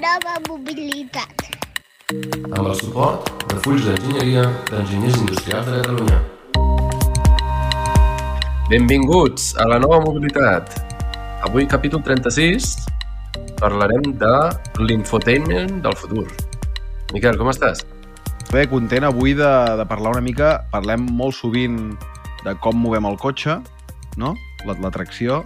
nova 0.00 0.34
mobilitat. 0.48 1.34
amb 2.56 2.66
el 2.68 2.74
suport 2.78 3.26
de 3.50 3.56
Fulls 3.64 3.84
d'Enginyeria 3.88 4.42
d'Enginyers 4.70 5.16
Industrials 5.22 5.66
de 5.66 5.80
Catalunya. 5.80 6.18
Benvinguts 8.70 9.54
a 9.58 9.66
la 9.68 9.78
nova 9.78 10.00
mobilitat. 10.04 10.70
Avui, 11.46 11.66
capítol 11.66 12.02
36, 12.02 12.76
parlarem 13.60 14.12
de 14.18 14.32
l'infotainment 14.82 15.80
del 15.82 15.96
futur. 15.96 16.26
Miquel, 17.14 17.36
com 17.38 17.50
estàs? 17.50 17.84
Bé, 18.52 18.66
content 18.70 19.04
avui 19.06 19.34
de, 19.34 19.50
de 19.78 19.84
parlar 19.86 20.12
una 20.16 20.22
mica. 20.22 20.64
Parlem 20.72 21.06
molt 21.10 21.34
sovint 21.34 21.96
de 22.44 22.54
com 22.62 22.76
movem 22.78 23.06
el 23.06 23.16
cotxe, 23.18 23.58
no? 24.16 24.34
La- 24.66 24.78
L'atracció, 24.82 25.44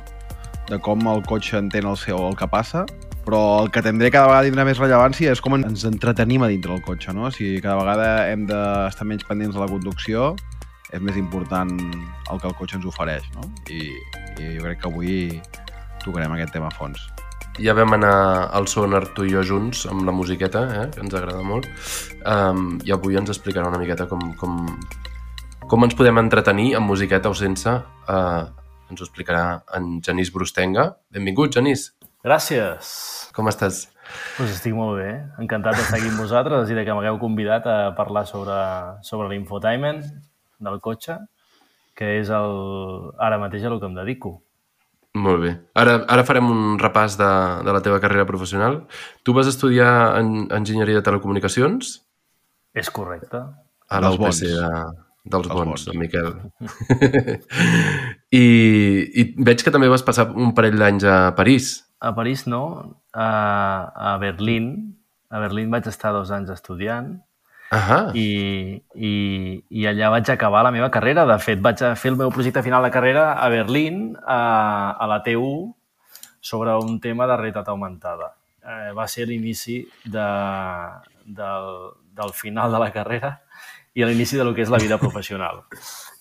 de 0.69 0.79
com 0.79 1.01
el 1.09 1.23
cotxe 1.29 1.57
entén 1.59 1.87
el 1.89 1.97
seu 1.97 2.21
el 2.29 2.37
que 2.37 2.47
passa, 2.49 2.85
però 3.31 3.63
el 3.63 3.71
que 3.71 3.79
tindré 3.79 4.09
cada 4.11 4.27
vegada 4.27 4.49
tindrà 4.49 4.65
més 4.67 4.79
rellevància 4.81 5.31
és 5.31 5.41
com 5.45 5.55
ens 5.55 5.85
entretenim 5.87 6.43
a 6.43 6.49
dintre 6.51 6.73
del 6.75 6.83
cotxe, 6.83 7.13
no? 7.15 7.29
Si 7.31 7.61
cada 7.63 7.77
vegada 7.79 8.07
hem 8.27 8.43
d'estar 8.49 9.07
menys 9.07 9.23
pendents 9.29 9.55
de 9.55 9.61
la 9.63 9.69
conducció, 9.71 10.33
és 10.91 10.99
més 10.99 11.15
important 11.21 11.71
el 11.71 12.41
que 12.43 12.49
el 12.51 12.57
cotxe 12.59 12.81
ens 12.81 12.89
ofereix, 12.91 13.29
no? 13.37 13.47
I, 13.71 13.87
i 14.43 14.57
jo 14.57 14.65
crec 14.65 14.83
que 14.83 14.91
avui 14.91 15.15
tocarem 16.03 16.35
aquest 16.35 16.57
tema 16.57 16.73
a 16.73 16.75
fons. 16.75 17.05
Ja 17.63 17.77
vam 17.79 17.95
anar 17.95 18.17
al 18.57 18.67
sonar 18.73 19.05
tu 19.15 19.29
i 19.29 19.31
jo 19.31 19.45
junts 19.47 19.85
amb 19.87 20.03
la 20.09 20.17
musiqueta, 20.17 20.65
eh? 20.81 20.85
que 20.91 21.05
ens 21.05 21.15
agrada 21.15 21.47
molt, 21.47 21.71
um, 22.27 22.81
i 22.83 22.91
avui 22.97 23.21
ens 23.21 23.31
explicarà 23.31 23.71
una 23.71 23.79
miqueta 23.79 24.09
com, 24.11 24.33
com, 24.41 24.65
com 25.71 25.87
ens 25.87 25.95
podem 25.95 26.19
entretenir 26.19 26.73
amb 26.81 26.91
musiqueta 26.91 27.31
o 27.31 27.39
sense. 27.39 27.79
Uh, 28.11 28.51
ens 28.91 28.99
ho 28.99 29.07
explicarà 29.07 29.61
en 29.79 30.01
Genís 30.03 30.35
Brustenga. 30.35 30.91
Benvingut, 31.15 31.55
Genís. 31.55 31.93
Gràcies. 32.25 33.31
Com 33.35 33.49
estàs? 33.49 33.87
Pues 34.37 34.51
estic 34.53 34.75
molt 34.77 34.99
bé. 34.99 35.09
Encantat 35.41 35.79
d'estar 35.79 35.99
aquí 36.01 36.11
amb 36.11 36.21
vosaltres 36.21 36.69
i 36.71 36.77
de 36.77 36.85
que 36.85 36.95
m'hagueu 36.97 37.19
convidat 37.23 37.67
a 37.71 37.79
parlar 37.97 38.27
sobre, 38.29 38.57
sobre 39.07 39.31
l'infotainment 39.31 40.03
del 40.61 40.81
cotxe, 40.85 41.17
que 41.97 42.19
és 42.21 42.29
el, 42.35 42.55
ara 43.23 43.39
mateix 43.41 43.65
a 43.65 43.71
el 43.73 43.79
que 43.81 43.89
em 43.89 43.97
dedico. 43.97 44.35
Molt 45.17 45.41
bé. 45.43 45.55
Ara, 45.75 45.97
ara 46.13 46.23
farem 46.27 46.51
un 46.53 46.77
repàs 46.79 47.17
de, 47.19 47.31
de 47.67 47.73
la 47.75 47.81
teva 47.83 47.99
carrera 48.03 48.27
professional. 48.29 48.83
Tu 49.27 49.33
vas 49.35 49.49
estudiar 49.51 50.19
en, 50.21 50.45
Enginyeria 50.55 51.01
de 51.01 51.07
Telecomunicacions 51.07 51.97
És 52.79 52.91
correcte. 52.95 53.41
a 53.91 54.01
la 54.05 54.13
UPC 54.15 54.21
bons. 54.23 54.41
de, 54.45 54.69
dels 55.25 55.49
Dels 55.49 55.55
bons, 55.57 55.67
bons. 55.67 55.89
en 55.91 55.99
Miquel. 55.99 56.29
I, 58.31 58.45
I 59.23 59.25
veig 59.43 59.65
que 59.67 59.73
també 59.75 59.89
vas 59.91 60.05
passar 60.07 60.29
un 60.31 60.53
parell 60.55 60.79
d'anys 60.79 61.05
a 61.11 61.17
París. 61.39 61.73
A 62.01 62.15
París 62.17 62.47
no, 62.49 62.97
a, 63.13 64.13
a 64.13 64.17
Berlín. 64.19 64.97
A 65.31 65.39
Berlín 65.39 65.71
vaig 65.71 65.87
estar 65.87 66.13
dos 66.17 66.31
anys 66.33 66.51
estudiant 66.51 67.19
Ahà. 67.71 68.11
i, 68.19 68.81
i, 68.97 69.13
i 69.69 69.85
allà 69.87 70.09
vaig 70.17 70.31
acabar 70.33 70.65
la 70.67 70.73
meva 70.75 70.91
carrera. 70.91 71.27
De 71.29 71.37
fet, 71.43 71.61
vaig 71.63 71.83
a 71.85 71.93
fer 71.95 72.15
el 72.15 72.19
meu 72.19 72.33
projecte 72.35 72.65
final 72.67 72.83
de 72.87 72.91
carrera 72.95 73.35
a 73.37 73.49
Berlín, 73.53 74.17
a, 74.25 74.97
a 74.99 75.11
la 75.11 75.21
TU, 75.27 75.75
sobre 76.41 76.75
un 76.81 76.99
tema 77.01 77.29
de 77.29 77.37
realitat 77.37 77.69
augmentada. 77.69 78.33
Eh, 78.65 78.93
va 78.97 79.07
ser 79.09 79.29
l'inici 79.29 79.83
de, 80.05 80.27
del, 81.25 81.71
del 82.17 82.35
final 82.35 82.73
de 82.73 82.81
la 82.83 82.91
carrera 82.93 83.37
i 83.95 84.05
l'inici 84.05 84.39
de 84.41 84.45
lo 84.45 84.55
que 84.57 84.65
és 84.65 84.73
la 84.73 84.81
vida 84.81 84.99
professional. 84.99 85.63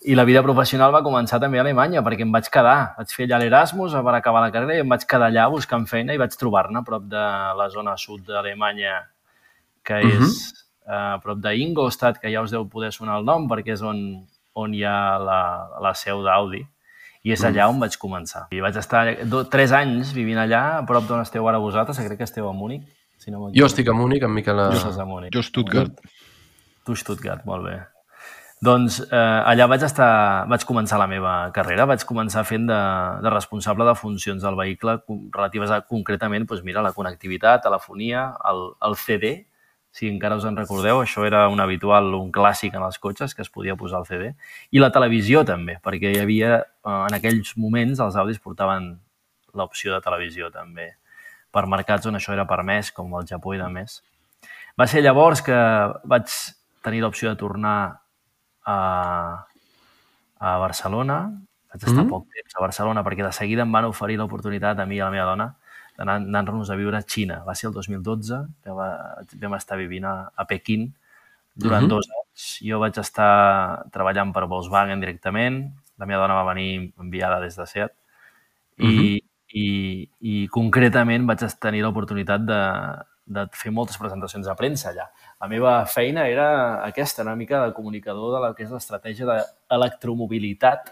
I 0.08 0.16
la 0.16 0.24
vida 0.24 0.40
professional 0.46 0.94
va 0.96 1.04
començar 1.04 1.42
també 1.44 1.60
a 1.60 1.66
Alemanya, 1.66 2.00
perquè 2.06 2.24
em 2.24 2.32
vaig 2.32 2.48
quedar. 2.48 2.94
Vaig 2.96 3.12
fer 3.12 3.28
allà 3.28 3.42
l'Erasmus 3.42 3.98
per 4.00 4.16
acabar 4.16 4.46
la 4.46 4.54
carrera 4.54 4.78
i 4.78 4.86
em 4.86 4.96
vaig 4.96 5.04
quedar 5.04 5.28
allà 5.28 5.50
buscant 5.52 5.90
feina 5.92 6.16
i 6.16 6.22
vaig 6.22 6.38
trobar-ne 6.40 6.80
a 6.80 6.86
prop 6.88 7.04
de 7.12 7.26
la 7.60 7.68
zona 7.74 7.98
sud 8.00 8.24
d'Alemanya, 8.30 9.02
que 9.84 10.00
és 10.00 10.24
uh 10.24 10.60
a 10.90 11.20
prop 11.22 11.38
d'Ingolstadt, 11.38 12.18
que 12.20 12.32
ja 12.34 12.42
us 12.42 12.52
deu 12.52 12.66
poder 12.68 12.90
sonar 12.92 13.20
el 13.20 13.26
nom, 13.28 13.46
perquè 13.50 13.76
és 13.76 13.84
on, 13.86 14.00
on 14.58 14.74
hi 14.74 14.82
ha 14.88 15.20
la, 15.22 15.42
la 15.86 15.94
seu 15.94 16.24
d'Audi. 16.26 16.64
I 17.28 17.36
és 17.36 17.44
allà 17.46 17.68
on 17.70 17.82
vaig 17.82 17.98
començar. 18.00 18.46
I 18.56 18.64
vaig 18.64 18.80
estar 18.80 19.04
do, 19.30 19.44
tres 19.52 19.74
anys 19.76 20.14
vivint 20.16 20.40
allà, 20.42 20.64
a 20.80 20.86
prop 20.88 21.06
d'on 21.06 21.22
esteu 21.22 21.46
ara 21.52 21.60
vosaltres, 21.62 22.00
que 22.00 22.08
crec 22.08 22.24
que 22.24 22.30
esteu 22.30 22.48
a 22.50 22.56
Múnich. 22.56 22.88
Si 23.20 23.30
no 23.30 23.52
Jo 23.54 23.68
estic 23.68 23.92
a 23.92 23.94
Múnich, 23.94 24.24
en 24.24 24.34
Miquel... 24.34 24.60
A... 24.64 25.06
Múnich. 25.06 25.36
Jo, 25.36 25.44
Stuttgart, 25.46 26.00
Tu, 26.88 26.96
Stuttgart, 26.96 27.44
molt 27.46 27.68
bé. 27.68 27.76
Doncs 28.60 28.98
eh, 29.06 29.16
allà 29.16 29.70
vaig, 29.72 29.86
estar, 29.88 30.46
vaig 30.52 30.66
començar 30.68 30.98
la 31.00 31.08
meva 31.08 31.34
carrera, 31.56 31.86
vaig 31.88 32.02
començar 32.08 32.42
fent 32.44 32.66
de, 32.68 32.80
de 33.24 33.32
responsable 33.32 33.86
de 33.88 33.94
funcions 33.96 34.44
del 34.44 34.58
vehicle 34.60 34.98
relatives 35.32 35.72
a, 35.72 35.78
concretament, 35.88 36.44
doncs 36.50 36.66
mira, 36.68 36.84
la 36.84 36.92
connectivitat, 36.92 37.64
telefonia, 37.64 38.26
el, 38.50 38.66
el 38.84 38.98
CD, 39.00 39.32
si 39.96 40.10
encara 40.12 40.36
us 40.36 40.44
en 40.46 40.60
recordeu, 40.60 41.00
això 41.02 41.24
era 41.26 41.46
un 41.50 41.64
habitual, 41.64 42.12
un 42.18 42.34
clàssic 42.36 42.76
en 42.76 42.84
els 42.84 43.00
cotxes, 43.00 43.32
que 43.34 43.46
es 43.46 43.50
podia 43.50 43.78
posar 43.80 44.04
el 44.04 44.10
CD, 44.12 44.34
i 44.76 44.84
la 44.84 44.92
televisió 44.92 45.46
també, 45.48 45.78
perquè 45.86 46.12
hi 46.12 46.20
havia, 46.26 46.60
eh, 46.60 46.98
en 46.98 47.16
aquells 47.16 47.56
moments, 47.56 48.04
els 48.04 48.20
Audis 48.20 48.44
portaven 48.44 48.92
l'opció 49.56 49.96
de 49.96 50.02
televisió 50.04 50.52
també, 50.52 50.92
per 51.56 51.64
mercats 51.66 52.12
on 52.12 52.20
això 52.20 52.36
era 52.36 52.48
permès, 52.50 52.92
com 52.92 53.16
el 53.16 53.26
Japó 53.32 53.56
i 53.56 53.64
de 53.64 53.72
més. 53.72 54.02
Va 54.78 54.86
ser 54.88 55.00
llavors 55.02 55.40
que 55.48 55.58
vaig 56.04 56.28
tenir 56.84 57.02
l'opció 57.08 57.32
de 57.32 57.40
tornar 57.40 57.80
a, 58.70 59.46
a 60.40 60.58
Barcelona. 60.62 61.20
Vaig 61.74 61.84
estar 61.84 62.04
Mhm. 62.04 62.10
poc 62.10 62.28
temps 62.34 62.56
a 62.56 62.62
Barcelona 62.62 63.04
perquè 63.06 63.24
de 63.26 63.32
seguida 63.34 63.62
em 63.66 63.72
van 63.72 63.86
oferir 63.86 64.18
l'oportunitat 64.18 64.80
a 64.80 64.86
mi 64.86 64.96
i 64.98 65.02
a 65.02 65.06
la 65.06 65.12
meva 65.12 65.26
dona 65.26 65.48
d'anar- 65.98 66.22
d'anar-nos 66.24 66.70
a 66.72 66.76
viure 66.80 66.98
a 66.98 67.04
Xina. 67.04 67.44
Va 67.46 67.54
ser 67.56 67.68
el 67.70 67.74
2012 67.74 68.40
que 68.64 68.72
va, 68.72 68.90
vam 69.42 69.54
estar 69.56 69.78
vivint 69.78 70.06
a, 70.06 70.32
a 70.36 70.46
Pequín 70.46 70.94
durant 71.56 71.84
Mhm. 71.84 71.90
dos 71.90 72.08
anys. 72.10 72.60
Jo 72.64 72.80
vaig 72.80 72.98
estar 72.98 73.86
treballant 73.92 74.32
per 74.34 74.46
Volkswagen 74.48 75.00
directament. 75.00 75.74
La 76.00 76.06
meva 76.06 76.22
dona 76.22 76.36
va 76.42 76.54
venir 76.54 76.94
enviada 76.98 77.40
des 77.42 77.56
de 77.58 77.66
Seat. 77.68 77.92
I, 78.80 79.20
i, 79.52 80.10
i 80.22 80.48
concretament 80.48 81.26
vaig 81.28 81.42
tenir 81.60 81.82
l'oportunitat 81.84 82.46
de, 82.48 82.60
de 83.30 83.46
fer 83.54 83.72
moltes 83.72 83.98
presentacions 84.02 84.48
a 84.50 84.56
premsa 84.58 84.90
allà. 84.90 85.06
La 85.42 85.50
meva 85.52 85.74
feina 85.86 86.26
era 86.28 86.48
aquesta, 86.86 87.24
una 87.24 87.38
mica 87.38 87.62
de 87.66 87.76
comunicador 87.78 88.34
de 88.36 88.42
la 88.44 88.54
que 88.58 88.66
és 88.66 88.72
l'estratègia 88.74 89.28
d'electromobilitat 89.30 90.90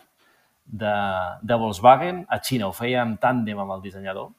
de, 0.68 0.98
de 1.42 1.58
Volkswagen 1.58 2.26
a 2.30 2.40
Xina. 2.44 2.70
Ho 2.70 2.76
feia 2.78 3.02
en 3.02 3.16
tàndem 3.22 3.58
amb 3.64 3.74
el 3.78 3.82
dissenyador 3.88 4.30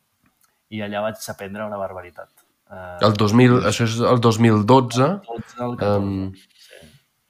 i 0.70 0.84
allà 0.84 1.03
vaig 1.09 1.26
aprendre 1.32 1.66
una 1.66 1.81
barbaritat. 1.81 2.31
Uh, 2.69 2.98
El 3.03 3.16
2000, 3.16 3.59
això 3.70 3.88
és 3.88 3.98
el 4.04 4.20
2012, 4.20 5.10
12 5.26 5.60
al 5.65 5.76
14. 5.80 5.98
um, 5.98 6.32
sí. 6.69 6.88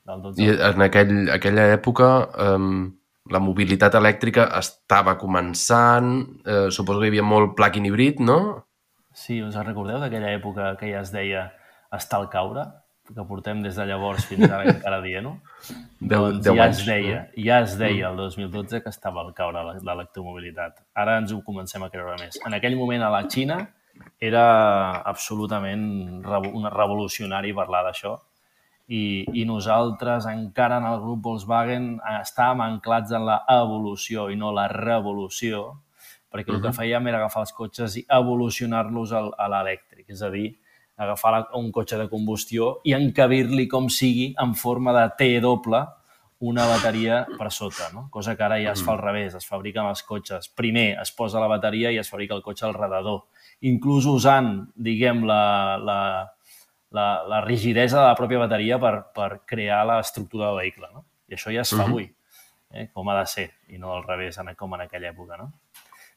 Del 0.08 0.22
12 0.24 0.42
i 0.42 0.54
en 0.68 0.84
aquell, 0.88 1.18
aquella 1.30 1.68
època 1.76 2.08
um, 2.56 2.88
la 3.32 3.40
mobilitat 3.44 3.94
elèctrica 3.98 4.48
estava 4.58 5.14
començant, 5.20 6.14
eh, 6.48 6.68
suposo 6.72 7.00
que 7.00 7.08
hi 7.08 7.12
havia 7.12 7.26
molt 7.26 7.54
plug-in 7.58 7.84
híbrid, 7.84 8.22
no? 8.24 8.38
Sí, 9.18 9.40
us 9.42 9.56
recordeu 9.58 9.98
d'aquella 10.02 10.30
època 10.36 10.74
que 10.80 10.92
ja 10.92 11.00
es 11.04 11.10
deia 11.14 11.48
estar 11.96 12.20
al 12.20 12.28
caure? 12.32 12.66
Que 13.08 13.24
portem 13.24 13.62
des 13.64 13.74
de 13.80 13.86
llavors 13.88 14.26
fins 14.28 14.44
ara 14.50 14.66
encara 14.74 14.98
dient-ho? 15.04 15.32
Doncs 15.98 16.44
ja 16.44 16.52
anys, 16.66 16.82
es 16.82 16.86
deia, 16.86 17.22
ja 17.46 17.60
es 17.64 17.74
deia 17.80 18.10
el 18.12 18.16
2012 18.20 18.82
que 18.84 18.92
estava 18.92 19.22
al 19.24 19.32
caure 19.34 19.62
l'e- 19.64 19.80
l'electromobilitat. 19.82 20.82
Ara 20.94 21.16
ens 21.22 21.32
ho 21.32 21.40
comencem 21.46 21.82
a 21.82 21.90
creure 21.90 22.18
més. 22.20 22.38
En 22.46 22.54
aquell 22.58 22.76
moment 22.76 23.02
a 23.02 23.10
la 23.14 23.22
Xina 23.26 23.58
era 24.22 24.44
absolutament 25.10 26.22
revo- 26.22 26.52
un 26.54 26.68
revolucionari 26.70 27.50
parlar 27.56 27.80
d'això 27.88 28.12
i, 28.88 29.24
i 29.34 29.42
nosaltres 29.48 30.28
encara 30.30 30.78
en 30.78 30.86
el 30.92 31.00
grup 31.02 31.24
Volkswagen 31.26 31.88
estàvem 32.20 32.62
anclats 32.68 33.10
en 33.16 33.26
la 33.26 33.40
evolució 33.56 34.28
i 34.30 34.36
no 34.38 34.52
la 34.54 34.68
revolució, 34.70 35.64
perquè 36.32 36.52
el 36.54 36.62
que 36.62 36.72
fèiem 36.76 37.06
era 37.08 37.18
agafar 37.18 37.42
els 37.46 37.52
cotxes 37.52 37.96
i 37.96 38.06
evolucionar-los 38.08 39.12
a 39.12 39.48
l'elèctric, 39.48 40.08
és 40.10 40.22
a 40.22 40.30
dir, 40.30 40.58
agafar 40.96 41.32
la- 41.32 41.48
un 41.54 41.70
cotxe 41.72 41.96
de 41.96 42.08
combustió 42.08 42.80
i 42.84 42.92
encabir-li 42.92 43.68
com 43.68 43.88
sigui 43.88 44.34
en 44.38 44.54
forma 44.54 44.92
de 44.92 45.08
T 45.16 45.40
doble 45.40 45.84
una 46.40 46.66
bateria 46.66 47.26
per 47.38 47.50
sota, 47.50 47.88
no? 47.92 48.08
cosa 48.10 48.36
que 48.36 48.42
ara 48.44 48.60
ja 48.62 48.72
es 48.72 48.82
fa 48.84 48.92
al 48.92 48.98
revés, 48.98 49.34
es 49.34 49.46
fabriquen 49.46 49.86
els 49.86 50.02
cotxes. 50.04 50.48
Primer 50.48 50.98
es 51.02 51.10
posa 51.12 51.40
la 51.40 51.48
bateria 51.48 51.90
i 51.90 51.98
es 51.98 52.08
fabrica 52.10 52.34
el 52.34 52.42
cotxe 52.42 52.64
al 52.66 52.74
redador, 52.74 53.24
inclús 53.60 54.06
usant, 54.06 54.68
diguem, 54.76 55.24
la, 55.26 55.76
la, 55.82 56.30
la, 56.90 57.06
la 57.26 57.40
rigidesa 57.40 57.98
de 58.00 58.06
la 58.06 58.14
pròpia 58.14 58.38
bateria 58.38 58.78
per, 58.78 59.06
per 59.14 59.40
crear 59.46 59.84
l'estructura 59.86 60.46
del 60.52 60.56
vehicle. 60.62 60.86
No? 60.94 61.04
I 61.28 61.34
això 61.34 61.50
ja 61.52 61.62
es 61.62 61.70
fa 61.74 61.82
Mhm. 61.82 61.88
avui, 61.90 62.14
eh? 62.70 62.88
com 62.92 63.08
ha 63.08 63.18
de 63.18 63.26
ser, 63.26 63.50
i 63.68 63.78
no 63.78 63.94
al 63.96 64.04
revés, 64.04 64.38
com 64.56 64.74
en 64.74 64.80
aquella 64.82 65.10
època. 65.10 65.36
No? 65.36 65.52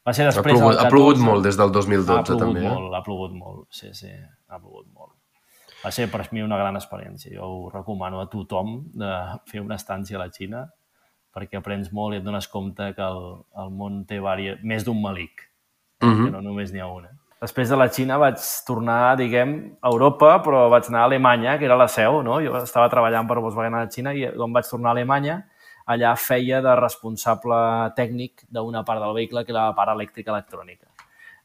Va 0.07 0.13
ser 0.17 0.25
Ha 0.25 0.31
després 0.31 0.55
plogut, 0.57 0.75
del 0.75 0.85
ha 0.85 0.89
plogut 0.89 1.15
14. 1.17 1.25
molt 1.29 1.43
des 1.45 1.57
del 1.57 1.69
Ha 1.69 1.73
2012, 1.77 2.23
plogut 2.25 2.39
també. 2.41 2.61
Eh? 2.65 2.69
molt, 2.69 2.93
ha 2.97 3.01
plogut 3.05 3.33
molt, 3.37 3.65
sí, 3.69 3.89
sí, 3.93 4.09
ha 4.49 4.57
plogut 4.59 4.87
molt. 4.93 5.13
Va 5.83 5.91
ser 5.91 6.07
per 6.11 6.27
mi 6.31 6.41
una 6.41 6.57
gran 6.57 6.75
experiència. 6.77 7.33
Jo 7.35 7.45
ho 7.49 7.69
recomano 7.73 8.19
a 8.21 8.27
tothom 8.29 8.83
de 8.93 9.11
fer 9.49 9.61
una 9.61 9.75
estància 9.75 10.17
a 10.17 10.23
la 10.25 10.29
Xina 10.29 10.67
perquè 11.33 11.57
aprens 11.57 11.91
molt 11.93 12.13
i 12.13 12.17
et 12.19 12.23
dones 12.25 12.47
compte 12.51 12.93
que 12.93 13.01
el, 13.01 13.21
el 13.63 13.69
món 13.71 14.01
té 14.05 14.19
varia, 14.19 14.57
més 14.63 14.83
d'un 14.83 14.99
malic, 15.01 15.45
eh? 16.01 16.05
Mhm. 16.05 16.25
que 16.25 16.31
no 16.31 16.41
només 16.41 16.73
n'hi 16.73 16.81
ha 16.81 16.87
una. 16.87 17.09
després 17.41 17.69
de 17.69 17.75
la 17.77 17.87
Xina 17.89 18.17
vaig 18.17 18.37
tornar, 18.67 19.15
diguem, 19.17 19.77
a 19.81 19.89
Europa, 19.89 20.43
però 20.43 20.69
vaig 20.69 20.85
anar 20.89 20.99
a 21.01 21.05
Alemanya, 21.05 21.57
que 21.57 21.65
era 21.65 21.75
la 21.75 21.87
seu, 21.87 22.21
no? 22.21 22.39
Jo 22.41 22.57
estava 22.61 22.89
treballant 22.89 23.27
per 23.27 23.39
Volkswagen 23.39 23.73
a 23.73 23.85
la 23.85 23.89
Xina 23.89 24.13
i 24.13 24.27
quan 24.35 24.53
vaig 24.53 24.67
tornar 24.69 24.89
a 24.89 24.91
Alemanya, 24.91 25.39
allà 25.91 26.13
feia 26.19 26.61
de 26.63 26.73
responsable 26.79 27.57
tècnic 27.97 28.45
d'una 28.49 28.83
part 28.87 29.03
del 29.03 29.15
vehicle, 29.17 29.43
que 29.45 29.53
era 29.53 29.69
la 29.69 29.77
part 29.77 29.93
elèctrica 29.93 30.33
electrònica. 30.33 30.87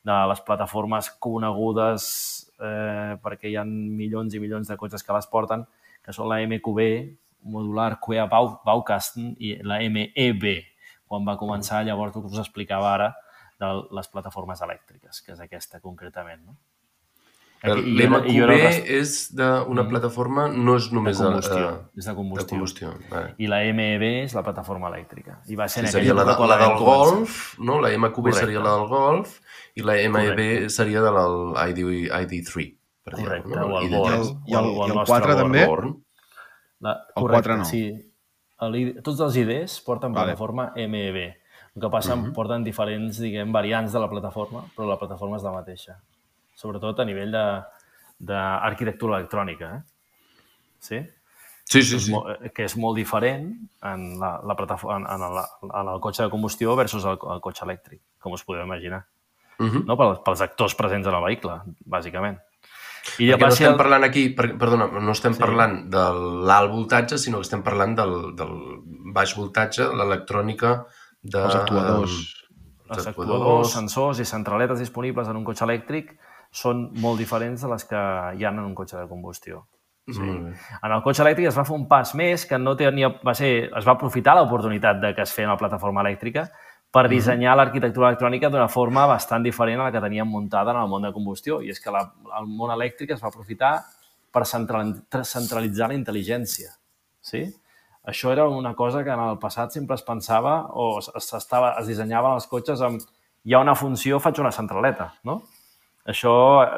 De 0.06 0.16
les 0.30 0.42
plataformes 0.46 1.10
conegudes, 1.22 2.06
eh, 2.62 3.16
perquè 3.22 3.50
hi 3.50 3.56
ha 3.58 3.64
milions 3.66 4.34
i 4.34 4.42
milions 4.42 4.68
de 4.70 4.76
cotxes 4.78 5.02
que 5.02 5.16
les 5.16 5.26
porten, 5.26 5.66
que 6.04 6.14
són 6.14 6.30
la 6.30 6.38
MQB, 6.46 6.86
modular 7.50 7.96
QA 8.02 8.26
Bau, 8.30 8.60
Baukasten, 8.66 9.34
i 9.38 9.56
la 9.62 9.80
MEB, 9.90 10.46
quan 11.06 11.26
va 11.26 11.38
començar, 11.38 11.84
llavors 11.86 12.14
el 12.14 12.22
que 12.22 12.34
us 12.34 12.42
explicava 12.42 12.92
ara, 12.94 13.12
de 13.58 13.68
les 13.96 14.08
plataformes 14.12 14.60
elèctriques, 14.62 15.22
que 15.24 15.32
és 15.32 15.40
aquesta 15.40 15.80
concretament. 15.80 16.42
No? 16.44 16.56
L'MQB 17.74 18.50
és 18.86 19.34
d'una 19.34 19.82
Mhm. 19.82 19.88
plataforma, 19.88 20.48
no 20.48 20.76
és 20.76 20.92
només 20.92 21.18
de 21.18 21.24
combustió. 21.24 21.68
eh, 21.70 21.80
és 21.96 22.04
de 22.04 22.10
de 22.10 22.16
combustió. 22.16 22.48
combustió. 22.56 22.94
Vale. 23.10 23.34
I 23.38 23.46
la 23.46 23.58
MEB 23.72 24.02
és 24.24 24.34
la 24.34 24.42
plataforma 24.42 24.88
elèctrica. 24.90 25.40
I 25.48 25.56
va 25.56 25.68
ser 25.68 25.82
Sí, 25.82 25.86
en 25.86 25.92
seria 25.92 26.14
la, 26.14 26.24
de, 26.24 26.30
la 26.30 26.36
quan 26.36 26.58
del. 26.58 26.78
Golf, 26.78 27.58
no? 27.58 27.80
La 27.80 27.90
MQB 27.90 28.14
Correcte. 28.14 28.40
seria 28.40 28.60
la 28.60 28.76
del 28.76 28.86
Golf 28.88 29.40
i 29.74 29.82
la 29.82 29.92
MEB 29.94 30.30
Correcte. 30.36 30.70
seria 30.70 31.00
de 31.00 31.10
la 31.12 31.68
ID, 31.68 32.08
ID3, 32.10 32.78
per 33.02 33.14
Correcte, 33.14 33.48
dir-ho, 33.48 33.68
no? 33.68 33.74
o 33.74 33.80
el 33.80 33.90
de 33.90 33.96
Born. 33.96 34.14
I 34.14 34.16
el- 34.16 34.24
i 34.46 34.54
el- 34.54 34.64
o 34.64 34.86
i 34.86 34.90
el 34.90 34.94
nostre 34.94 35.04
4 35.06 35.34
Born. 35.34 35.38
també? 35.42 35.66
Born. 35.66 36.04
La, 36.80 36.92
El 36.92 37.22
correcte, 37.22 37.48
4 37.48 37.56
no. 37.56 37.64
Sí. 37.64 38.12
El 38.60 39.02
tots 39.02 39.20
els 39.20 39.36
IDs 39.36 39.80
porten 39.82 40.12
Vale. 40.12 40.26
plataforma 40.26 40.72
MEB. 40.76 41.36
El 41.76 41.82
que 41.82 41.90
passa, 41.90 42.16
Mhm. 42.16 42.32
porten 42.32 42.64
diferents, 42.64 43.18
diguem, 43.20 43.52
variants 43.52 43.92
de 43.92 44.00
la 44.00 44.08
plataforma, 44.08 44.64
però 44.74 44.86
la 44.88 44.98
plataforma 44.98 45.36
és 45.36 45.42
la 45.42 45.52
mateixa. 45.52 46.00
Sobretot 46.56 47.00
a 47.00 47.04
nivell 47.04 47.30
de- 47.34 47.62
d'arquitectura 48.18 49.18
electrònica. 49.18 49.74
Eh? 49.76 49.82
Sí? 50.80 51.00
Sí, 51.66 51.82
sí, 51.82 51.96
és 51.98 52.04
sí. 52.06 52.12
molt, 52.14 52.44
que 52.54 52.64
és 52.64 52.76
molt 52.78 52.94
diferent 52.96 53.48
en, 53.82 54.04
la, 54.22 54.36
la 54.46 54.54
plataforma, 54.56 55.00
en, 55.00 55.06
en, 55.18 55.34
la, 55.34 55.42
en 55.66 55.88
el 55.96 56.00
cotxe 56.00 56.22
de 56.22 56.30
combustió 56.30 56.76
versus 56.78 57.04
el, 57.04 57.18
el 57.34 57.40
cotxe 57.42 57.64
elèctric, 57.66 58.00
com 58.22 58.32
us 58.36 58.44
podeu 58.46 58.62
imaginar. 58.64 59.02
Mhm. 59.58 59.82
No? 59.88 59.96
Pels, 59.98 60.20
pels 60.24 60.44
actors 60.46 60.76
presents 60.78 61.08
en 61.10 61.14
el 61.18 61.24
vehicle, 61.24 61.56
bàsicament. 61.90 62.38
I 63.22 63.28
Perquè 63.32 63.40
no 63.40 63.48
estem 63.54 63.72
el- 63.72 63.78
parlant 63.78 64.04
aquí, 64.06 64.28
per, 64.34 64.48
perdona, 64.58 64.86
no 65.00 65.12
estem 65.12 65.34
Sí. 65.34 65.40
parlant 65.42 65.76
de 65.90 66.04
l'alt 66.46 66.70
voltatge, 66.72 67.18
sinó 67.18 67.38
que 67.38 67.46
estem 67.48 67.62
parlant 67.66 67.96
del, 67.98 68.14
del 68.36 68.54
baix 69.14 69.34
voltatge, 69.38 69.90
l'electrònica 69.92 70.86
de... 71.22 71.42
Els 71.44 71.54
actuadors. 71.56 72.16
els 72.90 73.06
actuadors, 73.10 73.72
sensors 73.74 74.20
i 74.22 74.24
centraletes 74.24 74.78
disponibles 74.78 75.26
en 75.28 75.36
un 75.36 75.44
cotxe 75.44 75.64
elèctric 75.66 76.14
són 76.56 76.86
molt 77.04 77.20
diferents 77.20 77.62
de 77.62 77.70
les 77.72 77.84
que 77.88 78.02
hi 78.36 78.44
ha 78.44 78.52
en 78.52 78.62
un 78.64 78.74
cotxe 78.74 78.96
de 78.96 79.08
combustió. 79.08 79.66
Sí. 80.06 80.22
En 80.22 80.92
el 80.94 81.02
cotxe 81.02 81.24
elèctric 81.24 81.48
es 81.50 81.56
va 81.58 81.64
fer 81.66 81.74
un 81.74 81.88
pas 81.90 82.12
més 82.14 82.44
que 82.46 82.58
no 82.62 82.76
tenia, 82.78 83.10
va 83.26 83.34
ser, 83.34 83.50
es 83.66 83.86
va 83.86 83.96
aprofitar 83.96 84.36
l'oportunitat 84.38 85.00
de 85.02 85.10
que 85.16 85.24
es 85.26 85.34
feia 85.34 85.50
una 85.50 85.58
plataforma 85.58 86.04
elèctrica 86.06 86.46
per 86.94 87.08
dissenyar 87.10 87.56
l'arquitectura 87.58 88.12
electrònica 88.12 88.48
d'una 88.48 88.68
forma 88.70 89.08
bastant 89.10 89.42
diferent 89.44 89.82
a 89.82 89.88
la 89.88 89.92
que 89.92 90.00
teníem 90.00 90.30
muntada 90.30 90.72
en 90.72 90.80
el 90.84 90.88
món 90.88 91.02
de 91.02 91.12
combustió. 91.12 91.58
I 91.60 91.74
és 91.74 91.82
que 91.82 91.92
la, 91.92 92.04
el 92.38 92.46
món 92.46 92.72
elèctric 92.72 93.12
es 93.16 93.22
va 93.22 93.32
aprofitar 93.32 93.74
per 94.32 94.46
central, 94.46 94.94
centralitzar 95.26 95.90
la 95.90 95.98
intel·ligència. 95.98 96.70
Sí? 97.20 97.42
Això 98.06 98.30
era 98.30 98.46
una 98.48 98.76
cosa 98.78 99.02
que 99.02 99.10
en 99.10 99.20
el 99.26 99.40
passat 99.42 99.74
sempre 99.74 99.98
es 99.98 100.06
pensava 100.06 100.60
o 100.70 101.00
es, 101.00 101.10
es, 101.18 101.32
estava, 101.34 101.74
es 101.80 101.90
dissenyaven 101.90 102.38
els 102.38 102.46
cotxes 102.46 102.84
amb 102.86 103.02
hi 103.46 103.54
ha 103.54 103.62
una 103.62 103.74
funció, 103.74 104.20
faig 104.22 104.38
una 104.42 104.54
centraleta, 104.54 105.10
no? 105.26 105.40
Això, 106.06 106.32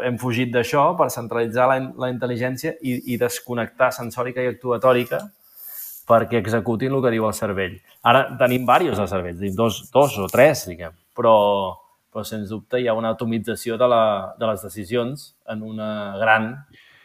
hem 0.08 0.16
fugit 0.20 0.52
d'això 0.52 0.94
per 0.96 1.10
centralitzar 1.12 1.66
la, 1.69 1.80
la 2.00 2.08
intel·ligència 2.12 2.78
i, 2.80 2.94
i 3.12 3.19
desconnectar 3.20 3.90
sensòrica 3.92 4.40
i 4.40 4.48
actuatòrica 4.54 5.20
perquè 6.08 6.40
executin 6.40 6.94
el 6.96 7.02
que 7.04 7.12
diu 7.12 7.26
el 7.28 7.36
cervell. 7.36 7.75
Ara 8.08 8.25
tenim 8.40 8.64
diversos 8.64 9.02
de 9.02 9.08
cervells, 9.10 9.56
dos, 9.56 9.82
dos 9.92 10.16
o 10.16 10.28
tres, 10.32 10.64
diguem, 10.70 10.94
però, 11.16 11.34
però 12.08 12.25
sens 12.25 12.48
dubte 12.48 12.80
hi 12.80 12.88
ha 12.88 12.96
una 12.96 13.12
atomització 13.12 13.76
de, 13.76 13.90
la, 13.92 14.04
de 14.40 14.48
les 14.48 14.64
decisions 14.64 15.34
en 15.52 15.66
un 15.66 15.82
gran 16.22 16.54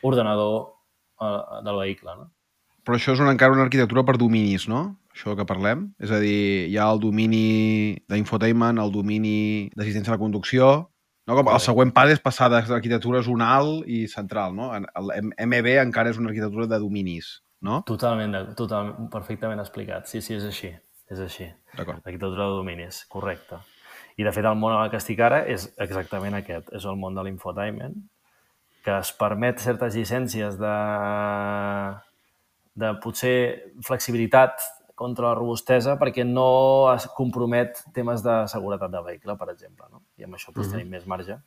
ordenador 0.03 0.55
eh, 1.19 1.59
del 1.67 1.81
vehicle. 1.81 2.15
No? 2.21 2.29
Però 2.87 2.95
això 2.95 3.17
és 3.17 3.23
una, 3.23 3.35
encara 3.35 3.55
una 3.55 3.67
arquitectura 3.67 4.05
per 4.07 4.15
dominis, 4.19 4.69
no? 4.71 4.85
Això 5.13 5.35
que 5.37 5.45
parlem. 5.47 5.89
És 6.03 6.11
a 6.11 6.23
dir, 6.23 6.71
hi 6.71 6.79
ha 6.79 6.87
el 6.91 7.03
domini 7.03 7.99
d'infotainment, 8.11 8.79
el 8.81 8.91
domini 8.95 9.35
d'assistència 9.75 10.15
a 10.15 10.17
la 10.17 10.23
conducció, 10.23 10.71
no? 11.27 11.35
Com 11.39 11.49
el 11.53 11.59
següent 11.63 11.91
pas 11.95 12.09
és 12.11 12.19
passar 12.23 12.49
d'arquitectura 12.51 13.21
zonal 13.25 13.81
i 13.87 14.05
central, 14.11 14.55
no? 14.55 14.71
El 14.75 15.11
M- 15.19 15.33
MEB 15.47 15.69
encara 15.81 16.11
és 16.11 16.17
una 16.21 16.29
arquitectura 16.31 16.67
de 16.67 16.79
dominis, 16.83 17.35
no? 17.61 17.81
Totalment, 17.87 18.35
totalment, 18.59 19.09
perfectament 19.13 19.59
explicat. 19.63 20.07
Sí, 20.11 20.21
sí, 20.21 20.35
és 20.35 20.43
així. 20.49 20.73
És 21.11 21.19
així. 21.19 21.49
L'arquitectura 21.77 22.47
de 22.47 22.57
dominis, 22.57 23.03
correcte. 23.11 23.59
I, 24.17 24.23
de 24.23 24.31
fet, 24.31 24.45
el 24.45 24.55
món 24.59 24.75
en 24.77 24.91
que 24.91 24.99
estic 25.01 25.19
ara 25.25 25.41
és 25.49 25.67
exactament 25.81 26.35
aquest. 26.37 26.67
És 26.75 26.85
el 26.85 26.97
món 27.01 27.15
de 27.17 27.23
l'infotainment, 27.25 27.95
que 28.85 28.97
es 28.99 29.11
permet 29.17 29.59
certes 29.63 29.95
llicències 29.95 30.57
de, 30.59 30.73
de 32.75 32.89
potser 33.03 33.35
flexibilitat 33.85 34.59
contra 34.95 35.29
la 35.31 35.35
robustesa 35.35 35.97
perquè 35.99 36.23
no 36.25 36.91
es 36.93 37.07
compromet 37.17 37.83
temes 37.93 38.21
de 38.23 38.43
seguretat 38.47 38.91
de 38.91 39.01
vehicle, 39.01 39.35
per 39.37 39.49
exemple. 39.49 39.85
No? 39.91 40.03
I 40.17 40.23
amb 40.27 40.35
això 40.37 40.53
doncs, 40.53 40.71
tenim 40.71 40.89
més 40.89 41.07
marge 41.07 41.39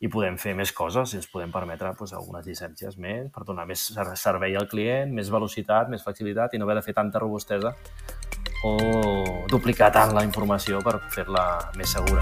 i 0.00 0.08
podem 0.08 0.38
fer 0.40 0.54
més 0.56 0.70
coses 0.72 1.12
i 1.12 1.18
ens 1.18 1.26
podem 1.28 1.50
permetre 1.52 1.90
doncs, 1.92 2.14
algunes 2.16 2.46
llicències 2.46 2.96
més 2.96 3.28
per 3.34 3.44
donar 3.44 3.66
més 3.68 3.82
ser- 3.92 4.16
servei 4.16 4.56
al 4.56 4.66
client, 4.68 5.12
més 5.12 5.28
velocitat, 5.30 5.90
més 5.92 6.02
flexibilitat 6.02 6.54
i 6.54 6.58
no 6.58 6.64
haver 6.64 6.76
de 6.80 6.82
fer 6.86 6.94
tanta 6.96 7.18
robustesa 7.20 7.74
o 8.64 8.76
duplicar 9.48 9.90
tant 9.92 10.14
la 10.16 10.24
informació 10.24 10.80
per 10.84 10.98
fer-la 11.12 11.44
més 11.76 11.92
segura. 11.92 12.20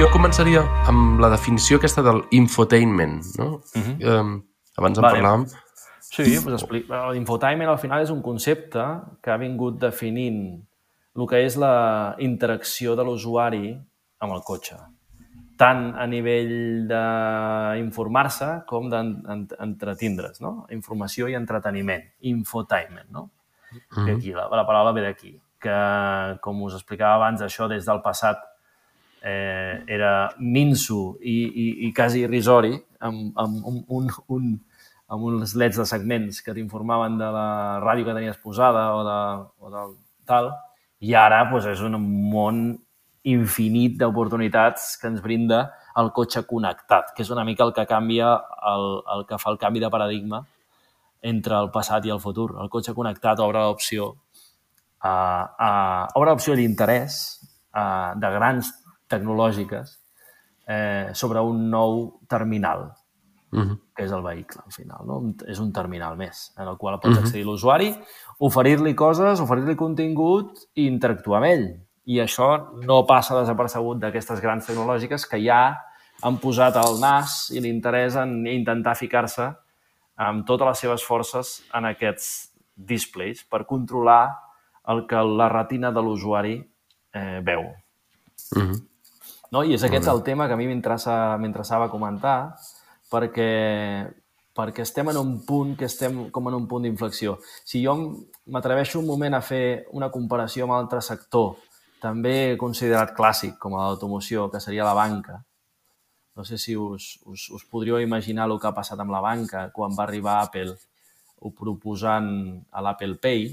Jo 0.00 0.06
començaria 0.12 0.62
amb 0.88 1.20
la 1.20 1.28
definició 1.28 1.76
aquesta 1.76 2.00
del 2.02 2.22
infotainment, 2.32 3.18
no? 3.38 3.60
Mhm. 3.76 3.98
um, 4.12 4.30
abans 4.78 4.98
en 4.98 5.02
Vale. 5.04 5.18
parlàvem. 5.20 5.44
Sí, 6.10 6.26
doncs 6.42 6.66
l'infotainment 7.14 7.70
al 7.70 7.78
final 7.78 8.02
és 8.02 8.10
un 8.10 8.22
concepte 8.22 8.82
que 9.22 9.30
ha 9.30 9.38
vingut 9.38 9.78
definint 9.78 10.40
el 11.16 11.28
que 11.30 11.42
és 11.44 11.56
la 11.60 12.16
interacció 12.22 12.96
de 12.98 13.04
l'usuari 13.06 13.70
amb 14.20 14.34
el 14.34 14.42
cotxe, 14.46 14.76
tant 15.60 15.90
a 15.98 16.06
nivell 16.10 16.88
d'informar-se 16.90 18.50
com 18.70 18.88
d'entretindre's, 18.90 20.40
no? 20.44 20.54
Informació 20.74 21.28
i 21.30 21.36
entreteniment, 21.38 22.06
infotainment, 22.32 23.10
no? 23.14 23.28
Que 23.94 24.16
aquí, 24.16 24.32
la, 24.34 24.48
la 24.50 24.66
paraula 24.66 24.94
ve 24.96 25.04
d'aquí, 25.04 25.34
que, 25.62 25.76
com 26.42 26.62
us 26.66 26.74
explicava 26.78 27.20
abans, 27.20 27.44
això 27.46 27.68
des 27.70 27.86
del 27.86 28.00
passat 28.02 28.40
eh, 29.22 29.84
era 29.86 30.32
minso 30.38 31.18
i, 31.20 31.36
i, 31.46 31.66
i 31.86 31.92
quasi 31.94 32.24
irrisori, 32.26 32.74
amb, 32.98 33.30
amb 33.38 33.68
un, 33.70 33.84
un, 34.00 34.10
un, 34.36 34.48
amb 35.10 35.26
uns 35.26 35.56
leds 35.58 35.80
de 35.80 35.86
segments 35.88 36.38
que 36.44 36.54
t'informaven 36.54 37.18
de 37.18 37.30
la 37.34 37.48
ràdio 37.82 38.06
que 38.06 38.14
tenies 38.14 38.38
posada 38.38 38.84
o, 38.94 39.02
de, 39.06 39.18
o 39.58 39.72
del 39.72 39.96
tal, 40.28 40.52
i 41.02 41.16
ara 41.18 41.42
doncs, 41.50 41.66
és 41.72 41.82
un 41.82 41.98
món 42.30 42.78
infinit 43.26 43.98
d'oportunitats 44.00 44.94
que 45.00 45.10
ens 45.10 45.20
brinda 45.24 45.64
el 46.00 46.12
cotxe 46.16 46.44
connectat, 46.48 47.10
que 47.16 47.24
és 47.24 47.32
una 47.34 47.44
mica 47.44 47.66
el 47.66 47.74
que 47.76 47.84
canvia, 47.90 48.32
el, 48.70 48.86
el 49.16 49.26
que 49.28 49.38
fa 49.40 49.50
el 49.52 49.58
canvi 49.60 49.82
de 49.82 49.90
paradigma 49.92 50.44
entre 51.20 51.58
el 51.58 51.70
passat 51.74 52.06
i 52.06 52.14
el 52.14 52.20
futur. 52.22 52.54
El 52.62 52.70
cotxe 52.72 52.94
connectat 52.96 53.42
obre 53.44 53.64
l'opció 53.66 54.14
a, 55.00 55.12
a, 55.12 55.70
obre 56.16 56.32
l'opció 56.32 56.56
d'interès 56.56 57.18
a, 57.72 58.14
de 58.16 58.30
grans 58.36 58.70
tecnològiques 59.10 59.98
eh, 60.70 61.10
sobre 61.18 61.42
un 61.44 61.66
nou 61.72 62.04
terminal, 62.30 62.92
Mhm. 63.52 63.78
que 63.96 64.04
és 64.04 64.12
el 64.12 64.22
vehicle, 64.22 64.62
al 64.64 64.72
final. 64.72 65.06
No? 65.06 65.34
És 65.48 65.58
un 65.58 65.72
terminal 65.72 66.16
més, 66.16 66.52
en 66.56 66.68
el 66.68 66.76
qual 66.78 67.00
pots 67.00 67.18
accedir 67.18 67.44
l'usuari, 67.44 67.94
oferir-li 68.38 68.94
coses, 68.94 69.40
oferir-li 69.40 69.74
contingut 69.76 70.58
i 70.74 70.86
interactuar 70.86 71.38
amb 71.42 71.46
ell. 71.46 71.66
I 72.06 72.20
això 72.22 72.72
no 72.86 73.04
passa 73.06 73.38
desapercebut 73.40 73.98
d'aquestes 73.98 74.40
grans 74.40 74.66
tecnològiques 74.66 75.26
que 75.26 75.42
ja 75.44 75.76
han 76.22 76.38
posat 76.38 76.76
el 76.76 77.00
nas 77.00 77.50
i 77.50 77.60
l'interès 77.60 78.16
en 78.16 78.46
intentar 78.46 78.94
ficar-se 78.94 79.54
amb 80.16 80.46
totes 80.46 80.66
les 80.68 80.78
seves 80.78 81.02
forces 81.04 81.62
en 81.74 81.84
aquests 81.86 82.52
displays 82.76 83.42
per 83.44 83.66
controlar 83.66 84.30
el 84.88 85.06
que 85.06 85.16
la 85.16 85.48
retina 85.48 85.90
de 85.90 86.00
l'usuari 86.02 86.54
eh, 87.12 87.40
veu. 87.42 87.62
Mhm. 88.56 88.74
No? 89.52 89.64
I 89.64 89.74
és 89.74 89.82
aquest 89.82 90.06
el 90.08 90.22
tema 90.22 90.46
que 90.46 90.54
a 90.54 90.56
mi 90.56 90.66
m'interessa- 90.66 91.36
m'interessava 91.38 91.90
comentar 91.90 92.54
perquè, 93.10 93.50
perquè 94.56 94.84
estem 94.86 95.10
en 95.12 95.18
un 95.20 95.34
punt 95.46 95.76
que 95.78 95.88
estem 95.90 96.28
com 96.34 96.48
en 96.48 96.58
un 96.60 96.68
punt 96.70 96.86
d'inflexió. 96.86 97.38
Si 97.64 97.82
jo 97.84 97.96
m'atreveixo 98.46 99.00
un 99.00 99.10
moment 99.10 99.36
a 99.36 99.42
fer 99.44 99.86
una 99.96 100.10
comparació 100.14 100.66
amb 100.66 100.78
altre 100.78 101.02
sector 101.04 101.56
també 102.00 102.56
considerat 102.60 103.12
clàssic 103.16 103.58
com 103.60 103.76
a 103.76 103.84
l'automoció, 103.84 104.48
que 104.50 104.60
seria 104.60 104.86
la 104.88 104.96
banca. 104.96 105.42
No 106.36 106.46
sé 106.48 106.56
si 106.58 106.76
us, 106.76 107.18
us, 107.28 107.50
us 107.52 107.66
podríeu 107.68 108.00
imaginar 108.00 108.46
el 108.48 108.56
que 108.58 108.70
ha 108.70 108.76
passat 108.76 109.00
amb 109.02 109.12
la 109.12 109.20
banca 109.20 109.66
quan 109.76 109.92
va 109.98 110.06
arribar 110.06 110.38
Apple 110.40 110.72
o 111.40 111.50
proposant 111.56 112.30
a 112.72 112.82
l'Apple 112.84 113.18
Pay. 113.20 113.44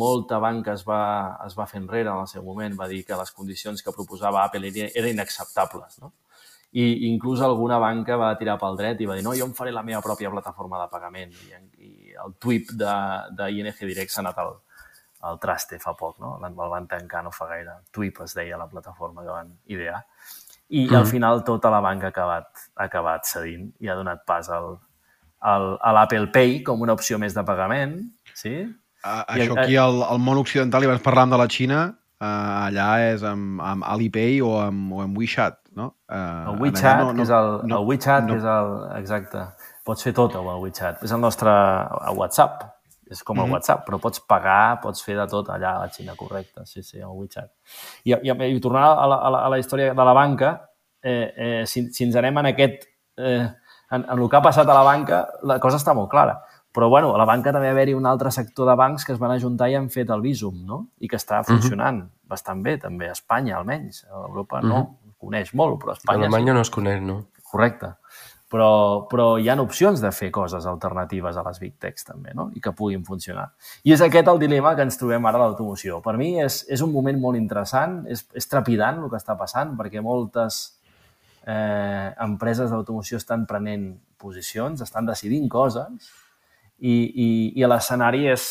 Molta 0.00 0.38
banca 0.40 0.72
es 0.76 0.84
va, 0.88 1.02
es 1.46 1.56
va 1.58 1.68
fer 1.68 1.82
enrere 1.82 2.08
en 2.08 2.22
el 2.24 2.28
seu 2.30 2.44
moment, 2.44 2.76
va 2.78 2.88
dir 2.88 3.02
que 3.04 3.18
les 3.20 3.32
condicions 3.36 3.84
que 3.84 3.94
proposava 3.96 4.44
Apple 4.44 4.72
eren 4.72 5.12
inacceptables. 5.12 6.00
No? 6.00 6.12
I 6.70 7.08
inclús 7.08 7.40
alguna 7.42 7.80
banca 7.82 8.14
va 8.14 8.30
tirar 8.38 8.54
pel 8.60 8.76
dret 8.78 9.00
i 9.02 9.06
va 9.08 9.16
dir 9.18 9.24
no, 9.26 9.34
jo 9.34 9.48
em 9.48 9.54
faré 9.56 9.72
la 9.74 9.82
meva 9.82 10.02
pròpia 10.04 10.30
plataforma 10.30 10.78
de 10.78 10.90
pagament. 10.92 11.32
I, 11.48 11.86
i 11.86 12.18
el 12.24 12.36
TWIP 12.38 12.74
d'ING 12.78 13.80
Direct 13.80 14.14
s'ha 14.14 14.22
anat 14.22 14.38
al, 14.38 14.52
al 15.26 15.40
traste 15.42 15.80
fa 15.82 15.96
poc, 15.98 16.20
no? 16.22 16.36
El 16.46 16.60
van 16.70 16.86
tancar 16.90 17.24
no 17.26 17.32
fa 17.34 17.48
gaire. 17.50 17.80
TWIP 17.92 18.22
es 18.24 18.36
deia 18.38 18.60
la 18.60 18.68
plataforma 18.70 19.24
que 19.24 19.34
van 19.34 19.50
idear. 19.66 20.04
I 20.70 20.86
mm. 20.86 20.94
al 20.96 21.06
final 21.10 21.42
tota 21.44 21.72
la 21.72 21.80
banca 21.82 22.08
ha 22.08 22.14
acabat, 22.14 22.68
ha 22.76 22.86
acabat 22.86 23.26
cedint 23.26 23.72
i 23.82 23.90
ha 23.90 23.98
donat 23.98 24.22
pas 24.26 24.48
al, 24.54 24.76
al, 25.40 25.72
a 25.82 25.92
l'Apple 25.96 26.30
Pay 26.32 26.60
com 26.66 26.86
una 26.86 26.94
opció 26.94 27.18
més 27.18 27.34
de 27.34 27.44
pagament. 27.46 27.98
Sí? 28.38 28.54
Uh, 29.00 29.24
això 29.34 29.56
aquí 29.58 29.76
al, 29.80 30.02
al 30.06 30.20
món 30.22 30.38
occidental, 30.40 30.84
i 30.84 30.88
abans 30.88 31.02
parlàvem 31.04 31.34
de 31.34 31.40
la 31.40 31.48
Xina, 31.50 31.80
uh, 32.20 32.26
allà 32.68 32.90
és 33.10 33.24
amb, 33.26 33.60
amb 33.64 33.86
Alipay 33.88 34.40
o 34.44 34.54
amb, 34.62 34.92
o 34.94 35.02
amb 35.04 35.20
WeChat, 35.20 35.59
no? 35.76 35.94
Uh, 36.10 36.52
el 36.52 36.60
WeChat, 36.62 36.98
no, 36.98 37.12
no, 37.12 37.14
que 37.14 37.22
és 37.22 37.30
el, 37.30 37.48
no, 37.66 37.78
el 37.78 37.86
WeChat 37.86 38.26
no. 38.26 38.36
és 38.36 38.44
el... 38.44 38.74
Exacte. 38.98 39.46
Pots 39.86 40.04
fer 40.06 40.12
tot 40.16 40.34
amb 40.38 40.50
el 40.52 40.60
WeChat. 40.64 41.02
És 41.06 41.14
el 41.16 41.22
nostre 41.22 41.50
WhatsApp 42.16 42.68
és 43.10 43.22
com 43.24 43.36
el 43.36 43.42
mm 43.42 43.48
-hmm. 43.48 43.52
WhatsApp, 43.52 43.88
però 43.88 43.98
pots 43.98 44.20
pagar, 44.20 44.80
pots 44.80 45.02
fer 45.02 45.16
de 45.16 45.26
tot 45.26 45.48
allà 45.48 45.74
a 45.74 45.78
la 45.80 45.88
Xina, 45.88 46.14
correcte, 46.16 46.64
sí, 46.64 46.82
sí, 46.82 46.98
el 46.98 47.10
WeChat. 47.10 47.50
I, 48.04 48.14
i, 48.14 48.30
i 48.56 48.60
tornant 48.60 48.84
a 48.84 49.06
la, 49.06 49.16
a, 49.16 49.30
la, 49.30 49.38
a 49.46 49.48
la 49.48 49.58
història 49.58 49.94
de 49.94 50.04
la 50.04 50.12
banca, 50.12 50.70
eh, 51.02 51.34
eh, 51.36 51.66
si, 51.66 51.92
si 51.92 52.04
ens 52.04 52.16
anem 52.16 52.38
en 52.38 52.46
aquest... 52.46 52.84
Eh, 53.16 53.48
en, 53.90 54.04
en 54.08 54.18
el 54.18 54.28
que 54.30 54.36
ha 54.36 54.42
passat 54.42 54.68
a 54.68 54.74
la 54.74 54.84
banca, 54.86 55.28
la 55.42 55.58
cosa 55.58 55.76
està 55.76 55.94
molt 55.94 56.08
clara. 56.10 56.40
Però, 56.72 56.88
bueno, 56.88 57.14
a 57.14 57.18
la 57.18 57.24
banca 57.26 57.50
també 57.50 57.68
haver-hi 57.68 57.94
un 57.94 58.06
altre 58.06 58.30
sector 58.30 58.68
de 58.68 58.76
bancs 58.78 59.04
que 59.04 59.12
es 59.12 59.18
van 59.18 59.32
ajuntar 59.32 59.68
i 59.68 59.74
han 59.74 59.88
fet 59.90 60.10
el 60.14 60.20
Visum, 60.22 60.60
no? 60.64 60.84
I 61.00 61.08
que 61.08 61.16
està 61.16 61.42
funcionant 61.42 61.96
mm 61.96 62.02
-hmm. 62.02 62.28
bastant 62.30 62.62
bé, 62.62 62.78
també, 62.78 63.08
a 63.08 63.12
Espanya, 63.12 63.56
almenys. 63.56 64.04
A 64.04 64.14
Europa 64.28 64.60
no, 64.60 64.76
mm 64.76 64.86
-hmm. 64.86 64.99
Coneix 65.20 65.54
molt, 65.54 65.78
però 65.82 65.94
a 65.94 65.98
Espanya... 65.98 66.16
A 66.16 66.26
Alemanya 66.26 66.52
sí. 66.52 66.56
no 66.56 66.66
es 66.66 66.72
coneix, 66.74 67.02
no? 67.04 67.18
Correcte 67.50 67.94
però, 68.50 69.06
però 69.06 69.36
hi 69.38 69.46
ha 69.48 69.54
opcions 69.62 70.00
de 70.02 70.10
fer 70.10 70.30
coses 70.34 70.66
alternatives 70.66 71.36
a 71.38 71.44
les 71.46 71.60
Big 71.62 71.76
Techs 71.78 72.06
també, 72.08 72.32
no? 72.34 72.48
i 72.56 72.62
que 72.62 72.72
puguin 72.74 73.04
funcionar. 73.06 73.46
I 73.86 73.94
és 73.94 74.02
aquest 74.02 74.26
el 74.32 74.40
dilema 74.42 74.74
que 74.74 74.82
ens 74.88 74.98
trobem 74.98 75.28
ara 75.30 75.38
a 75.38 75.44
l'automoció. 75.44 76.00
Per 76.02 76.16
mi 76.18 76.32
és, 76.42 76.64
és 76.66 76.82
un 76.82 76.90
moment 76.90 77.20
molt 77.22 77.38
interessant, 77.38 78.00
és, 78.10 78.24
és 78.34 78.50
trepidant 78.50 78.98
el 78.98 79.12
que 79.12 79.20
està 79.20 79.36
passant, 79.38 79.76
perquè 79.78 80.02
moltes 80.02 80.58
eh, 81.46 82.10
empreses 82.26 82.74
d'automoció 82.74 83.20
estan 83.22 83.46
prenent 83.46 83.92
posicions, 84.18 84.82
estan 84.82 85.06
decidint 85.06 85.46
coses, 85.48 86.10
i, 86.80 86.96
i, 86.96 87.30
i 87.54 87.70
l'escenari 87.70 88.26
és, 88.34 88.50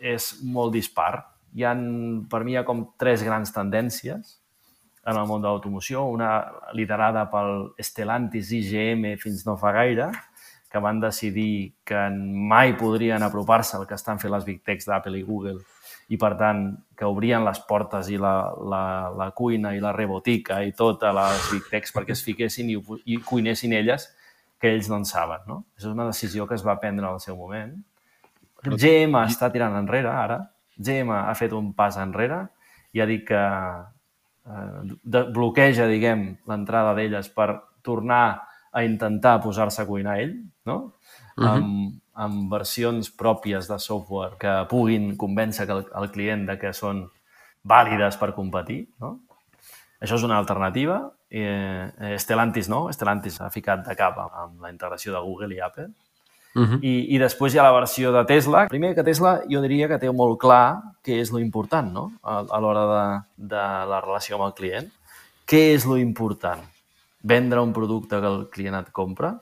és 0.00 0.32
molt 0.48 0.72
dispar. 0.72 1.12
Hi 1.56 1.68
ha, 1.68 1.76
per 2.32 2.40
mi 2.46 2.56
hi 2.56 2.60
ha 2.62 2.64
com 2.64 2.86
tres 2.96 3.20
grans 3.26 3.52
tendències 3.52 4.38
en 5.06 5.16
el 5.16 5.26
món 5.28 5.42
de 5.42 5.48
l'automoció, 5.48 6.04
una 6.10 6.30
liderada 6.74 7.28
pel 7.30 7.70
Stellantis 7.78 8.50
IGM 8.56 9.12
fins 9.22 9.44
no 9.46 9.54
fa 9.60 9.70
gaire, 9.76 10.10
que 10.70 10.82
van 10.82 10.98
decidir 11.00 11.76
que 11.86 12.08
mai 12.10 12.74
podrien 12.76 13.22
apropar-se 13.22 13.76
al 13.78 13.86
que 13.86 13.94
estan 13.94 14.18
fent 14.18 14.34
les 14.34 14.44
Big 14.44 14.64
Techs 14.66 14.88
d'Apple 14.90 15.20
i 15.20 15.24
Google 15.24 15.60
i, 16.10 16.18
per 16.18 16.32
tant, 16.38 16.66
que 16.98 17.06
obrien 17.06 17.46
les 17.46 17.60
portes 17.68 18.10
i 18.10 18.18
la, 18.18 18.34
la, 18.72 18.82
la 19.14 19.30
cuina 19.34 19.72
i 19.74 19.80
la 19.82 19.94
rebotica 19.94 20.60
i 20.66 20.74
tot 20.76 21.06
a 21.06 21.14
les 21.14 21.48
Big 21.54 21.70
Techs 21.70 21.94
perquè 21.94 22.14
es 22.14 22.22
fiquessin 22.26 22.70
i, 22.74 22.78
i 23.06 23.18
cuinessin 23.22 23.74
elles 23.78 24.10
que 24.60 24.72
ells 24.74 24.90
no 24.90 25.00
en 25.00 25.06
saben. 25.06 25.46
No? 25.46 25.62
És 25.78 25.86
una 25.86 26.06
decisió 26.10 26.46
que 26.46 26.58
es 26.58 26.66
va 26.66 26.78
prendre 26.82 27.06
en 27.06 27.14
el 27.14 27.22
seu 27.22 27.38
moment. 27.38 27.74
GM 28.66 29.18
està 29.22 29.50
tirant 29.54 29.74
enrere 29.78 30.10
ara. 30.10 30.40
GM 30.76 31.14
ha 31.14 31.34
fet 31.38 31.54
un 31.54 31.72
pas 31.78 31.98
enrere 32.00 32.46
i 32.92 33.02
ha 33.02 33.06
dit 33.08 33.22
que 33.28 33.42
eh, 34.46 34.96
de, 35.02 35.24
bloqueja, 35.34 35.88
diguem, 35.90 36.28
l'entrada 36.48 36.94
d'elles 36.96 37.28
per 37.34 37.50
tornar 37.86 38.24
a 38.72 38.84
intentar 38.84 39.38
posar-se 39.42 39.82
a 39.82 39.88
cuinar 39.88 40.18
ell, 40.20 40.36
no? 40.68 40.92
Uh 41.36 41.44
-huh. 41.44 41.48
amb, 41.52 42.00
amb 42.14 42.52
versions 42.52 43.10
pròpies 43.12 43.68
de 43.68 43.78
software 43.78 44.36
que 44.38 44.66
puguin 44.68 45.16
convèncer 45.16 45.68
el, 45.70 45.84
el 45.94 46.10
client 46.10 46.46
de 46.46 46.58
que 46.58 46.72
són 46.72 47.10
vàlides 47.62 48.16
per 48.16 48.34
competir, 48.34 48.88
no? 49.00 49.20
Això 50.00 50.16
és 50.16 50.22
una 50.22 50.38
alternativa. 50.38 51.10
Eh, 51.30 52.16
Stellantis 52.18 52.68
no, 52.68 52.92
Stellantis 52.92 53.40
ha 53.40 53.50
ficat 53.50 53.86
de 53.86 53.94
cap 53.96 54.18
amb 54.18 54.60
la 54.60 54.70
integració 54.70 55.12
de 55.12 55.20
Google 55.20 55.54
i 55.54 55.60
Apple. 55.60 55.88
Uh 56.56 56.62
-huh. 56.62 56.78
I, 56.80 57.14
I 57.14 57.18
després 57.20 57.52
hi 57.52 57.58
ha 57.58 57.62
la 57.68 57.72
versió 57.72 58.12
de 58.12 58.24
Tesla. 58.24 58.66
Primer 58.68 58.94
que 58.94 59.04
Tesla 59.04 59.42
jo 59.48 59.60
diria 59.60 59.88
que 59.88 59.98
té 59.98 60.10
molt 60.10 60.40
clar 60.40 60.96
què 61.04 61.20
és 61.20 61.30
lo 61.30 61.38
important 61.38 61.92
no? 61.92 62.12
a, 62.22 62.44
a 62.48 62.60
l'hora 62.60 62.84
de, 62.92 63.46
de 63.54 63.64
la 63.90 64.00
relació 64.00 64.36
amb 64.36 64.46
el 64.46 64.54
client. 64.54 64.88
Què 65.46 65.74
és 65.74 65.84
lo 65.84 65.98
important? 65.98 66.62
Vendre 67.22 67.60
un 67.60 67.72
producte 67.72 68.20
que 68.20 68.26
el 68.26 68.48
client 68.48 68.74
et 68.74 68.90
compra 68.90 69.34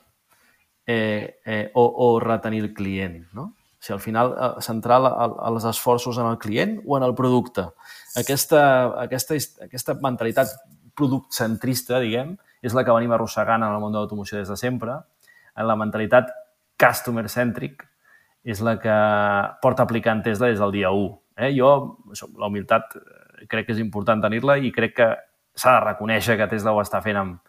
eh, 0.87 1.38
eh, 1.44 1.71
o, 1.75 1.85
o 1.97 2.21
retenir 2.21 2.62
el 2.64 2.75
client, 2.75 3.26
no? 3.33 3.42
O 3.42 3.85
sigui, 3.85 3.94
al 3.94 4.00
final, 4.00 4.35
eh, 4.35 4.61
centrar 4.61 5.00
els 5.47 5.64
esforços 5.64 6.18
en 6.18 6.26
el 6.26 6.38
client 6.38 6.80
o 6.87 6.97
en 6.99 7.04
el 7.04 7.14
producte. 7.14 7.68
Aquesta, 8.16 9.00
aquesta, 9.02 9.37
aquesta 9.64 9.94
mentalitat 10.02 10.49
productcentrista, 10.97 12.00
diguem, 12.00 12.37
és 12.64 12.75
la 12.75 12.85
que 12.85 12.94
venim 12.94 13.12
arrossegant 13.12 13.62
en 13.62 13.75
el 13.75 13.80
món 13.83 13.92
de 13.92 14.00
l'automoció 14.00 14.38
des 14.38 14.49
de 14.49 14.56
sempre. 14.56 14.97
En 15.56 15.68
la 15.68 15.76
mentalitat 15.76 16.30
customer-centric 16.84 17.84
és 18.44 18.60
la 18.60 18.76
que 18.80 18.94
porta 19.64 19.86
aplicant 19.88 20.20
Tesla 20.24 20.50
des 20.52 20.60
del 20.60 20.72
dia 20.74 20.92
1. 20.92 21.08
Eh? 21.40 21.50
Jo, 21.56 21.70
la 22.38 22.50
humilitat, 22.50 22.94
eh, 22.96 23.46
crec 23.48 23.66
que 23.66 23.72
és 23.72 23.80
important 23.80 24.20
tenir-la 24.20 24.58
i 24.60 24.70
crec 24.72 24.94
que 25.00 25.08
s'ha 25.56 25.78
de 25.78 25.84
reconèixer 25.86 26.36
que 26.36 26.48
Tesla 26.50 26.74
ho 26.74 26.82
està 26.82 27.00
fent 27.02 27.16
amb, 27.16 27.40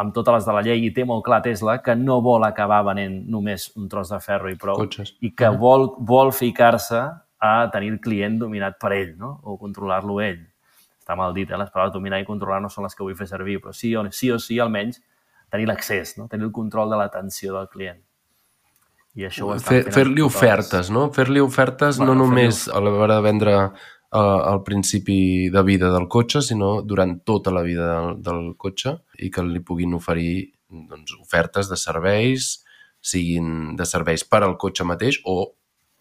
amb 0.00 0.14
totes 0.16 0.38
les 0.38 0.46
de 0.48 0.56
la 0.56 0.62
llei 0.66 0.84
i 0.86 0.92
té 0.96 1.04
molt 1.06 1.24
clar 1.24 1.42
Tesla 1.44 1.78
que 1.84 1.94
no 1.96 2.20
vol 2.24 2.44
acabar 2.46 2.82
venent 2.88 3.20
només 3.30 3.70
un 3.76 3.88
tros 3.88 4.10
de 4.12 4.20
ferro 4.24 4.50
i 4.50 4.58
prou 4.58 4.78
Cotxes. 4.80 5.14
i 5.20 5.32
que 5.36 5.50
vol, 5.60 5.90
vol 5.98 6.32
ficar-se 6.32 7.02
a 7.40 7.54
tenir 7.72 7.94
el 7.94 8.00
client 8.00 8.38
dominat 8.40 8.78
per 8.80 8.92
ell 8.96 9.14
no? 9.18 9.38
o 9.44 9.56
controlar-lo 9.60 10.20
ell. 10.24 10.42
Està 11.00 11.16
mal 11.16 11.34
dit, 11.36 11.48
eh? 11.48 11.58
les 11.58 11.70
paraules 11.72 11.94
dominar 11.94 12.20
i 12.20 12.28
controlar 12.28 12.60
no 12.64 12.68
són 12.72 12.84
les 12.84 12.96
que 12.96 13.04
vull 13.04 13.16
fer 13.16 13.28
servir, 13.30 13.58
però 13.62 13.72
sí 13.76 13.94
o 13.96 14.04
sí, 14.12 14.30
o 14.30 14.38
sí 14.38 14.60
almenys 14.60 15.00
tenir 15.50 15.66
l'accés, 15.68 16.16
no? 16.18 16.28
tenir 16.28 16.46
el 16.48 16.54
control 16.54 16.92
de 16.92 17.00
l'atenció 17.00 17.56
del 17.56 17.68
client. 17.72 18.00
I 19.20 19.26
això 19.28 19.50
ho 19.50 19.58
Fer, 19.60 19.82
Fer-li 19.92 20.24
ofertes, 20.24 20.90
no? 20.94 21.08
Fer-li 21.14 21.42
ofertes 21.44 22.00
bueno, 22.00 22.14
no 22.14 22.24
només 22.24 22.66
a 22.72 22.80
l'hora 22.80 23.18
de 23.18 23.26
vendre 23.26 23.56
al 24.10 24.64
principi 24.66 25.50
de 25.54 25.62
vida 25.62 25.92
del 25.92 26.08
cotxe, 26.10 26.42
sinó 26.42 26.80
durant 26.82 27.20
tota 27.24 27.52
la 27.54 27.62
vida 27.62 27.86
del, 27.92 28.16
del 28.26 28.48
cotxe 28.58 28.96
i 29.22 29.30
que 29.30 29.44
li 29.46 29.62
puguin 29.62 29.94
oferir 29.94 30.50
doncs, 30.70 31.14
ofertes 31.20 31.70
de 31.70 31.78
serveis, 31.78 32.56
siguin 33.00 33.76
de 33.78 33.86
serveis 33.86 34.24
per 34.26 34.42
al 34.42 34.56
cotxe 34.58 34.86
mateix 34.86 35.20
o 35.30 35.52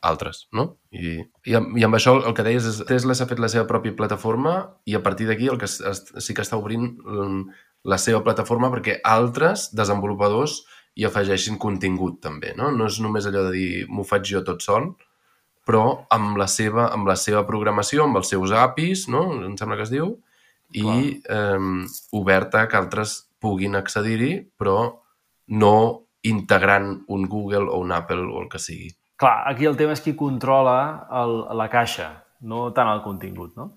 altres, 0.01 0.47
no? 0.55 0.79
I, 0.95 1.19
i, 1.45 1.55
amb, 1.59 1.75
I 1.77 1.85
amb 1.85 1.97
això 1.97 2.15
el 2.17 2.33
que 2.35 2.45
deies 2.47 2.65
és 2.65 2.81
Tesla 2.87 3.15
s'ha 3.17 3.27
fet 3.29 3.41
la 3.43 3.49
seva 3.51 3.67
pròpia 3.67 3.97
plataforma 3.97 4.55
i 4.87 4.95
a 4.95 5.03
partir 5.03 5.27
d'aquí 5.27 5.49
el 5.51 5.59
que 5.59 5.67
es, 5.67 5.79
es, 5.83 6.05
sí 6.23 6.33
que 6.33 6.45
està 6.45 6.57
obrint 6.57 6.87
mm, 7.03 7.41
la 7.91 7.99
seva 7.99 8.23
plataforma 8.23 8.71
perquè 8.71 8.99
altres 9.03 9.69
desenvolupadors 9.75 10.61
i 10.99 11.05
afegeixin 11.07 11.59
contingut 11.61 12.19
també, 12.23 12.51
no? 12.57 12.73
No 12.75 12.89
és 12.91 12.99
només 13.03 13.27
allò 13.29 13.45
de 13.47 13.53
dir 13.55 13.69
m'ho 13.87 14.03
faig 14.07 14.27
jo 14.27 14.43
tot 14.45 14.63
sol, 14.65 14.91
però 15.69 15.83
amb 16.11 16.37
la 16.41 16.47
seva, 16.51 16.89
amb 16.91 17.07
la 17.07 17.15
seva 17.19 17.45
programació, 17.47 18.03
amb 18.05 18.19
els 18.19 18.31
seus 18.33 18.51
APIs, 18.51 19.07
no? 19.13 19.23
Em 19.47 19.55
sembla 19.59 19.77
que 19.79 19.87
es 19.87 19.93
diu, 19.93 20.15
i 20.75 20.85
eh, 21.23 21.59
oberta 22.19 22.67
que 22.69 22.77
altres 22.77 23.15
puguin 23.39 23.77
accedir-hi, 23.79 24.33
però 24.59 24.79
no 25.55 25.75
integrant 26.29 26.91
un 27.07 27.27
Google 27.31 27.69
o 27.69 27.79
un 27.79 27.93
Apple 27.95 28.25
o 28.27 28.41
el 28.43 28.49
que 28.51 28.59
sigui. 28.59 28.91
Clar, 29.19 29.43
aquí 29.51 29.67
el 29.67 29.77
tema 29.79 29.95
és 29.95 30.03
qui 30.03 30.15
controla 30.19 31.07
el, 31.21 31.35
la 31.59 31.67
caixa, 31.71 32.11
no 32.47 32.69
tant 32.75 32.91
el 32.91 33.03
contingut, 33.03 33.55
no? 33.59 33.71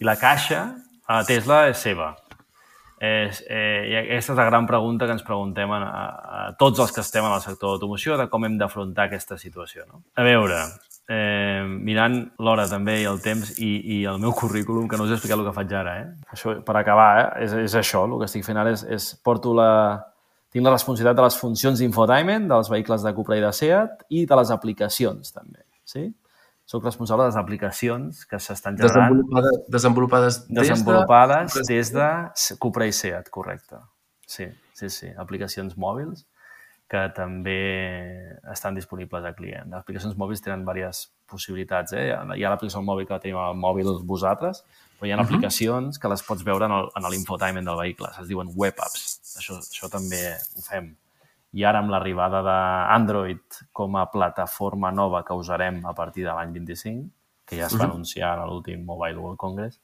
I 0.00 0.06
la 0.06 0.16
caixa 0.20 0.66
a 1.06 1.22
Tesla 1.26 1.66
és 1.70 1.80
seva. 1.82 2.12
És, 2.96 3.42
eh, 3.52 3.84
I 3.90 3.94
aquesta 4.00 4.32
és 4.32 4.38
la 4.38 4.46
gran 4.48 4.66
pregunta 4.66 5.04
que 5.04 5.12
ens 5.12 5.24
preguntem 5.24 5.72
a, 5.76 5.80
a, 5.84 6.42
tots 6.56 6.80
els 6.80 6.94
que 6.96 7.02
estem 7.04 7.26
en 7.26 7.34
el 7.34 7.42
sector 7.44 7.74
d'automoció 7.74 8.16
de 8.16 8.28
com 8.32 8.46
hem 8.48 8.56
d'afrontar 8.56 9.10
aquesta 9.10 9.36
situació. 9.36 9.84
No? 9.90 10.00
A 10.16 10.24
veure, 10.24 10.62
eh, 11.12 11.60
mirant 11.66 12.18
l'hora 12.40 12.64
també 12.70 12.98
i 13.02 13.06
el 13.10 13.20
temps 13.20 13.52
i, 13.60 13.70
i 13.98 14.02
el 14.08 14.18
meu 14.22 14.32
currículum, 14.32 14.88
que 14.88 14.96
no 14.96 15.04
us 15.04 15.12
he 15.12 15.18
explicat 15.18 15.42
el 15.42 15.46
que 15.48 15.54
faig 15.58 15.76
ara, 15.76 15.96
eh? 16.00 16.10
Això, 16.32 16.56
per 16.64 16.78
acabar, 16.80 17.08
eh? 17.20 17.28
és, 17.44 17.56
és 17.68 17.78
això, 17.82 18.06
el 18.08 18.16
que 18.20 18.30
estic 18.30 18.46
fent 18.48 18.62
ara 18.62 18.72
és, 18.72 18.86
és 18.96 19.12
porto 19.24 19.52
la, 19.56 19.70
tinc 20.52 20.64
la 20.64 20.72
responsabilitat 20.72 21.20
de 21.20 21.26
les 21.26 21.36
funcions 21.36 21.82
d'infotainment 21.82 22.48
dels 22.48 22.72
vehicles 22.72 23.04
de 23.04 23.12
Cupra 23.16 23.36
i 23.36 23.44
de 23.44 23.52
Seat 23.52 24.06
i 24.08 24.24
de 24.24 24.40
les 24.40 24.52
aplicacions 24.54 25.36
també. 25.36 25.66
Sí? 25.84 26.08
Sóc 26.66 26.84
responsable 26.84 27.24
de 27.24 27.30
les 27.30 27.38
aplicacions 27.38 28.24
que 28.26 28.38
s'estan 28.42 28.76
generant 28.76 29.14
Desenvolupades, 29.14 29.58
desenvolupades 29.70 30.38
des 30.46 30.54
de... 30.54 30.60
desenvolupades 30.60 31.60
des 31.68 31.92
de 31.94 32.08
Cupra 32.58 32.88
i 32.90 32.92
Seat, 32.92 33.30
correcte. 33.30 33.78
Sí, 34.26 34.48
sí, 34.74 34.90
sí. 34.90 35.12
Aplicacions 35.16 35.78
mòbils 35.78 36.26
que 36.90 37.02
també 37.14 37.60
estan 38.52 38.74
disponibles 38.74 39.24
a 39.26 39.32
client. 39.34 39.70
Les 39.70 39.78
aplicacions 39.78 40.18
mòbils 40.18 40.42
tenen 40.42 40.66
diverses 40.66 41.08
possibilitats. 41.30 41.94
Eh? 41.98 42.10
Hi 42.10 42.44
ha 42.46 42.52
l'aplicació 42.52 42.82
mòbil 42.86 43.08
que 43.08 43.18
tenim 43.22 43.38
al 43.42 43.58
mòbil 43.58 43.90
vosaltres, 44.06 44.62
però 44.98 45.08
hi 45.08 45.12
ha 45.12 45.16
uh 45.16 45.20
-huh. 45.20 45.26
aplicacions 45.26 45.98
que 45.98 46.08
les 46.08 46.22
pots 46.22 46.44
veure 46.44 46.66
en 46.66 47.10
l'infotainment 47.10 47.66
del 47.66 47.78
vehicle. 47.78 48.08
Es 48.20 48.28
diuen 48.28 48.50
web 48.54 48.74
apps. 48.78 49.20
Això, 49.38 49.58
això 49.58 49.90
també 49.90 50.36
ho 50.56 50.62
fem. 50.62 50.96
I 51.52 51.64
ara, 51.64 51.80
amb 51.80 51.92
l'arribada 51.94 52.42
d'Android 52.44 53.60
com 53.72 53.96
a 53.96 54.06
plataforma 54.10 54.90
nova 54.90 55.22
que 55.24 55.34
usarem 55.34 55.80
a 55.86 55.94
partir 55.94 56.24
de 56.26 56.34
l'any 56.34 56.52
25, 56.52 57.08
que 57.46 57.56
ja 57.56 57.66
es 57.66 57.76
va 57.78 57.86
anunciar 57.86 58.34
a 58.38 58.46
l'últim 58.46 58.82
Mobile 58.84 59.20
World 59.22 59.38
Congress, 59.38 59.78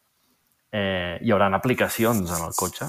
eh, 0.73 1.19
hi 1.23 1.31
haurà 1.33 1.49
aplicacions 1.55 2.31
en 2.31 2.47
el 2.49 2.57
cotxe, 2.59 2.89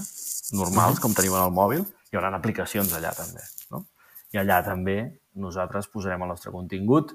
normals, 0.57 0.99
com 0.99 1.13
tenim 1.13 1.35
en 1.37 1.45
el 1.45 1.53
mòbil, 1.53 1.85
hi 2.11 2.17
haurà 2.17 2.33
aplicacions 2.35 2.93
allà 2.97 3.13
també. 3.15 3.45
No? 3.71 3.85
I 4.33 4.41
allà 4.41 4.63
també 4.65 4.97
nosaltres 5.35 5.87
posarem 5.93 6.25
el 6.25 6.33
nostre 6.33 6.51
contingut 6.51 7.13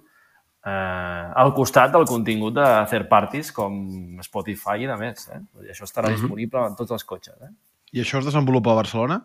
eh, 0.64 1.32
al 1.42 1.54
costat 1.54 1.92
del 1.94 2.06
contingut 2.06 2.56
de 2.58 2.66
third 2.90 3.08
parties 3.10 3.50
com 3.54 4.20
Spotify 4.24 4.84
i 4.84 4.90
de 4.90 4.96
més. 5.00 5.28
Eh? 5.32 5.40
I 5.66 5.72
això 5.74 5.86
estarà 5.86 6.08
uh 6.08 6.12
-huh. 6.12 6.20
disponible 6.20 6.66
en 6.66 6.76
tots 6.76 6.90
els 6.90 7.04
cotxes. 7.04 7.36
Eh? 7.42 7.52
I 7.92 8.00
això 8.02 8.18
es 8.18 8.24
desenvolupa 8.24 8.72
a 8.72 8.80
Barcelona? 8.82 9.22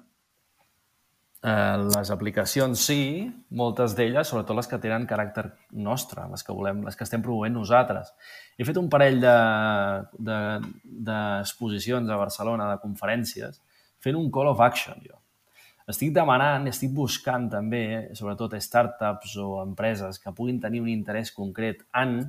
Eh, 1.43 1.77
les 1.91 2.07
aplicacions 2.13 2.79
sí, 2.79 3.27
moltes 3.51 3.91
d'elles, 3.97 4.29
sobretot 4.29 4.55
les 4.55 4.69
que 4.71 4.77
tenen 4.79 5.03
caràcter 5.09 5.43
nostre, 5.75 6.23
les 6.31 6.39
que 6.47 6.53
volem, 6.55 6.79
les 6.87 6.95
que 6.95 7.03
estem 7.03 7.19
promovent 7.25 7.51
nosaltres. 7.51 8.13
He 8.55 8.63
fet 8.63 8.79
un 8.79 8.87
parell 8.91 9.17
d'exposicions 9.19 12.05
de, 12.05 12.07
de, 12.07 12.13
a 12.15 12.17
Barcelona, 12.21 12.69
de 12.71 12.79
conferències, 12.79 13.59
fent 13.99 14.15
un 14.15 14.31
call 14.31 14.47
of 14.53 14.63
action, 14.63 14.95
jo. 15.03 15.19
Estic 15.91 16.15
demanant, 16.15 16.63
estic 16.71 16.95
buscant 16.95 17.51
també, 17.51 18.15
sobretot 18.15 18.55
startups 18.63 19.35
o 19.43 19.59
empreses 19.65 20.15
que 20.23 20.31
puguin 20.31 20.63
tenir 20.63 20.79
un 20.79 20.87
interès 20.93 21.27
concret 21.35 21.83
en 21.99 22.23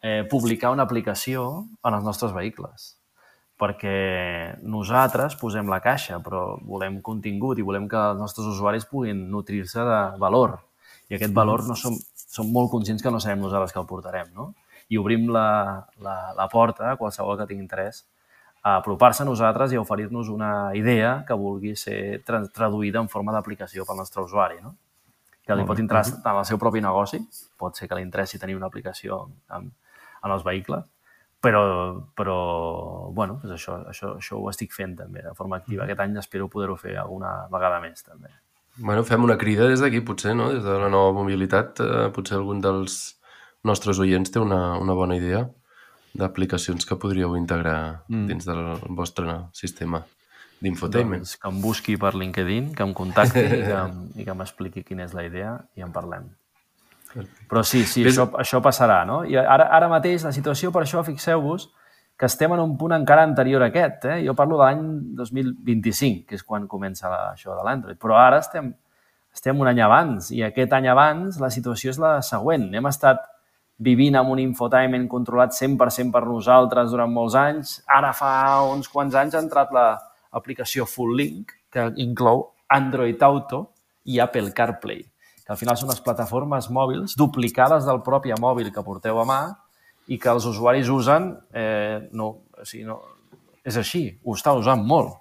eh, 0.00 0.24
publicar 0.30 0.70
una 0.72 0.88
aplicació 0.88 1.68
en 1.84 1.92
els 1.92 2.04
nostres 2.08 2.32
vehicles. 2.32 2.96
Perquè 3.60 4.56
nosaltres 4.64 5.36
posem 5.40 5.68
la 5.68 5.82
caixa, 5.84 6.18
però 6.24 6.56
volem 6.64 7.00
contingut 7.04 7.60
i 7.60 7.66
volem 7.66 7.88
que 7.90 7.98
els 7.98 8.20
nostres 8.20 8.48
usuaris 8.48 8.88
puguin 8.88 9.26
nutrir-se 9.32 9.84
de 9.84 10.00
valor. 10.22 10.56
I 11.10 11.18
aquest 11.18 11.34
valor 11.36 11.66
no 11.68 11.76
som, 11.76 11.98
som 12.16 12.48
molt 12.54 12.70
conscients 12.72 13.02
que 13.04 13.12
no 13.12 13.20
serem 13.20 13.42
nosaltres 13.42 13.74
que 13.74 13.80
el 13.82 13.88
portarem, 13.90 14.30
no? 14.36 14.52
I 14.90 14.98
obrim 14.98 15.28
la, 15.30 15.84
la, 16.02 16.16
la 16.38 16.48
porta 16.50 16.88
a 16.90 16.96
qualsevol 16.98 17.36
que 17.38 17.46
tingui 17.50 17.66
interès 17.66 18.04
a 18.62 18.76
apropar-se 18.78 19.22
a 19.22 19.26
nosaltres 19.28 19.72
i 19.72 19.78
a 19.78 19.82
oferir-nos 19.82 20.28
una 20.28 20.70
idea 20.76 21.20
que 21.26 21.36
vulgui 21.36 21.74
ser 21.76 22.20
tra 22.26 22.42
traduïda 22.54 23.00
en 23.00 23.08
forma 23.08 23.32
d'aplicació 23.32 23.86
pel 23.88 24.00
nostre 24.02 24.24
usuari, 24.24 24.60
no? 24.64 24.74
que 25.46 25.56
li 25.56 25.66
pot 25.66 25.80
interessar 25.82 26.20
tant 26.22 26.38
al 26.38 26.46
seu 26.46 26.60
propi 26.62 26.82
negoci, 26.84 27.18
pot 27.58 27.76
ser 27.76 27.88
que 27.88 27.96
li 27.98 28.04
interessi 28.06 28.38
tenir 28.38 28.54
una 28.58 28.68
aplicació 28.70 29.24
en, 29.56 29.70
en 30.22 30.34
els 30.36 30.44
vehicles, 30.46 30.84
però, 31.40 31.62
però 32.16 32.36
bueno, 33.16 33.38
doncs 33.42 33.56
això, 33.56 33.78
això, 33.88 34.14
això 34.20 34.38
ho 34.38 34.50
estic 34.52 34.74
fent 34.76 34.96
també 34.98 35.24
de 35.24 35.34
forma 35.38 35.60
activa. 35.60 35.86
Aquest 35.86 36.04
any 36.04 36.18
espero 36.20 36.48
poder-ho 36.52 36.76
fer 36.80 36.96
alguna 37.00 37.32
vegada 37.52 37.80
més 37.82 38.04
també. 38.04 38.32
Bueno, 38.80 39.04
fem 39.04 39.24
una 39.24 39.38
crida 39.40 39.66
des 39.68 39.80
d'aquí, 39.82 40.00
potser, 40.06 40.34
no? 40.36 40.50
Des 40.52 40.62
de 40.64 40.76
la 40.80 40.88
nova 40.92 41.12
mobilitat, 41.16 41.80
eh, 41.84 42.06
potser 42.14 42.38
algun 42.38 42.60
dels 42.64 43.00
nostres 43.66 43.98
oients 44.00 44.30
té 44.32 44.40
una, 44.40 44.78
una 44.80 44.96
bona 44.96 45.16
idea 45.18 45.44
d'aplicacions 46.16 46.86
que 46.86 46.96
podríeu 46.98 47.36
integrar 47.38 48.04
mm. 48.08 48.26
dins 48.30 48.48
del 48.48 48.64
vostre 48.96 49.36
sistema 49.56 50.02
d'infotainment. 50.60 51.24
Doncs 51.24 51.36
que 51.40 51.50
em 51.50 51.60
busqui 51.62 51.96
per 52.00 52.14
LinkedIn, 52.16 52.72
que 52.76 52.86
em 52.86 52.94
contacti 52.96 53.44
i 53.46 53.62
que, 53.68 53.80
i 54.20 54.26
que 54.26 54.36
m'expliqui 54.36 54.84
quina 54.86 55.06
és 55.06 55.14
la 55.16 55.24
idea 55.28 55.54
i 55.78 55.86
en 55.86 55.92
parlem. 55.94 56.28
Però 57.50 57.62
sí, 57.66 57.82
sí, 57.88 58.04
això, 58.06 58.28
això 58.38 58.60
passarà, 58.62 59.02
no? 59.08 59.22
I 59.26 59.36
ara, 59.40 59.66
ara 59.76 59.88
mateix 59.90 60.24
la 60.26 60.34
situació, 60.34 60.70
per 60.74 60.84
això, 60.84 61.02
fixeu-vos, 61.06 61.70
que 62.20 62.28
estem 62.28 62.52
en 62.52 62.60
un 62.60 62.76
punt 62.76 62.92
encara 62.92 63.24
anterior 63.24 63.62
a 63.64 63.70
aquest. 63.70 64.04
Eh? 64.04 64.18
Jo 64.26 64.34
parlo 64.36 64.58
de 64.58 64.66
l'any 64.66 64.84
2025, 65.16 66.26
que 66.28 66.36
és 66.36 66.44
quan 66.44 66.68
comença 66.68 67.08
la, 67.08 67.20
això 67.32 67.56
de 67.56 67.64
l'Android. 67.64 67.96
Però 68.02 68.18
ara 68.20 68.42
estem, 68.44 68.74
estem 69.32 69.58
un 69.58 69.70
any 69.70 69.80
abans, 69.80 70.28
i 70.36 70.44
aquest 70.44 70.74
any 70.76 70.90
abans 70.92 71.40
la 71.40 71.48
situació 71.50 71.94
és 71.94 72.00
la 72.02 72.18
següent. 72.26 72.68
Hem 72.76 72.90
estat 72.90 73.24
vivint 73.80 74.18
amb 74.20 74.34
un 74.34 74.42
infotainment 74.42 75.06
controlat 75.08 75.56
100% 75.56 76.12
per 76.12 76.26
nosaltres 76.28 76.92
durant 76.92 77.10
molts 77.10 77.38
anys. 77.40 77.78
Ara 77.88 78.12
fa 78.12 78.32
uns 78.68 78.92
quants 78.92 79.16
anys 79.16 79.34
ha 79.34 79.40
entrat 79.46 79.72
l'aplicació 79.72 80.84
Full 80.84 81.16
Link, 81.16 81.56
que 81.72 81.88
inclou 82.04 82.50
Android 82.68 83.22
Auto 83.24 83.62
i 84.04 84.20
Apple 84.20 84.52
CarPlay, 84.52 85.06
que 85.50 85.56
al 85.56 85.58
final 85.58 85.74
són 85.74 85.88
les 85.90 85.98
plataformes 85.98 86.68
mòbils 86.70 87.16
duplicades 87.18 87.82
del 87.82 88.04
propi 88.06 88.30
mòbil 88.38 88.68
que 88.70 88.84
porteu 88.86 89.16
a 89.18 89.24
mà 89.26 89.38
i 90.06 90.18
que 90.22 90.28
els 90.30 90.44
usuaris 90.46 90.86
usen, 90.86 91.26
eh, 91.50 92.06
no, 92.14 92.28
o 92.54 92.66
sigui, 92.66 92.84
no, 92.86 93.00
és 93.66 93.74
així, 93.80 94.04
ho 94.22 94.36
està 94.38 94.54
usant 94.54 94.84
molt. 94.86 95.16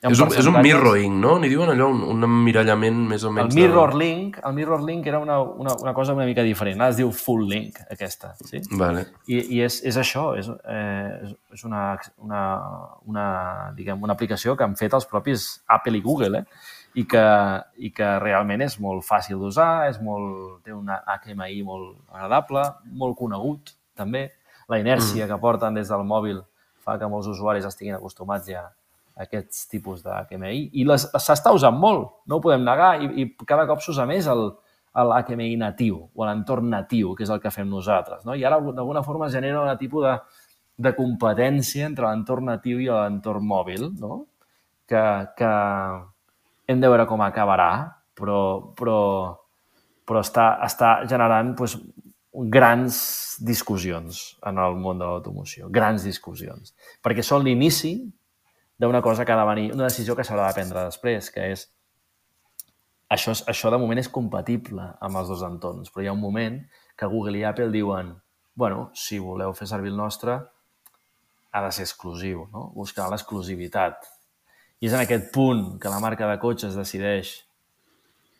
És 0.00 0.20
un, 0.20 0.28
és 0.36 0.46
un 0.48 0.58
mirroring, 0.60 1.16
no? 1.20 1.38
N'hi 1.40 1.48
diuen 1.52 1.72
allò, 1.72 1.88
un, 1.92 2.02
un 2.08 2.24
emmirallament 2.28 3.00
més 3.08 3.24
o 3.24 3.32
menys... 3.32 3.52
El 3.52 3.62
mirror 3.62 3.94
de... 3.94 4.00
link, 4.00 4.36
el 4.44 4.54
mirror 4.56 4.84
link 4.84 5.08
era 5.08 5.20
una, 5.24 5.38
una, 5.40 5.74
una 5.86 5.94
cosa 5.96 6.16
una 6.16 6.26
mica 6.28 6.44
diferent. 6.44 6.80
Ara 6.80 6.92
es 6.92 7.00
diu 7.00 7.12
full 7.12 7.46
link, 7.48 7.80
aquesta. 7.88 8.34
Sí? 8.44 8.60
Vale. 8.80 9.06
I, 9.24 9.40
i 9.56 9.62
és, 9.64 9.80
és 9.88 9.96
això, 10.00 10.34
és, 10.40 10.48
eh, 10.68 11.32
és 11.56 11.64
una, 11.68 11.86
una, 12.20 12.42
una, 13.08 13.26
diguem, 13.76 14.04
una 14.04 14.16
aplicació 14.16 14.56
que 14.56 14.68
han 14.68 14.76
fet 14.80 14.96
els 14.96 15.08
propis 15.08 15.48
Apple 15.68 15.96
i 15.96 16.04
Google, 16.04 16.44
eh? 16.44 16.76
I 16.98 17.04
que, 17.06 17.24
i 17.78 17.92
que 17.94 18.06
realment 18.18 18.64
és 18.64 18.74
molt 18.82 19.04
fàcil 19.06 19.38
d'usar, 19.38 19.86
és 19.90 20.00
molt, 20.02 20.58
té 20.66 20.74
una 20.74 20.98
HMI 21.06 21.60
molt 21.62 22.00
agradable, 22.10 22.64
molt 22.98 23.14
conegut, 23.18 23.76
també. 23.94 24.26
La 24.70 24.80
inèrcia 24.80 25.24
mm. 25.24 25.30
que 25.30 25.38
porten 25.42 25.78
des 25.78 25.90
del 25.90 26.02
mòbil 26.06 26.40
fa 26.82 26.96
que 26.98 27.08
molts 27.10 27.28
usuaris 27.30 27.66
estiguin 27.68 27.98
acostumats 27.98 28.48
ja 28.48 28.64
aquests 29.20 29.66
tipus 29.68 30.02
de 30.02 30.10
HMI 30.10 30.70
i 30.80 30.86
s'està 30.88 31.52
usant 31.52 31.76
molt, 31.76 32.08
no 32.26 32.38
ho 32.38 32.42
podem 32.42 32.64
negar, 32.64 32.94
i, 33.02 33.10
i 33.22 33.46
cada 33.46 33.66
cop 33.68 33.82
s'usa 33.84 34.06
més 34.08 34.26
el, 34.30 34.48
l'HMI 34.96 35.56
natiu 35.60 36.00
o 36.14 36.26
l'entorn 36.26 36.70
natiu, 36.72 37.14
que 37.14 37.26
és 37.26 37.30
el 37.30 37.42
que 37.42 37.52
fem 37.54 37.68
nosaltres. 37.70 38.24
No? 38.26 38.34
I 38.34 38.44
ara, 38.46 38.58
d'alguna 38.60 39.04
forma, 39.06 39.30
genera 39.30 39.62
un 39.62 39.78
tipus 39.78 40.06
de, 40.06 40.14
de 40.88 40.94
competència 40.96 41.86
entre 41.86 42.08
l'entorn 42.08 42.50
natiu 42.50 42.80
i 42.80 42.88
l'entorn 42.90 43.46
mòbil, 43.46 43.90
no? 44.00 44.24
que, 44.90 45.04
que 45.38 45.52
hem 46.70 46.82
de 46.82 46.90
veure 46.90 47.06
com 47.10 47.22
acabarà, 47.24 47.70
però, 48.16 48.40
però, 48.78 49.00
però 50.06 50.22
està, 50.22 50.52
està 50.66 50.92
generant 51.10 51.54
doncs, 51.58 51.76
grans 52.54 53.00
discussions 53.42 54.20
en 54.46 54.60
el 54.62 54.78
món 54.78 55.00
de 55.00 55.08
l'automoció, 55.08 55.68
grans 55.72 56.06
discussions, 56.06 56.74
perquè 57.02 57.24
són 57.26 57.42
l'inici 57.46 57.96
d'una 58.80 59.02
cosa 59.04 59.26
que 59.26 59.34
ha 59.34 59.40
de 59.40 59.48
venir, 59.48 59.68
una 59.74 59.88
decisió 59.90 60.16
que 60.16 60.24
s'haurà 60.24 60.48
de 60.48 60.56
prendre 60.60 60.86
després, 60.86 61.28
que 61.34 61.50
és 61.56 61.66
això, 63.10 63.34
això 63.50 63.74
de 63.74 63.80
moment 63.82 63.98
és 64.00 64.08
compatible 64.08 64.86
amb 65.02 65.20
els 65.20 65.32
dos 65.32 65.42
entorns, 65.44 65.90
però 65.90 66.06
hi 66.06 66.10
ha 66.12 66.16
un 66.16 66.22
moment 66.22 66.62
que 66.96 67.10
Google 67.10 67.40
i 67.40 67.46
Apple 67.48 67.72
diuen 67.74 68.14
bueno, 68.60 68.90
si 68.94 69.18
voleu 69.18 69.54
fer 69.56 69.66
servir 69.70 69.88
el 69.88 69.96
nostre, 69.96 70.34
ha 71.50 71.60
de 71.64 71.70
ser 71.72 71.86
exclusiu, 71.86 72.44
no? 72.52 72.68
buscar 72.76 73.08
l'exclusivitat. 73.10 74.04
I 74.80 74.88
és 74.88 74.96
en 74.96 75.02
aquest 75.02 75.30
punt 75.34 75.78
que 75.80 75.92
la 75.92 76.00
marca 76.00 76.28
de 76.30 76.38
cotxes 76.40 76.76
decideix 76.78 77.34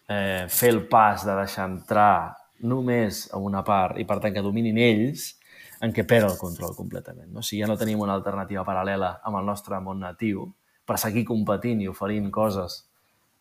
eh, 0.09 0.47
fer 0.49 0.71
el 0.73 0.87
pas 0.89 1.27
de 1.27 1.35
deixar 1.37 1.69
entrar 1.69 2.37
només 2.65 3.27
a 3.33 3.41
una 3.41 3.63
part 3.65 4.01
i, 4.01 4.07
per 4.09 4.19
tant, 4.21 4.35
que 4.35 4.45
dominin 4.45 4.79
ells, 4.81 5.35
en 5.81 5.95
què 5.97 6.05
perd 6.05 6.29
el 6.29 6.39
control 6.41 6.75
completament. 6.77 7.31
No? 7.33 7.45
Si 7.45 7.61
ja 7.61 7.69
no 7.69 7.79
tenim 7.81 8.01
una 8.05 8.17
alternativa 8.19 8.65
paral·lela 8.67 9.19
amb 9.25 9.41
el 9.41 9.47
nostre 9.49 9.81
món 9.81 10.01
natiu, 10.05 10.45
per 10.85 10.99
seguir 11.01 11.25
competint 11.29 11.81
i 11.81 11.89
oferint 11.89 12.29
coses 12.35 12.83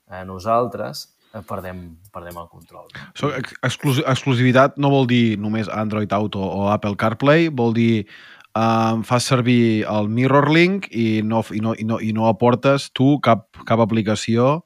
a 0.08 0.22
nosaltres, 0.28 1.08
eh, 1.34 1.42
perdem, 1.46 1.82
perdem 2.14 2.38
el 2.38 2.48
control. 2.52 2.88
So, 3.18 3.32
exclus 3.66 4.02
exclusivitat 4.06 4.78
no 4.78 4.92
vol 4.94 5.10
dir 5.10 5.38
només 5.42 5.70
Android 5.70 6.14
Auto 6.16 6.42
o 6.42 6.68
Apple 6.72 6.96
CarPlay, 7.00 7.50
vol 7.50 7.74
dir 7.74 8.06
um, 8.56 9.04
fas 9.08 9.28
servir 9.30 9.86
el 9.90 10.10
MirrorLink 10.10 10.90
i 10.92 11.22
no, 11.26 11.44
i 11.54 11.62
no, 11.64 11.76
i 11.76 11.86
no, 11.86 12.00
i 12.02 12.14
no 12.16 12.30
aportes 12.30 12.90
tu 12.96 13.18
cap, 13.26 13.50
cap 13.66 13.84
aplicació 13.84 14.66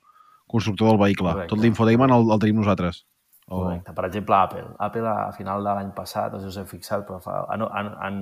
constructor 0.53 0.91
del 0.91 1.01
vehicle. 1.01 1.31
Correcte. 1.31 1.49
Tot 1.55 1.63
l'infotainment 1.63 2.13
el, 2.13 2.29
el 2.31 2.41
tenim 2.41 2.61
nosaltres. 2.61 3.03
Oh. 3.47 3.63
Correcte. 3.63 3.93
Per 3.97 4.05
exemple, 4.05 4.37
Apple. 4.37 4.67
Apple 4.79 5.09
a 5.09 5.31
final 5.35 5.65
de 5.65 5.75
l'any 5.75 5.91
passat, 5.97 6.33
no 6.33 6.39
sé 6.39 6.47
si 6.47 6.53
us 6.53 6.61
heu 6.61 6.69
fixat, 6.69 7.05
però 7.07 7.19
fa, 7.23 7.43
han, 7.53 7.65
han, 7.73 7.91
han, 8.05 8.19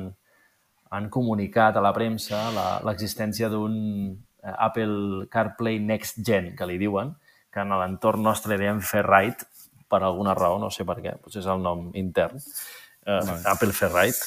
han 0.95 1.09
comunicat 1.13 1.77
a 1.77 1.83
la 1.83 1.93
premsa 1.95 2.45
l'existència 2.87 3.51
d'un 3.51 3.75
eh, 4.11 4.55
Apple 4.55 5.27
CarPlay 5.31 5.79
Next 5.83 6.23
Gen, 6.27 6.53
que 6.57 6.67
li 6.69 6.79
diuen, 6.81 7.13
que 7.51 7.63
en 7.63 7.75
l'entorn 7.75 8.23
nostre 8.23 8.55
li 8.55 8.63
diem 8.63 8.79
fer 8.79 9.03
right 9.07 9.43
per 9.91 10.01
alguna 10.07 10.33
raó, 10.37 10.55
no 10.59 10.71
sé 10.71 10.87
per 10.87 11.01
què, 11.03 11.17
potser 11.19 11.41
és 11.43 11.49
el 11.51 11.59
nom 11.63 11.89
intern, 11.99 12.39
eh, 13.05 13.19
Apple 13.51 13.75
Ferrite, 13.75 14.23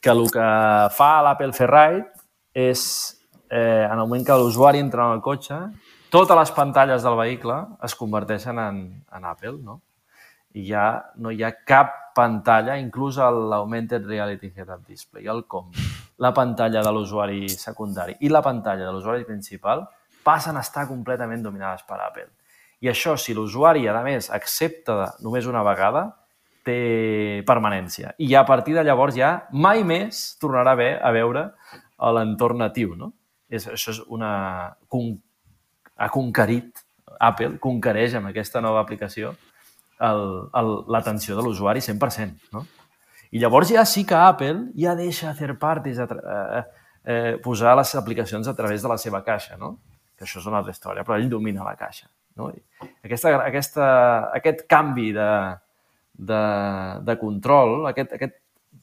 que 0.00 0.12
el 0.12 0.26
que 0.32 0.46
fa 0.96 1.10
l'Apple 1.24 1.52
Ferrite 1.56 2.12
és, 2.54 2.84
eh, 3.50 3.84
en 3.84 3.98
el 3.98 4.04
moment 4.06 4.24
que 4.26 4.36
l'usuari 4.38 4.80
entra 4.80 5.08
en 5.08 5.18
el 5.18 5.24
cotxe, 5.24 5.58
totes 6.10 6.38
les 6.38 6.52
pantalles 6.54 7.02
del 7.02 7.16
vehicle 7.18 7.56
es 7.82 7.94
converteixen 7.98 8.58
en, 8.58 8.80
en 9.12 9.24
Apple, 9.24 9.58
no? 9.62 9.80
I 10.54 10.62
ja 10.68 10.86
no 11.18 11.32
hi 11.34 11.42
ha 11.42 11.50
cap 11.66 12.14
pantalla, 12.14 12.76
inclús 12.78 13.18
l'Augmented 13.18 14.06
Reality 14.06 14.52
Head-Up 14.54 14.86
Display, 14.86 15.26
el 15.26 15.42
com, 15.50 15.72
la 16.22 16.30
pantalla 16.32 16.84
de 16.86 16.92
l'usuari 16.94 17.48
secundari 17.50 18.14
i 18.20 18.30
la 18.30 18.42
pantalla 18.42 18.86
de 18.86 18.92
l'usuari 18.94 19.26
principal 19.26 19.82
passen 20.22 20.56
a 20.56 20.62
estar 20.62 20.86
completament 20.88 21.42
dominades 21.42 21.82
per 21.82 21.98
Apple. 22.00 22.30
I 22.80 22.90
això, 22.92 23.16
si 23.18 23.34
l'usuari, 23.34 23.88
a 23.88 24.00
més, 24.04 24.30
accepta 24.30 25.14
només 25.24 25.46
una 25.50 25.64
vegada, 25.66 26.04
té 26.64 27.42
permanència. 27.46 28.14
I 28.18 28.34
a 28.34 28.44
partir 28.48 28.74
de 28.76 28.84
llavors 28.84 29.16
ja 29.16 29.34
mai 29.52 29.84
més 29.84 30.24
tornarà 30.40 30.72
a, 30.72 30.78
haver, 30.78 30.92
a 31.02 31.12
veure 31.14 31.44
l'entorn 32.14 32.64
natiu, 32.64 32.94
no? 32.98 33.12
És, 33.48 33.68
això 33.70 33.92
és 33.94 34.00
una... 34.12 34.74
Con, 34.90 35.14
ha 35.94 36.08
conquerit, 36.10 36.80
Apple 37.22 37.58
conquereix 37.62 38.16
amb 38.18 38.32
aquesta 38.32 38.62
nova 38.64 38.80
aplicació 38.82 39.34
l'atenció 40.00 41.36
de 41.38 41.44
l'usuari 41.44 41.80
100%, 41.84 42.50
no? 42.52 42.64
I 43.34 43.40
llavors 43.42 43.70
ja 43.70 43.84
sí 43.86 44.04
que 44.06 44.14
Apple 44.14 44.72
ja 44.78 44.94
deixa 44.98 45.32
third 45.34 45.58
parties 45.58 45.98
a 45.98 46.06
eh, 46.06 46.64
eh, 47.04 47.32
posar 47.42 47.76
les 47.78 47.94
aplicacions 47.98 48.48
a 48.48 48.54
través 48.54 48.82
de 48.82 48.90
la 48.90 48.98
seva 48.98 49.22
caixa, 49.26 49.56
no? 49.58 49.76
Que 50.14 50.26
això 50.26 50.38
és 50.38 50.46
una 50.46 50.60
altra 50.60 50.74
història, 50.74 51.02
però 51.06 51.18
ell 51.18 51.30
domina 51.30 51.66
la 51.66 51.74
caixa. 51.78 52.06
No? 52.38 52.50
I 52.50 52.62
aquesta, 53.06 53.32
aquesta, 53.46 53.86
aquest 54.34 54.64
canvi 54.70 55.12
de, 55.14 55.28
de, 56.14 56.42
de 57.04 57.16
control, 57.18 57.86
aquest, 57.90 58.14
aquest 58.16 58.38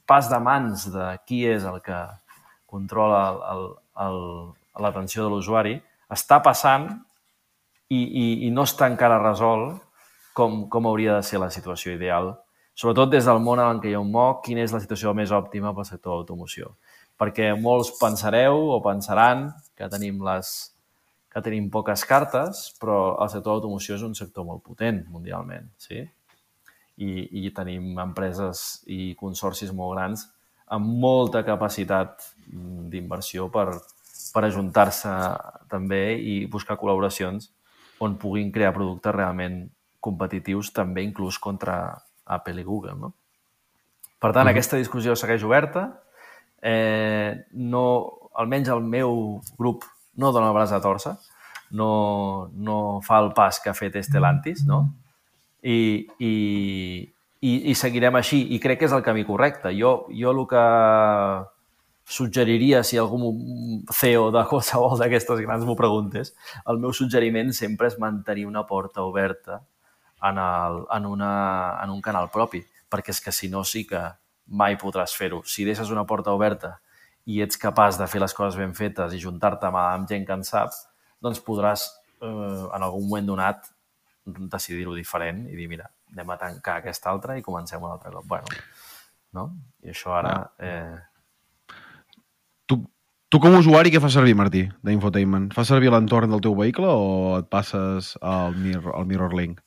pas 0.08 0.28
de 0.30 0.40
mans 0.44 0.88
de 0.92 1.08
qui 1.28 1.46
és 1.48 1.64
el 1.68 1.80
que 1.84 2.00
controla 2.72 3.22
l'atenció 4.80 5.26
de 5.26 5.32
l'usuari, 5.32 5.76
està 6.12 6.42
passant 6.44 6.88
i, 7.92 8.00
i, 8.00 8.26
i 8.48 8.52
no 8.52 8.66
està 8.68 8.88
encara 8.92 9.20
resolt 9.22 9.80
com, 10.36 10.66
com 10.72 10.88
hauria 10.88 11.18
de 11.18 11.28
ser 11.28 11.42
la 11.44 11.52
situació 11.52 11.94
ideal, 11.96 12.34
sobretot 12.76 13.12
des 13.12 13.28
del 13.28 13.42
món 13.44 13.60
en 13.60 13.82
què 13.84 13.92
hi 13.92 13.96
ha 13.98 14.04
un 14.04 14.12
moc, 14.12 14.46
quina 14.46 14.64
és 14.64 14.76
la 14.76 14.82
situació 14.84 15.16
més 15.16 15.32
òptima 15.36 15.74
pel 15.76 15.88
sector 15.88 16.14
de 16.14 16.22
l'automoció. 16.22 16.76
Perquè 17.20 17.52
molts 17.60 17.92
pensareu 18.00 18.58
o 18.76 18.80
pensaran 18.84 19.50
que 19.78 19.90
tenim 19.92 20.24
les 20.26 20.72
que 21.32 21.40
tenim 21.40 21.70
poques 21.72 22.02
cartes, 22.04 22.66
però 22.80 23.16
el 23.24 23.30
sector 23.32 23.54
de 23.54 23.60
l'automoció 23.60 23.96
és 23.96 24.02
un 24.04 24.16
sector 24.18 24.44
molt 24.44 24.66
potent 24.68 25.06
mundialment, 25.08 25.70
sí? 25.80 26.02
I, 27.02 27.46
i 27.46 27.50
tenim 27.56 27.98
empreses 28.02 28.82
i 28.92 29.14
consorcis 29.20 29.74
molt 29.74 29.96
grans 29.96 30.28
amb 30.72 30.88
molta 31.04 31.42
capacitat 31.44 32.24
d'inversió 32.92 33.50
per, 33.52 33.68
per 34.32 34.44
ajuntar-se 34.48 35.12
també 35.72 36.04
i 36.16 36.36
buscar 36.52 36.78
col·laboracions 36.80 37.50
on 38.02 38.16
puguin 38.22 38.52
crear 38.54 38.74
productes 38.76 39.16
realment 39.16 39.66
competitius 40.02 40.72
també 40.74 41.04
inclús 41.06 41.38
contra 41.40 41.76
Apple 42.26 42.64
i 42.64 42.66
Google. 42.66 42.96
No? 42.98 43.12
Per 44.18 44.32
tant, 44.32 44.48
mm. 44.48 44.54
aquesta 44.54 44.80
discussió 44.80 45.16
segueix 45.18 45.44
oberta. 45.46 45.88
Eh, 46.62 47.36
no, 47.58 47.84
almenys 48.38 48.72
el 48.74 48.82
meu 48.86 49.42
grup 49.60 49.86
no 50.22 50.32
dona 50.32 50.50
el 50.50 50.58
braç 50.58 50.74
a 50.76 50.82
torça, 50.82 51.16
no, 51.78 52.50
no 52.54 52.78
fa 53.06 53.22
el 53.24 53.32
pas 53.38 53.60
que 53.62 53.72
ha 53.72 53.78
fet 53.78 53.96
Estelantis, 54.00 54.66
no? 54.68 54.84
I, 55.62 56.08
i, 56.20 56.34
i, 57.42 57.52
i 57.72 57.74
seguirem 57.78 58.18
així. 58.18 58.42
I 58.56 58.60
crec 58.64 58.82
que 58.82 58.90
és 58.90 58.96
el 58.96 59.04
camí 59.06 59.26
correcte. 59.28 59.74
Jo, 59.78 60.08
jo 60.14 60.34
el 60.34 60.46
que 60.50 60.64
suggeriria, 62.12 62.84
si 62.84 62.98
algú 63.00 63.32
CEO 63.94 64.30
de 64.36 64.44
qualsevol 64.50 64.98
d'aquestes 65.00 65.40
grans 65.46 65.66
m'ho 65.66 65.78
preguntes, 65.80 66.34
el 66.68 66.82
meu 66.82 66.94
suggeriment 66.94 67.54
sempre 67.56 67.88
és 67.88 68.00
mantenir 68.02 68.48
una 68.50 68.66
porta 68.68 69.06
oberta 69.08 69.62
en, 70.22 70.38
el, 70.38 70.82
en, 70.92 71.06
una, 71.06 71.34
en 71.84 71.94
un 71.94 72.02
canal 72.02 72.30
propi, 72.34 72.62
perquè 72.92 73.16
és 73.16 73.22
que 73.24 73.32
si 73.32 73.50
no 73.50 73.64
sí 73.64 73.86
que 73.88 74.02
mai 74.52 74.76
podràs 74.78 75.16
fer-ho. 75.16 75.42
Si 75.48 75.66
deixes 75.66 75.92
una 75.94 76.06
porta 76.06 76.34
oberta 76.36 76.76
i 77.30 77.40
ets 77.46 77.60
capaç 77.62 78.00
de 78.02 78.08
fer 78.10 78.22
les 78.22 78.34
coses 78.36 78.58
ben 78.60 78.74
fetes 78.76 79.14
i 79.16 79.22
juntar-te 79.22 79.70
amb, 79.70 79.80
amb 79.80 80.10
gent 80.10 80.26
que 80.28 80.36
en 80.36 80.44
sap, 80.44 80.76
doncs 81.22 81.42
podràs 81.46 81.88
eh, 82.22 82.28
en 82.28 82.82
algun 82.82 83.08
moment 83.08 83.30
donat 83.30 83.70
decidir-ho 84.26 84.94
diferent 84.96 85.46
i 85.50 85.56
dir, 85.58 85.68
mira, 85.70 85.88
anem 86.14 86.34
a 86.34 86.38
tancar 86.40 86.80
aquesta 86.80 87.10
altra 87.10 87.38
i 87.38 87.46
comencem 87.46 87.82
un 87.82 87.92
altre 87.92 88.12
cop. 88.14 88.28
Bueno, 88.30 88.62
no? 89.38 89.48
I 89.84 89.96
això 89.96 90.14
ara... 90.18 90.36
Eh... 90.60 91.00
Tu, 92.70 92.78
tu 93.32 93.42
com 93.42 93.56
a 93.56 93.64
usuari 93.64 93.92
què 93.94 94.02
fa 94.04 94.12
servir, 94.14 94.36
Martí, 94.38 94.68
d'infotainment? 94.86 95.50
Fa 95.56 95.66
servir 95.68 95.92
l'entorn 95.94 96.32
del 96.32 96.44
teu 96.44 96.56
vehicle 96.58 96.88
o 96.88 97.10
et 97.40 97.50
passes 97.52 98.14
al, 98.22 98.56
mirror, 98.56 98.94
al 98.98 99.10
Mirror 99.10 99.36
Link? 99.38 99.62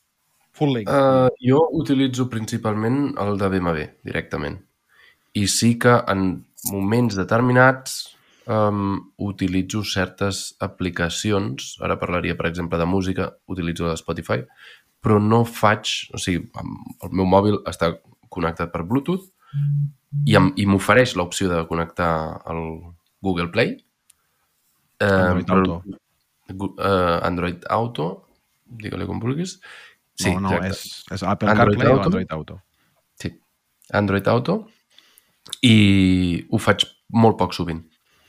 Full 0.55 0.71
link. 0.71 0.87
Uh, 0.87 1.27
jo 1.43 1.59
utilitzo 1.75 2.29
principalment 2.31 3.09
el 3.19 3.35
de 3.41 3.51
BMW, 3.51 3.89
directament. 4.07 4.61
I 5.35 5.49
sí 5.51 5.73
que 5.75 5.97
en 6.07 6.45
moments 6.71 7.17
determinats 7.19 8.14
um, 8.47 8.97
utilitzo 9.21 9.83
certes 9.85 10.55
aplicacions, 10.63 11.75
ara 11.83 11.97
parlaria, 12.01 12.35
per 12.37 12.49
exemple, 12.49 12.79
de 12.81 12.87
música, 12.89 13.29
utilitzo 13.51 13.89
de 13.89 13.97
Spotify, 13.97 14.43
però 15.01 15.19
no 15.21 15.43
faig... 15.45 15.91
O 16.13 16.21
sigui, 16.21 16.45
el 17.03 17.13
meu 17.13 17.27
mòbil 17.29 17.61
està 17.69 17.93
connectat 18.33 18.71
per 18.73 18.83
Bluetooth 18.87 19.27
i, 20.25 20.35
i 20.35 20.65
m'ofereix 20.67 21.15
l'opció 21.15 21.49
de 21.51 21.63
connectar 21.69 22.11
al 22.45 22.61
Google 23.23 23.51
Play. 23.53 23.77
Uh, 25.01 25.35
Android 25.35 25.51
Auto. 25.51 25.81
Uh, 26.45 27.19
Android 27.25 27.67
Auto, 27.73 28.07
digue-li 28.65 29.05
com 29.09 29.21
vulguis, 29.21 29.59
Sí, 30.15 30.31
no, 30.31 30.47
no, 30.47 30.59
és, 30.63 31.03
és 31.11 31.23
Apple 31.23 31.49
Android 31.51 31.75
CarPlay 31.75 31.91
Auto. 31.91 31.99
o 31.99 32.05
Android 32.05 32.31
Auto. 32.31 32.61
Sí, 33.19 33.31
Android 33.91 34.27
Auto 34.31 34.55
i 35.61 35.75
ho 36.49 36.59
faig 36.61 36.85
molt 37.11 37.37
poc 37.39 37.55
sovint. 37.57 37.83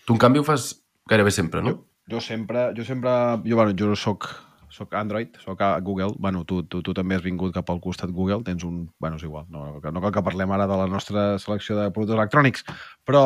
Tu, 0.07 0.14
en 0.14 0.23
canvi, 0.23 0.40
ho 0.40 0.47
fas 0.47 0.71
gairebé 1.11 1.33
sempre, 1.35 1.62
no? 1.62 1.75
Jo, 1.75 2.16
jo 2.16 2.21
sempre, 2.23 2.69
jo 2.77 2.85
sempre, 2.87 3.11
jo, 3.45 3.57
bueno, 3.59 3.75
jo 3.79 3.97
soc, 3.99 4.29
soc 4.71 4.95
Android, 4.95 5.35
soc 5.42 5.62
a 5.66 5.73
Google, 5.81 6.14
bueno, 6.23 6.45
tu, 6.47 6.62
tu, 6.71 6.83
tu 6.87 6.95
també 6.95 7.19
has 7.19 7.25
vingut 7.25 7.55
cap 7.55 7.71
al 7.71 7.81
costat 7.83 8.12
Google, 8.14 8.45
tens 8.47 8.62
un, 8.66 8.85
bueno, 9.03 9.19
és 9.19 9.27
igual, 9.27 9.49
no, 9.51 9.81
no 9.83 10.03
cal 10.05 10.14
que 10.14 10.23
parlem 10.27 10.55
ara 10.55 10.69
de 10.71 10.79
la 10.79 10.87
nostra 10.90 11.27
selecció 11.42 11.79
de 11.81 11.88
productes 11.90 12.19
electrònics, 12.21 12.62
però, 13.05 13.25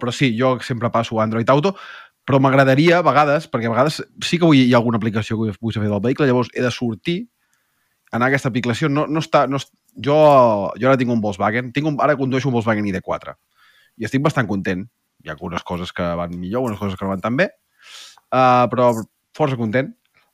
però 0.00 0.14
sí, 0.14 0.32
jo 0.38 0.54
sempre 0.64 0.90
passo 0.94 1.20
Android 1.20 1.52
Auto, 1.52 1.76
però 2.24 2.40
m'agradaria, 2.40 3.02
a 3.02 3.04
vegades, 3.04 3.50
perquè 3.50 3.68
a 3.68 3.74
vegades 3.74 4.00
sí 4.24 4.38
que 4.38 4.48
vull, 4.48 4.56
hi 4.56 4.72
ha 4.72 4.80
alguna 4.80 5.00
aplicació 5.02 5.36
que 5.36 5.52
vull 5.60 5.76
fer 5.76 5.84
del 5.84 6.00
vehicle, 6.00 6.28
llavors 6.30 6.52
he 6.54 6.64
de 6.64 6.72
sortir 6.72 7.18
en 8.12 8.24
aquesta 8.24 8.50
aplicació 8.52 8.88
no, 8.92 9.06
no 9.08 9.20
està... 9.24 9.46
No, 9.48 9.60
jo, 9.92 10.16
jo 10.80 10.88
ara 10.88 10.98
tinc 11.00 11.12
un 11.12 11.20
Volkswagen, 11.24 11.72
tinc 11.76 11.88
un, 11.88 11.96
ara 12.00 12.16
condueixo 12.16 12.48
un 12.48 12.56
Volkswagen 12.56 12.86
ID4 12.88 13.34
i 14.00 14.06
estic 14.08 14.22
bastant 14.24 14.48
content. 14.48 14.86
Hi 15.22 15.30
ha 15.30 15.36
algunes 15.36 15.64
coses 15.66 15.92
que 15.94 16.06
van 16.18 16.34
millor, 16.38 16.62
algunes 16.62 16.80
coses 16.80 16.98
que 16.98 17.04
no 17.06 17.12
van 17.14 17.24
tan 17.24 17.36
bé, 17.38 17.50
uh, 18.32 18.68
però 18.72 18.92
força 19.36 19.58
content. 19.58 19.92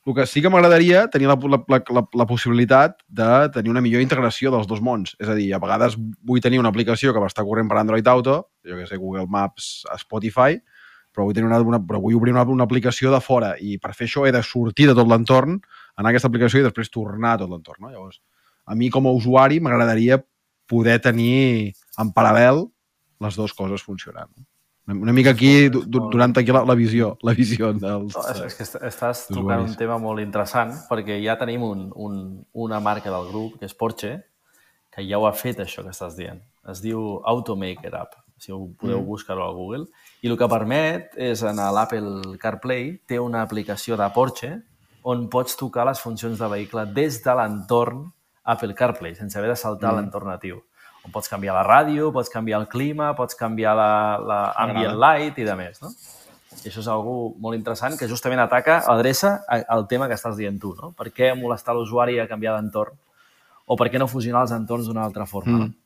El 0.09 0.14
que 0.16 0.24
sí 0.24 0.40
que 0.40 0.48
m'agradaria 0.48 1.03
tenir 1.12 1.27
la, 1.29 1.35
la, 1.37 1.59
la, 1.92 2.03
la 2.16 2.27
possibilitat 2.27 3.03
de 3.12 3.27
tenir 3.53 3.68
una 3.68 3.83
millor 3.85 4.01
integració 4.01 4.48
dels 4.55 4.64
dos 4.66 4.81
mons. 4.81 5.12
És 5.20 5.29
a 5.29 5.35
dir, 5.37 5.51
a 5.53 5.61
vegades 5.61 5.98
vull 6.24 6.40
tenir 6.40 6.62
una 6.62 6.70
aplicació 6.72 7.12
que 7.12 7.20
m'està 7.20 7.44
corrent 7.44 7.68
per 7.68 7.77
Android 7.77 8.09
Auto, 8.09 8.38
jo 8.64 8.79
que 8.79 8.87
sé, 8.88 8.96
Google 8.96 9.27
Maps, 9.29 9.83
Spotify, 10.01 10.57
però 11.12 11.27
vull, 11.27 11.37
tenir 11.37 11.51
una, 11.51 11.61
una, 11.61 11.83
però 11.85 12.01
vull 12.01 12.16
obrir 12.16 12.33
una, 12.33 12.46
una 12.48 12.64
aplicació 12.64 13.12
de 13.12 13.20
fora 13.20 13.53
i 13.61 13.77
per 13.83 13.92
fer 13.98 14.09
això 14.09 14.24
he 14.24 14.33
de 14.33 14.40
sortir 14.46 14.88
de 14.88 14.96
tot 14.96 15.09
l'entorn 15.11 15.59
anar 15.98 16.09
a 16.09 16.14
aquesta 16.14 16.33
aplicació 16.33 16.62
i 16.62 16.66
després 16.70 16.92
tornar 16.94 17.35
a 17.35 17.42
tot 17.42 17.53
l'entorn. 17.53 17.85
No? 17.85 17.92
Llavors, 17.92 18.22
a 18.64 18.77
mi 18.79 18.88
com 18.94 19.11
a 19.11 19.12
usuari 19.12 19.61
m'agradaria 19.61 20.22
poder 20.68 21.01
tenir 21.05 21.74
en 22.01 22.16
paral·lel 22.16 22.64
les 23.24 23.37
dues 23.37 23.53
coses 23.57 23.85
funcionant. 23.85 24.31
Una 24.88 25.12
mica 25.12 25.35
aquí, 25.35 25.68
durant 25.68 26.33
aquí 26.38 26.53
la, 26.55 26.62
la 26.64 26.74
visió, 26.74 27.11
la 27.22 27.35
visió 27.37 27.74
dels... 27.77 28.14
No, 28.14 28.22
és, 28.33 28.38
és 28.46 28.55
que 28.57 28.64
estàs 28.88 29.27
tocant 29.29 29.66
un 29.66 29.74
tema 29.77 29.98
molt 30.01 30.22
interessant 30.22 30.72
perquè 30.88 31.18
ja 31.20 31.37
tenim 31.37 31.66
un, 31.66 31.83
un, 31.92 32.14
una 32.57 32.79
marca 32.81 33.12
del 33.12 33.29
grup, 33.29 33.59
que 33.61 33.68
és 33.68 33.77
Porsche, 33.77 34.14
que 34.94 35.05
ja 35.05 35.20
ho 35.20 35.27
ha 35.29 35.35
fet 35.37 35.61
això 35.61 35.85
que 35.85 35.92
estàs 35.92 36.16
dient. 36.16 36.40
Es 36.72 36.81
diu 36.81 37.18
Automaker 37.29 37.92
App, 38.01 38.16
si 38.40 38.55
ho 38.55 38.62
podeu 38.81 39.03
mm. 39.03 39.09
buscar-ho 39.11 39.44
a 39.44 39.53
Google. 39.53 39.90
I 40.24 40.33
el 40.33 40.38
que 40.40 40.48
permet 40.48 41.12
és, 41.20 41.44
en 41.44 41.61
l'Apple 41.61 42.38
CarPlay, 42.40 42.94
té 43.05 43.20
una 43.20 43.44
aplicació 43.44 44.01
de 44.01 44.09
Porsche 44.16 44.55
on 45.09 45.29
pots 45.29 45.57
tocar 45.61 45.85
les 45.88 46.01
funcions 46.01 46.40
de 46.40 46.48
vehicle 46.48 46.87
des 46.96 47.20
de 47.24 47.37
l'entorn 47.37 48.07
Apple 48.48 48.74
CarPlay, 48.74 49.14
sense 49.14 49.37
haver 49.37 49.53
de 49.53 49.61
saltar 49.61 49.92
mm. 49.92 50.01
l'entorn 50.01 50.33
natiu. 50.33 50.64
On 51.06 51.14
pots 51.14 51.30
canviar 51.30 51.54
la 51.56 51.64
ràdio, 51.66 52.12
pots 52.12 52.30
canviar 52.32 52.62
el 52.62 52.68
clima, 52.68 53.12
pots 53.16 53.38
canviar 53.38 53.74
la, 53.78 53.92
la 54.18 54.38
ambient 54.64 54.96
light 54.98 55.38
i 55.38 55.46
de 55.46 55.56
més, 55.58 55.82
no? 55.84 55.92
I 56.58 56.70
això 56.70 56.80
és 56.82 56.88
algo 56.90 57.34
molt 57.38 57.56
interessant 57.56 57.94
que 57.98 58.08
justament 58.11 58.40
ataca, 58.42 58.80
adreça 58.90 59.37
al 59.46 59.87
tema 59.90 60.08
que 60.08 60.16
estàs 60.18 60.37
dient 60.38 60.58
tu, 60.61 60.74
no? 60.78 60.90
Per 60.98 61.12
què 61.14 61.30
molestar 61.38 61.76
l'usuari 61.76 62.18
a 62.18 62.26
canviar 62.30 62.56
d'entorn? 62.56 62.96
O 63.68 63.76
per 63.76 63.90
què 63.92 64.00
no 64.00 64.08
fusionar 64.11 64.46
els 64.46 64.54
entorns 64.56 64.88
d'una 64.88 65.04
altra 65.04 65.26
forma? 65.28 65.66
Mm. 65.66 65.76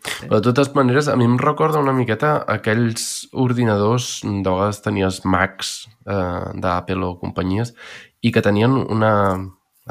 Però 0.00 0.38
de 0.38 0.44
totes 0.44 0.70
maneres, 0.74 1.08
a 1.08 1.16
mi 1.16 1.26
em 1.28 1.36
recorda 1.40 1.80
una 1.80 1.92
miqueta 1.96 2.38
aquells 2.48 3.28
ordinadors, 3.36 4.20
de 4.24 4.48
vegades 4.48 4.80
tenies 4.84 5.20
Macs 5.28 5.72
eh, 6.08 6.56
d'Apple 6.60 7.04
o 7.06 7.16
companyies, 7.20 7.74
i 8.20 8.32
que 8.32 8.44
tenien 8.44 8.76
una... 8.80 9.12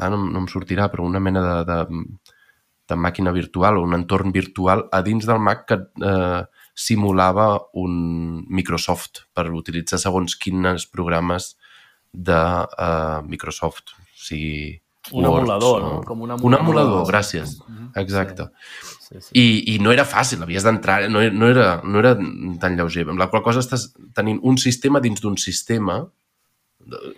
Ara 0.00 0.14
no, 0.14 0.24
no 0.32 0.42
em 0.42 0.48
sortirà, 0.48 0.88
però 0.90 1.04
una 1.04 1.20
mena 1.22 1.42
de, 1.44 1.56
de, 1.68 2.02
de 2.90 2.98
màquina 2.98 3.32
virtual 3.32 3.78
o 3.78 3.86
un 3.86 3.94
entorn 3.96 4.34
virtual 4.34 4.88
a 4.92 5.00
dins 5.06 5.26
del 5.28 5.38
Mac 5.40 5.64
que 5.70 5.78
eh, 6.02 6.42
simulava 6.74 7.48
un 7.78 8.44
Microsoft 8.50 9.24
per 9.34 9.48
utilitzar 9.54 9.98
segons 10.02 10.36
quins 10.40 10.86
programes 10.90 11.54
de 12.12 12.36
eh, 12.36 13.18
Microsoft. 13.30 13.94
O 13.96 14.24
sigui, 14.28 14.80
Un 15.16 15.24
Words 15.24 15.40
emulador, 15.40 15.82
no? 15.82 15.92
Com 16.04 16.20
un 16.20 16.30
Un 16.30 16.36
emulador. 16.36 16.60
emulador, 16.60 17.06
gràcies. 17.08 17.54
Exacte. 17.96 18.44
Sí, 19.00 19.16
sí. 19.24 19.30
I, 19.32 19.44
I 19.74 19.78
no 19.80 19.94
era 19.94 20.04
fàcil, 20.04 20.42
havies 20.44 20.62
d'entrar, 20.66 21.06
no, 21.10 21.22
no, 21.32 21.48
era, 21.48 21.80
no 21.82 21.98
era 22.02 22.12
tan 22.60 22.76
lleuger. 22.76 23.06
Amb 23.08 23.18
la 23.18 23.30
qual 23.32 23.42
cosa 23.42 23.62
estàs 23.64 23.88
tenint 24.14 24.38
un 24.44 24.58
sistema 24.60 25.00
dins 25.00 25.22
d'un 25.24 25.38
sistema, 25.40 26.02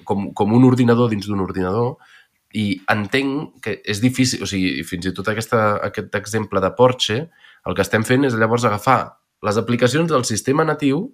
com, 0.08 0.28
com 0.32 0.54
un 0.54 0.64
ordinador 0.70 1.11
dins 1.11 1.26
d'un 1.26 1.42
ordinador, 1.42 1.96
i 2.52 2.80
entenc 2.92 3.62
que 3.64 3.78
és 3.88 4.00
difícil, 4.02 4.42
o 4.44 4.48
sigui, 4.48 4.82
fins 4.84 5.08
i 5.08 5.14
tot 5.16 5.28
aquesta, 5.32 5.78
aquest 5.88 6.14
exemple 6.18 6.60
de 6.60 6.70
Porsche, 6.76 7.18
el 7.66 7.76
que 7.76 7.84
estem 7.84 8.04
fent 8.04 8.26
és 8.28 8.36
llavors 8.36 8.66
agafar 8.68 9.00
les 9.42 9.58
aplicacions 9.58 10.10
del 10.10 10.26
sistema 10.28 10.64
natiu 10.64 11.06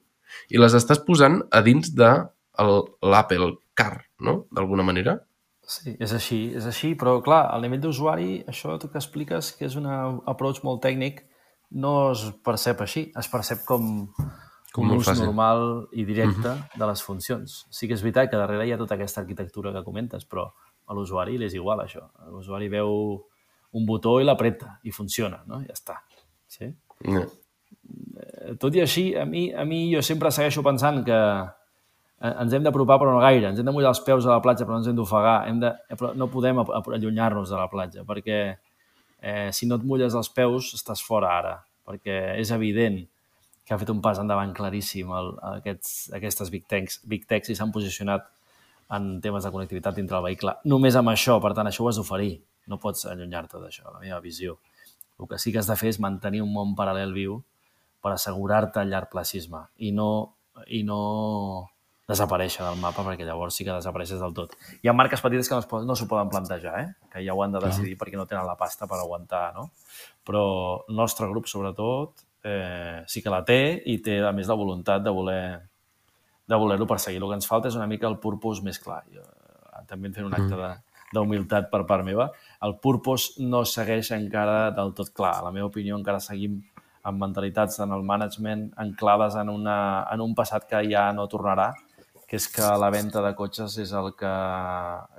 i 0.50 0.58
les 0.60 0.74
estàs 0.76 1.00
posant 1.06 1.40
a 1.54 1.62
dins 1.64 1.94
de 1.96 2.10
l'Apple 2.58 3.52
Car, 3.78 4.04
no? 4.20 4.44
D'alguna 4.52 4.84
manera. 4.84 5.18
Sí, 5.68 5.94
és 6.00 6.12
així, 6.16 6.40
és 6.56 6.66
així, 6.66 6.94
però 6.96 7.18
clar, 7.24 7.44
al 7.52 7.62
nivell 7.62 7.82
d'usuari, 7.84 8.42
això 8.48 8.78
que 8.80 8.98
expliques, 8.98 9.52
que 9.58 9.68
és 9.68 9.76
un 9.76 9.86
approach 9.86 10.62
molt 10.64 10.80
tècnic, 10.82 11.26
no 11.70 12.10
es 12.12 12.24
percep 12.44 12.80
així, 12.80 13.10
es 13.16 13.28
percep 13.28 13.66
com, 13.68 14.08
Com 14.72 14.88
un 14.88 14.96
ús 14.96 15.08
fàcil. 15.08 15.26
normal 15.28 15.88
i 15.92 16.04
directe 16.08 16.54
de 16.74 16.86
les 16.88 17.02
funcions. 17.04 17.66
Sí 17.70 17.88
que 17.88 17.96
és 17.96 18.02
veritat 18.04 18.30
que 18.30 18.40
darrere 18.40 18.66
hi 18.66 18.72
ha 18.72 18.80
tota 18.80 18.96
aquesta 18.96 19.20
arquitectura 19.20 19.72
que 19.72 19.84
comentes, 19.84 20.24
però 20.24 20.48
a 20.88 20.96
l'usuari 20.96 21.36
li 21.38 21.46
és 21.48 21.56
igual 21.58 21.82
això. 21.84 22.06
L'usuari 22.32 22.70
veu 22.72 22.90
un 23.76 23.84
botó 23.86 24.18
i 24.20 24.24
l'apreta 24.24 24.78
i 24.88 24.92
funciona, 24.94 25.42
no? 25.46 25.60
Ja 25.66 25.76
està. 25.76 25.98
Sí? 26.48 26.70
No. 27.04 27.22
Eh, 27.22 28.54
tot 28.60 28.74
i 28.76 28.82
així, 28.82 29.10
a 29.16 29.26
mi, 29.28 29.48
a 29.52 29.64
mi 29.68 29.86
jo 29.92 30.02
sempre 30.04 30.32
segueixo 30.34 30.64
pensant 30.64 31.02
que 31.06 31.18
eh, 31.18 32.32
ens 32.32 32.54
hem 32.54 32.64
d'apropar 32.64 32.98
però 33.00 33.12
no 33.14 33.20
gaire, 33.22 33.50
ens 33.50 33.60
hem 33.60 33.68
de 33.68 33.74
mullar 33.74 33.92
els 33.94 34.02
peus 34.06 34.26
a 34.26 34.34
la 34.36 34.44
platja 34.44 34.64
però 34.64 34.78
no 34.78 34.82
ens 34.82 34.90
hem 34.90 34.96
d'ofegar, 34.98 35.36
hem 35.50 35.60
de, 35.62 35.74
eh, 35.88 35.98
però 36.00 36.14
no 36.16 36.30
podem 36.32 36.62
allunyar-nos 36.64 37.52
de 37.52 37.60
la 37.60 37.68
platja 37.72 38.06
perquè 38.08 38.40
eh, 38.48 39.48
si 39.52 39.68
no 39.68 39.78
et 39.78 39.86
mulles 39.86 40.16
els 40.16 40.32
peus 40.32 40.72
estàs 40.78 41.04
fora 41.04 41.34
ara, 41.36 41.54
perquè 41.88 42.18
és 42.40 42.52
evident 42.56 43.02
que 43.68 43.76
ha 43.76 43.80
fet 43.80 43.92
un 43.92 44.00
pas 44.04 44.18
endavant 44.20 44.54
claríssim 44.56 45.12
el, 45.12 45.34
aquests, 45.58 45.94
aquestes 46.16 46.50
big 46.54 46.64
techs, 46.70 47.02
big 47.04 47.28
techs 47.28 47.52
i 47.52 47.58
s'han 47.58 47.74
posicionat 47.74 48.24
en 48.90 49.20
temes 49.20 49.44
de 49.44 49.50
connectivitat 49.52 49.94
dintre 49.94 50.16
del 50.16 50.24
vehicle. 50.24 50.54
Només 50.64 50.96
amb 50.96 51.08
això, 51.12 51.40
per 51.42 51.52
tant, 51.54 51.66
això 51.68 51.84
ho 51.84 51.88
has 51.90 51.96
d'oferir. 52.00 52.40
No 52.68 52.78
pots 52.78 53.04
allunyar-te 53.06 53.58
d'això, 53.60 53.92
la 53.92 54.00
meva 54.00 54.20
visió. 54.20 54.58
El 55.18 55.26
que 55.28 55.38
sí 55.38 55.52
que 55.52 55.58
has 55.58 55.66
de 55.66 55.76
fer 55.76 55.88
és 55.90 55.98
mantenir 56.00 56.42
un 56.42 56.52
món 56.52 56.74
paral·lel 56.76 57.12
viu 57.12 57.42
per 58.00 58.12
assegurar-te 58.12 58.80
el 58.80 58.90
llarg 58.92 59.08
placisme 59.10 59.64
i 59.78 59.90
no, 59.92 60.34
i 60.68 60.82
no 60.86 61.68
desaparèixer 62.08 62.64
del 62.64 62.78
mapa 62.80 63.02
perquè 63.04 63.26
llavors 63.26 63.56
sí 63.58 63.64
que 63.66 63.72
desapareixes 63.74 64.20
del 64.22 64.32
tot. 64.32 64.54
Hi 64.82 64.88
ha 64.88 64.94
marques 64.96 65.20
petites 65.20 65.48
que 65.48 65.54
no 65.54 65.60
es 65.60 65.66
poden- 65.68 65.86
no 65.86 65.94
s'ho 65.96 66.06
poden 66.08 66.30
plantejar, 66.30 66.80
eh? 66.80 66.94
que 67.12 67.24
ja 67.26 67.34
ho 67.34 67.42
han 67.42 67.52
de 67.52 67.58
decidir 67.60 67.98
perquè 67.98 68.16
no 68.16 68.24
tenen 68.26 68.46
la 68.46 68.56
pasta 68.56 68.86
per 68.86 68.96
aguantar, 68.98 69.52
no? 69.54 69.70
Però 70.24 70.84
el 70.88 70.96
nostre 70.96 71.26
grup, 71.28 71.46
sobretot, 71.46 72.14
eh, 72.44 73.02
sí 73.06 73.20
que 73.22 73.28
la 73.30 73.44
té 73.44 73.82
i 73.84 73.98
té, 73.98 74.20
a 74.24 74.32
més, 74.32 74.46
la 74.48 74.54
voluntat 74.54 75.02
de 75.02 75.10
voler 75.10 75.67
de 76.48 76.56
voler-lo 76.56 76.86
perseguir. 76.86 77.20
El 77.22 77.28
que 77.28 77.34
ens 77.38 77.46
falta 77.46 77.68
és 77.68 77.76
una 77.76 77.86
mica 77.86 78.08
el 78.08 78.18
purpose 78.18 78.62
més 78.64 78.78
clar. 78.80 79.02
Jo, 79.12 79.20
eh, 79.22 79.84
també 79.86 80.10
fent 80.12 80.26
un 80.26 80.34
acte 80.34 80.56
de- 80.56 80.76
d'humilitat 81.12 81.70
per 81.70 81.86
part 81.86 82.04
meva. 82.04 82.30
El 82.62 82.74
purpose 82.80 83.40
no 83.42 83.64
segueix 83.64 84.10
encara 84.12 84.70
del 84.76 84.92
tot 84.94 85.08
clar. 85.16 85.36
A 85.38 85.42
la 85.44 85.50
meva 85.52 85.66
opinió, 85.70 85.96
encara 85.96 86.20
seguim 86.20 86.58
amb 87.02 87.20
mentalitats 87.22 87.78
en 87.80 87.92
el 87.92 88.02
management 88.02 88.72
anclades 88.76 89.34
en, 89.36 89.48
una, 89.48 90.06
en 90.12 90.20
un 90.20 90.34
passat 90.34 90.66
que 90.68 90.82
ja 90.90 91.10
no 91.12 91.26
tornarà, 91.28 91.72
que 92.28 92.36
és 92.36 92.48
que 92.52 92.60
la 92.60 92.90
venda 92.90 93.22
de 93.24 93.34
cotxes 93.34 93.78
és 93.78 93.92
el 93.96 94.10
que 94.18 94.32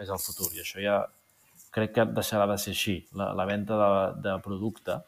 és 0.04 0.10
el 0.10 0.20
futur. 0.22 0.52
I 0.54 0.62
això 0.62 0.82
ja 0.84 1.00
crec 1.74 1.94
que 1.96 2.06
deixarà 2.06 2.46
de 2.52 2.58
ser 2.62 2.72
així. 2.76 3.08
La, 3.18 3.32
la 3.34 3.46
venda 3.50 3.78
de, 3.82 4.22
de 4.30 4.38
producte, 4.46 5.00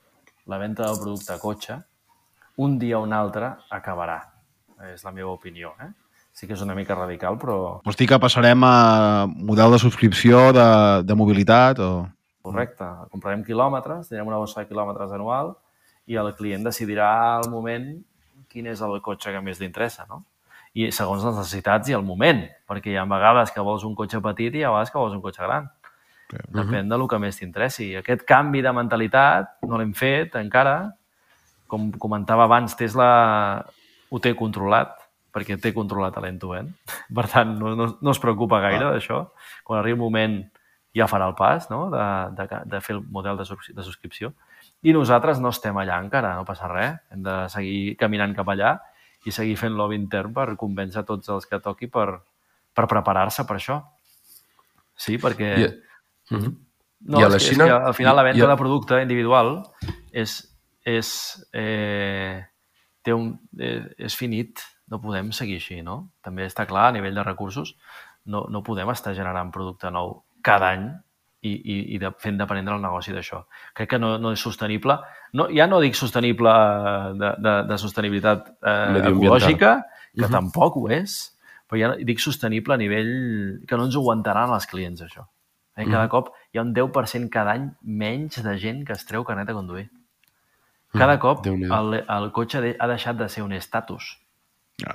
la 0.48 0.58
venda 0.58 0.88
del 0.88 0.98
producte 1.00 1.38
cotxe, 1.40 1.78
un 2.58 2.80
dia 2.80 2.98
o 3.00 3.04
un 3.04 3.14
altre 3.14 3.54
acabarà. 3.70 4.20
És 4.92 5.04
la 5.06 5.12
meva 5.14 5.30
opinió, 5.38 5.76
eh? 5.80 5.92
Sí 6.32 6.48
que 6.48 6.56
és 6.56 6.62
una 6.64 6.76
mica 6.78 6.96
radical, 6.96 7.38
però 7.38 7.58
Vols 7.86 7.98
dir 8.00 8.08
que 8.10 8.20
passarem 8.22 8.64
a 8.64 9.28
model 9.30 9.76
de 9.76 9.80
subscripció 9.84 10.50
de, 10.56 10.68
de 11.04 11.18
mobilitat 11.18 11.82
o... 11.84 11.92
correcte. 12.42 12.88
Comprarem 13.12 13.44
quilòmetres, 13.46 14.08
tindrem 14.08 14.32
una 14.32 14.40
bossa 14.42 14.64
de 14.64 14.70
quilòmetres 14.70 15.12
anual 15.14 15.54
i 16.10 16.18
el 16.18 16.32
client 16.38 16.64
decidirà 16.66 17.12
al 17.38 17.50
moment 17.52 17.92
quin 18.52 18.68
és 18.68 18.82
el 18.84 18.98
cotxe 19.04 19.32
que 19.32 19.42
més 19.44 19.60
li 19.62 19.68
interessa, 19.70 20.08
no? 20.10 20.24
I 20.76 20.88
segons 20.96 21.24
les 21.24 21.36
necessitats 21.36 21.92
i 21.92 21.96
el 21.96 22.04
moment, 22.08 22.46
perquè 22.68 22.94
hi 22.94 22.98
ha 23.00 23.04
vegades 23.08 23.52
que 23.52 23.64
vols 23.64 23.84
un 23.88 23.96
cotxe 23.96 24.22
petit 24.24 24.56
i 24.56 24.62
hi 24.62 24.66
ha 24.66 24.72
vegades 24.72 24.92
que 24.92 25.00
vols 25.00 25.16
un 25.16 25.24
cotxe 25.24 25.44
gran. 25.44 25.68
Depèn 26.32 26.88
del 26.88 27.04
que 27.12 27.20
més 27.20 27.36
t'interessi. 27.40 27.90
Aquest 28.00 28.24
canvi 28.28 28.62
de 28.64 28.72
mentalitat 28.72 29.58
no 29.68 29.80
l'hem 29.80 29.92
fet 29.92 30.38
encara. 30.40 30.94
Com 31.68 31.90
comentava 32.00 32.48
abans, 32.48 32.76
Tesla 32.80 33.10
ho 34.12 34.20
té 34.24 34.32
controlat, 34.36 34.96
perquè 35.34 35.56
té 35.62 35.74
controlat 35.74 36.18
a 36.18 36.22
l'end-to-end. 36.24 36.74
Per 37.16 37.28
tant, 37.32 37.54
no, 37.60 37.76
no, 37.76 37.88
no 38.02 38.12
es 38.12 38.20
preocupa 38.20 38.60
gaire 38.64 38.86
d'això. 38.92 39.24
Quan 39.64 39.80
arribi 39.80 39.98
el 39.98 40.04
moment 40.04 40.40
ja 40.96 41.08
farà 41.08 41.28
el 41.30 41.36
pas 41.40 41.70
no? 41.72 41.86
de, 41.90 42.06
de, 42.36 42.48
de 42.68 42.82
fer 42.84 42.98
el 42.98 43.04
model 43.08 43.38
de, 43.40 43.46
subs- 43.48 43.72
de 43.74 43.84
subscripció. 43.84 44.34
I 44.84 44.92
nosaltres 44.98 45.40
no 45.40 45.50
estem 45.54 45.78
allà 45.78 46.00
encara, 46.04 46.34
no 46.36 46.44
passa 46.44 46.68
res. 46.68 46.98
Hem 47.14 47.22
de 47.24 47.36
seguir 47.54 47.96
caminant 48.02 48.34
cap 48.36 48.50
allà 48.52 48.74
i 49.26 49.32
seguir 49.32 49.56
fent 49.56 49.76
lobby 49.78 49.96
intern 49.96 50.34
per 50.34 50.50
convèncer 50.58 51.04
tots 51.06 51.30
els 51.30 51.46
que 51.46 51.60
toqui 51.62 51.88
per, 51.88 52.08
per 52.74 52.88
preparar-se 52.90 53.46
per 53.48 53.60
això. 53.60 53.80
Sí, 54.96 55.18
perquè... 55.22 55.54
I, 55.60 55.72
Mhm. 56.32 56.52
No, 57.12 57.20
I 57.20 57.24
a 57.24 57.28
és 57.28 57.32
la 57.34 57.38
que, 57.40 57.44
Xina- 57.44 57.66
és 57.66 57.72
que 57.72 57.88
al 57.90 57.94
final 57.98 58.16
la 58.16 58.24
venda 58.24 58.46
i 58.46 58.48
de 58.48 58.56
producte 58.60 59.00
individual 59.02 59.48
és, 60.14 60.36
és, 60.86 61.10
eh, 61.52 62.44
té 63.04 63.12
un, 63.14 63.34
eh, 63.60 63.82
és 63.98 64.16
finit, 64.16 64.62
no 64.92 65.00
podem 65.02 65.32
seguir 65.32 65.56
així, 65.62 65.82
no? 65.82 66.10
També 66.22 66.46
està 66.46 66.66
clar, 66.68 66.90
a 66.90 66.92
nivell 66.96 67.16
de 67.16 67.24
recursos, 67.24 67.76
no, 68.26 68.46
no 68.52 68.62
podem 68.64 68.90
estar 68.92 69.14
generant 69.16 69.50
producte 69.52 69.90
nou 69.90 70.20
cada 70.44 70.74
any 70.76 70.90
i, 71.42 71.50
i, 71.56 71.76
i 71.96 71.98
de, 71.98 72.12
fent 72.22 72.38
dependre 72.38 72.76
el 72.76 72.82
negoci 72.84 73.14
d'això. 73.16 73.46
Crec 73.74 73.90
que 73.96 74.00
no, 74.00 74.18
no 74.22 74.32
és 74.36 74.40
sostenible. 74.44 75.00
No, 75.34 75.48
ja 75.50 75.66
no 75.66 75.80
dic 75.82 75.96
sostenible 75.98 76.52
de, 77.18 77.32
de, 77.42 77.54
de 77.72 77.78
sostenibilitat 77.82 78.52
eh, 78.62 79.02
ecològica, 79.10 79.72
que 80.14 80.26
Mhm. 80.28 80.32
tampoc 80.36 80.76
ho 80.78 80.90
és, 80.92 81.16
però 81.72 81.80
ja 81.80 81.96
dic 82.04 82.20
sostenible 82.20 82.74
a 82.76 82.78
nivell 82.78 83.64
que 83.66 83.78
no 83.80 83.86
ens 83.88 83.96
ho 83.96 84.02
aguantaran 84.04 84.52
els 84.54 84.68
clients, 84.68 85.02
això. 85.02 85.24
Eh? 85.78 85.86
Cada 85.88 86.04
Mhm. 86.04 86.10
cop 86.12 86.34
hi 86.52 86.58
ha 86.60 86.62
un 86.68 86.74
10% 86.76 87.30
cada 87.32 87.54
any 87.54 87.72
menys 87.82 88.44
de 88.44 88.58
gent 88.60 88.86
que 88.86 88.92
es 88.94 89.06
treu 89.08 89.24
carnet 89.24 89.48
de 89.48 89.54
conduir. 89.54 89.90
Cada 90.92 91.14
Mhm. 91.16 91.20
cop 91.22 91.44
Déu-n'hi-do. 91.46 91.74
el, 91.96 92.04
el 92.08 92.32
cotxe 92.34 92.60
de- 92.62 92.76
ha 92.78 92.88
deixat 92.88 93.16
de 93.16 93.30
ser 93.30 93.42
un 93.44 93.54
estatus. 93.54 94.20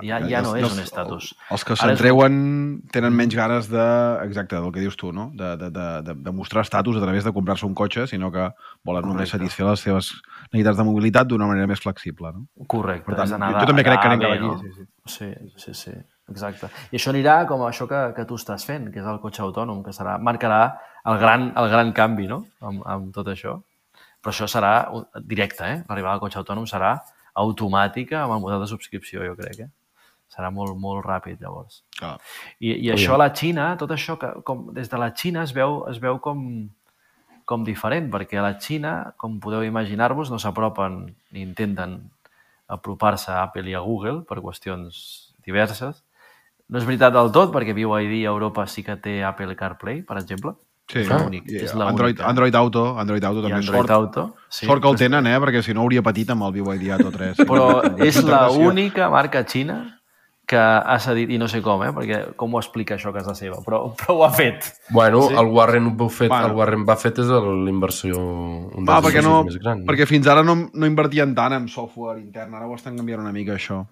Ja- 0.03 0.19
ja 0.27 0.41
no 0.41 0.55
és 0.55 0.71
un 0.73 0.79
estatus. 0.83 1.35
Els 1.51 1.63
que 1.65 1.75
se'n 1.75 1.91
és- 1.91 1.99
treuen 1.99 2.81
tenen 2.91 3.13
menys 3.15 3.35
ganes 3.35 3.69
de, 3.69 3.85
exacte, 4.25 4.55
del 4.55 4.71
que 4.71 4.79
dius 4.79 4.97
tu, 4.97 5.11
no? 5.13 5.29
De, 5.33 5.55
de, 5.57 5.69
de, 5.69 5.87
de, 6.03 6.13
de 6.13 6.31
mostrar 6.31 6.61
estatus 6.63 6.97
a 6.97 7.01
través 7.01 7.23
de 7.23 7.31
comprar-se 7.33 7.65
un 7.65 7.73
cotxe, 7.73 8.07
sinó 8.07 8.31
que 8.31 8.49
volen 8.83 9.03
només 9.03 9.29
Correcte. 9.31 9.37
satisfer 9.37 9.65
les 9.69 9.79
seves 9.79 10.11
necessitats 10.51 10.77
de 10.77 10.83
mobilitat 10.83 11.27
d'una 11.27 11.47
manera 11.47 11.67
més 11.67 11.79
flexible, 11.79 12.31
no? 12.33 12.45
Correcte. 12.67 13.05
Per 13.05 13.15
tant, 13.15 13.29
jo- 13.39 13.59
jo 13.59 13.65
també 13.65 13.83
crec 13.83 14.01
que 14.01 14.07
anem 14.07 14.19
cap 14.21 14.31
aquí, 14.31 14.41
no? 14.47 14.59
sí, 14.59 14.71
sí. 14.75 14.85
Sí, 15.07 15.33
sí, 15.55 15.73
sí, 15.73 15.91
exacte. 16.29 16.67
I 16.91 16.97
això 16.97 17.11
anirà 17.13 17.45
com 17.47 17.61
això 17.61 17.87
que, 17.87 18.13
que 18.15 18.25
tu 18.25 18.35
estàs 18.35 18.65
fent, 18.65 18.91
que 18.91 18.99
és 18.99 19.05
el 19.05 19.19
cotxe 19.23 19.41
autònom, 19.41 19.83
que 19.83 19.91
serà, 19.95 20.17
marcarà 20.19 20.77
el 21.05 21.17
gran, 21.17 21.53
el 21.55 21.69
gran 21.69 21.93
canvi 21.93 22.27
no? 22.27 22.45
amb, 22.61 22.81
amb 22.85 23.13
tot 23.15 23.27
això. 23.31 23.61
Però 24.21 24.33
això 24.33 24.47
serà 24.49 24.89
directe, 25.23 25.63
eh? 25.63 25.83
L'arribada 25.87 26.15
al 26.15 26.19
cotxe 26.19 26.39
autònom 26.41 26.65
serà 26.67 26.97
automàtica 27.37 28.23
amb 28.23 28.37
el 28.37 28.41
model 28.43 28.63
de 28.63 28.69
subscripció, 28.71 29.25
jo 29.25 29.35
crec, 29.37 29.67
eh? 29.67 29.69
Serà 30.33 30.49
molt, 30.51 30.75
molt 30.79 31.05
ràpid, 31.05 31.39
llavors. 31.39 31.83
Clar. 31.97 32.17
I, 32.59 32.73
i 32.73 32.91
això 32.91 33.15
a 33.15 33.21
la 33.21 33.29
Xina, 33.35 33.69
tot 33.79 33.93
això, 33.95 34.17
que, 34.19 34.33
com, 34.47 34.67
des 34.75 34.91
de 34.91 34.99
la 34.99 35.13
Xina 35.15 35.45
es 35.47 35.53
veu, 35.55 35.79
es 35.91 36.01
veu 36.03 36.19
com, 36.23 36.41
com 37.47 37.63
diferent, 37.67 38.09
perquè 38.13 38.41
a 38.41 38.43
la 38.43 38.57
Xina, 38.59 39.13
com 39.21 39.39
podeu 39.43 39.63
imaginar-vos, 39.63 40.33
no 40.33 40.41
s'apropen 40.41 41.05
ni 41.31 41.45
intenten 41.45 42.01
apropar-se 42.67 43.31
a 43.31 43.45
Apple 43.45 43.71
i 43.71 43.77
a 43.77 43.83
Google 43.85 44.25
per 44.27 44.41
qüestions 44.43 44.99
diverses. 45.47 46.03
No 46.67 46.81
és 46.81 46.87
veritat 46.87 47.15
del 47.15 47.31
tot, 47.31 47.53
perquè 47.55 47.71
BYD 47.71 48.25
a 48.25 48.33
Europa 48.33 48.67
sí 48.67 48.83
que 48.83 48.97
té 48.99 49.21
Apple 49.23 49.55
CarPlay, 49.55 50.01
per 50.03 50.19
exemple, 50.19 50.57
Sí, 50.87 50.99
És 50.99 51.09
l'únic, 51.09 51.43
I 51.51 51.55
és 51.65 51.73
l'única. 51.73 51.89
Android, 51.89 52.21
Android 52.21 52.55
Auto, 52.55 52.97
Android 52.97 53.23
Auto 53.23 53.39
I 53.39 53.43
també. 53.43 53.55
Android 53.57 53.77
sort, 53.81 53.91
Auto. 53.91 54.35
sí, 54.47 54.65
sort 54.65 54.81
que 54.81 54.87
el 54.89 54.95
tenen, 54.95 55.27
eh? 55.27 55.37
Perquè 55.39 55.61
si 55.61 55.73
no 55.73 55.81
hauria 55.81 56.01
patit 56.01 56.29
amb 56.29 56.43
el 56.43 56.53
BYD 56.53 56.91
Auto 56.95 57.11
3. 57.11 57.37
Però 57.49 57.83
és 58.03 58.15
Integració. 58.15 58.61
l'única 58.63 59.09
marca 59.09 59.43
xina 59.43 59.93
que 60.47 60.55
ha 60.55 60.95
cedit, 61.03 61.29
i 61.29 61.37
no 61.37 61.49
sé 61.51 61.59
com, 61.61 61.81
eh? 61.83 61.89
perquè 61.91 62.33
com 62.39 62.53
ho 62.55 62.59
explica 62.61 62.95
això 62.95 63.11
que 63.11 63.19
és 63.19 63.27
la 63.27 63.33
seva, 63.35 63.57
però, 63.65 63.93
però 63.99 64.13
ho 64.15 64.23
ha 64.23 64.29
fet. 64.31 64.63
Bueno, 64.95 65.23
Sí. 65.27 65.33
el 65.35 65.45
Warren 65.51 65.97
Buffett, 65.97 66.29
Bueno. 66.29 66.47
el 66.47 66.53
Warren 66.55 66.85
Buffett 66.85 67.19
és 67.19 67.27
el- 67.27 67.65
l'inversió 67.65 68.15
un 68.17 68.85
dels 68.85 68.87
Ah, 68.95 69.01
perquè, 69.03 69.21
no, 69.21 69.43
més 69.43 69.57
grans. 69.59 69.83
perquè 69.85 70.07
fins 70.07 70.25
ara 70.25 70.43
no, 70.43 70.55
no 70.73 70.85
invertien 70.87 71.35
tant 71.35 71.51
en 71.51 71.67
software 71.67 72.21
intern, 72.21 72.55
ara 72.55 72.65
ho 72.65 72.75
estan 72.75 72.95
canviant 72.95 73.19
una 73.19 73.33
mica, 73.33 73.55
això. 73.55 73.85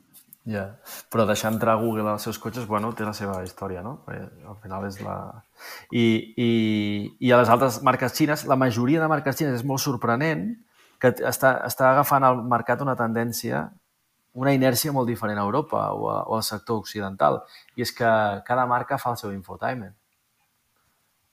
Ja. 0.46 0.66
Però 1.10 1.26
deixar 1.26 1.50
entrar 1.54 1.80
Google 1.82 2.12
als 2.12 2.28
seus 2.28 2.38
cotxes, 2.38 2.68
bueno, 2.70 2.92
té 2.94 3.06
la 3.06 3.16
seva 3.18 3.40
història, 3.44 3.82
no? 3.82 3.98
Perquè 4.06 4.46
al 4.46 4.58
final 4.62 4.86
és 4.86 5.00
la... 5.02 5.18
I, 5.90 6.06
i, 6.38 6.50
I 7.26 7.32
a 7.34 7.40
les 7.42 7.50
altres 7.50 7.80
marques 7.86 8.14
xines, 8.14 8.46
la 8.46 8.58
majoria 8.60 9.02
de 9.02 9.10
marques 9.10 9.40
xines 9.40 9.58
és 9.58 9.66
molt 9.66 9.82
sorprenent 9.82 10.52
que 11.02 11.12
està, 11.26 11.56
està 11.66 11.90
agafant 11.90 12.24
al 12.24 12.44
mercat 12.46 12.84
una 12.86 12.94
tendència, 13.00 13.64
una 14.38 14.54
inèrcia 14.54 14.94
molt 14.94 15.10
diferent 15.10 15.42
a 15.42 15.46
Europa 15.48 15.82
o, 15.98 16.12
a, 16.14 16.20
o 16.30 16.38
al 16.38 16.46
sector 16.46 16.78
occidental. 16.84 17.42
I 17.76 17.86
és 17.88 17.94
que 17.96 18.12
cada 18.46 18.68
marca 18.70 19.00
fa 19.02 19.16
el 19.16 19.22
seu 19.22 19.34
infotainment. 19.34 19.96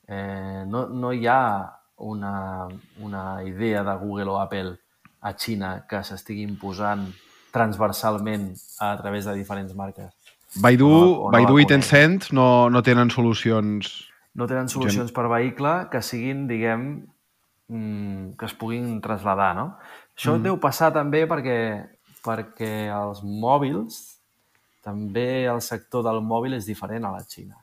Eh, 0.09 0.65
no, 0.73 0.87
no 0.89 1.13
hi 1.13 1.29
ha 1.29 1.43
una, 2.03 2.33
una 3.05 3.27
idea 3.45 3.85
de 3.85 3.95
Google 4.01 4.33
o 4.33 4.41
Apple 4.41 4.73
a 5.21 5.35
Xina 5.37 5.83
que 5.89 6.01
s'estigui 6.03 6.49
imposant 6.49 7.05
transversalment 7.53 8.53
a 8.81 8.95
través 9.01 9.29
de 9.29 9.35
diferents 9.37 9.75
marques. 9.77 10.11
Baidu, 10.61 10.89
O 10.89 11.03
o 11.27 11.31
no 11.31 11.33
Baidu 11.33 11.59
i. 11.61 11.67
Tencent 11.69 12.31
no, 12.33 12.69
no 12.71 12.83
tenen 12.83 13.11
solucions... 13.11 14.09
No 14.35 14.47
tenen 14.49 14.71
solucions 14.73 15.13
per 15.13 15.27
vehicle 15.29 15.73
que 15.93 16.01
siguin, 16.01 16.47
diguem, 16.49 16.87
mm, 17.69 18.31
que 18.41 18.49
es 18.49 18.55
puguin 18.57 18.95
traslladar, 19.05 19.51
no? 19.59 19.67
Això 20.17 20.39
mm. 20.39 20.47
deu 20.47 20.57
passar 20.61 20.89
també 20.95 21.27
perquè, 21.29 21.59
perquè 22.25 22.73
els 22.97 23.21
mòbils, 23.25 23.99
també 24.85 25.45
el 25.53 25.61
sector 25.65 26.05
del 26.09 26.23
mòbil 26.25 26.57
és 26.57 26.69
diferent 26.69 27.05
a 27.05 27.13
la 27.15 27.21
Xina. 27.29 27.61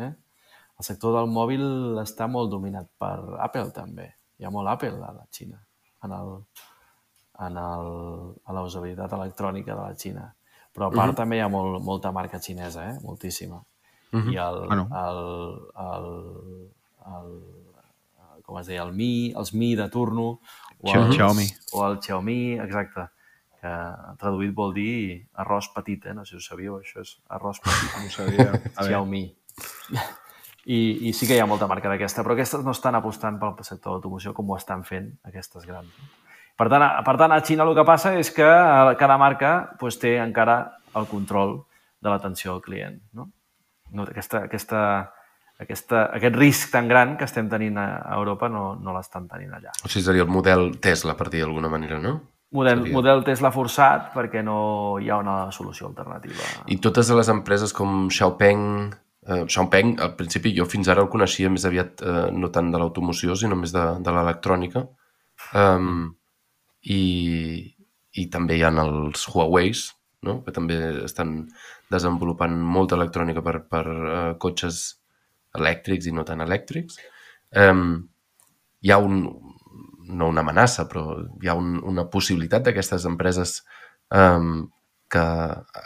Eh? 0.00 0.10
El 0.78 0.86
sector 0.86 1.14
del 1.16 1.28
mòbil 1.30 2.00
està 2.02 2.28
molt 2.30 2.50
dominat 2.52 2.88
per 3.00 3.16
Apple, 3.44 3.68
també. 3.76 4.08
Hi 4.38 4.46
ha 4.46 4.52
molt 4.54 4.70
Apple 4.70 4.96
a 5.02 5.12
la 5.12 5.24
Xina, 5.34 5.60
en, 6.06 6.14
el, 6.14 6.34
en 7.46 7.56
el, 7.56 7.88
a 8.44 8.52
la 8.56 8.62
usabilitat 8.66 9.12
electrònica 9.14 9.74
de 9.74 9.80
la 9.80 9.94
Xina. 9.96 10.26
Però 10.74 10.88
a 10.88 10.94
part 10.94 11.16
també 11.16 11.38
hi 11.38 11.42
ha 11.42 11.48
molt, 11.50 11.80
molta 11.82 12.10
marca 12.12 12.38
xinesa, 12.42 12.84
eh? 12.90 12.96
moltíssima. 13.02 13.60
I 14.12 14.36
el, 14.40 14.58
Bueno. 14.68 14.86
el, 14.94 15.18
el, 15.84 16.08
el, 17.12 17.30
el, 18.36 18.42
com 18.46 18.58
es 18.60 18.66
deia, 18.70 18.82
el 18.86 18.92
Mi, 18.96 19.32
els 19.36 19.52
Mi 19.54 19.74
de 19.76 19.88
turno, 19.92 20.40
o 20.80 20.92
els, 20.94 21.14
Xiaomi. 21.16 21.46
o 21.72 21.84
el 21.86 21.98
Xiaomi, 22.00 22.38
exacte, 22.62 23.08
que 23.58 23.72
traduït 24.20 24.54
vol 24.54 24.72
dir 24.76 25.26
arròs 25.34 25.68
petit, 25.74 26.06
eh? 26.06 26.14
no 26.14 26.24
sé 26.24 26.36
si 26.36 26.40
ho 26.40 26.46
sabíeu, 26.46 26.78
això 26.78 27.02
és 27.02 27.16
arròs 27.28 27.60
petit. 27.64 27.90
No 27.98 28.06
ho 28.06 28.14
sabia. 28.14 28.48
Xiaomi. 28.86 29.24
I, 30.68 30.78
I 31.08 31.12
sí 31.16 31.26
que 31.26 31.34
hi 31.36 31.40
ha 31.42 31.48
molta 31.48 31.66
marca 31.66 31.88
d'aquesta, 31.90 32.22
però 32.22 32.36
aquestes 32.36 32.64
no 32.64 32.74
estan 32.76 32.94
apostant 32.98 33.38
pel 33.40 33.56
sector 33.64 33.90
de 33.90 33.94
l'automoció 33.96 34.34
com 34.36 34.50
ho 34.52 34.56
estan 34.58 34.84
fent 34.84 35.10
aquestes 35.26 35.64
grans. 35.66 35.90
Per 36.58 36.66
tant, 36.66 36.82
a, 36.82 37.02
per 37.06 37.14
tant, 37.20 37.32
a 37.32 37.42
Xina 37.44 37.66
el 37.68 37.76
que 37.76 37.86
passa 37.86 38.16
és 38.18 38.32
que 38.34 38.46
eh, 38.46 38.94
cada 38.98 39.18
marca 39.20 39.52
pues, 39.78 39.98
té 40.02 40.16
encara 40.18 40.58
el 40.98 41.06
control 41.06 41.60
de 42.02 42.10
l'atenció 42.10 42.56
al 42.56 42.64
client. 42.64 42.98
No? 43.14 43.28
No, 43.94 44.04
aquesta, 44.10 44.42
aquesta, 44.48 44.80
aquesta, 45.62 46.08
aquest 46.18 46.34
risc 46.36 46.72
tan 46.74 46.90
gran 46.90 47.14
que 47.18 47.28
estem 47.28 47.48
tenint 47.50 47.78
a 47.78 47.86
a 48.02 48.18
Europa 48.18 48.50
no, 48.50 48.72
no 48.82 48.96
l'estan 48.96 49.28
tenint 49.30 49.54
allà. 49.54 49.76
O 49.84 49.88
sigui, 49.88 50.04
seria 50.08 50.26
el 50.26 50.34
model 50.34 50.72
Tesla, 50.82 51.14
per 51.14 51.30
dir 51.30 51.44
d'alguna 51.44 51.70
manera, 51.70 52.00
no? 52.02 52.18
Model, 52.50 52.80
Seria. 52.80 52.94
model 52.96 53.24
Tesla 53.26 53.50
forçat 53.52 54.12
perquè 54.14 54.40
no 54.42 54.58
hi 55.02 55.10
ha 55.10 55.18
una 55.20 55.50
solució 55.52 55.90
alternativa. 55.90 56.46
I 56.66 56.78
totes 56.80 57.10
les 57.12 57.28
empreses 57.28 57.74
com 57.76 58.08
Xiaopeng... 58.08 58.62
Eh, 59.28 59.42
Xiaopeng, 59.44 59.98
al 60.00 60.14
principi, 60.16 60.54
jo 60.56 60.64
fins 60.64 60.88
ara 60.88 61.04
el 61.04 61.10
coneixia 61.12 61.50
més 61.52 61.66
aviat 61.68 62.00
eh, 62.00 62.30
no 62.32 62.48
tant 62.50 62.70
de 62.72 62.80
l'automoció, 62.80 63.36
sinó 63.36 63.58
més 63.60 63.74
de, 63.74 63.84
de 64.00 64.14
l'electrònica. 64.16 64.86
Um, 65.52 66.16
i, 66.82 67.02
I 68.18 68.26
també 68.32 68.58
hi 68.58 68.64
ha 68.66 68.72
els 68.82 69.26
Huawei's, 69.30 69.88
no? 70.26 70.40
que 70.44 70.54
també 70.54 70.78
estan 71.04 71.48
desenvolupant 71.92 72.56
molta 72.76 72.96
electrònica 72.98 73.42
per, 73.44 73.60
per 73.70 73.84
uh, 73.88 74.32
cotxes 74.40 74.80
elèctrics 75.58 76.08
i 76.08 76.14
no 76.14 76.24
tan 76.28 76.42
elèctrics. 76.44 76.98
Um, 77.56 78.08
hi 78.84 78.92
ha 78.92 78.98
un, 79.02 79.22
no 80.08 80.28
una 80.28 80.44
amenaça, 80.44 80.86
però 80.90 81.18
hi 81.42 81.48
ha 81.48 81.56
un, 81.58 81.78
una 81.86 82.06
possibilitat 82.12 82.66
d'aquestes 82.66 83.06
empreses 83.08 83.62
um, 84.14 84.68
que 85.08 85.24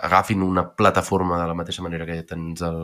agafin 0.08 0.42
una 0.42 0.66
plataforma 0.76 1.38
de 1.40 1.46
la 1.46 1.56
mateixa 1.58 1.84
manera 1.84 2.06
que 2.08 2.22
tens 2.26 2.62
el, 2.66 2.80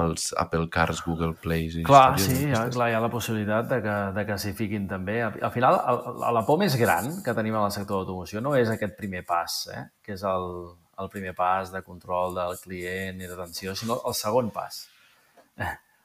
els 0.00 0.30
Apple 0.40 0.68
Cars, 0.72 1.02
Google 1.04 1.34
Plays 1.36 1.76
i 1.76 1.82
Clar, 1.84 2.16
sí, 2.20 2.46
ja, 2.48 2.62
clar, 2.72 2.88
hi 2.88 2.96
ha 2.96 3.02
la 3.04 3.10
possibilitat 3.12 3.68
de 3.68 3.78
que, 3.84 3.96
de 4.16 4.24
que 4.28 4.38
s'hi 4.40 4.54
fiquin 4.56 4.86
també. 4.88 5.18
Al 5.26 5.36
al 5.44 5.52
final, 5.52 5.76
el, 5.92 6.22
la 6.38 6.44
por 6.48 6.60
més 6.62 6.76
gran 6.80 7.18
que 7.24 7.34
tenim 7.36 7.58
en 7.58 7.66
el 7.66 7.74
sector 7.74 7.98
de 7.98 8.00
l'automoció 8.00 8.40
no 8.40 8.54
és 8.56 8.72
aquest 8.72 8.96
primer 8.96 9.24
pas, 9.28 9.58
eh? 9.74 9.84
que 10.02 10.16
és 10.16 10.24
el, 10.28 10.48
el 11.02 11.12
primer 11.12 11.34
pas 11.36 11.72
de 11.74 11.84
control 11.84 12.38
del 12.40 12.56
client 12.64 13.20
i 13.20 13.28
d'atenció, 13.28 13.76
sinó 13.76 14.00
el 14.08 14.16
segon 14.16 14.50
pas. 14.54 14.86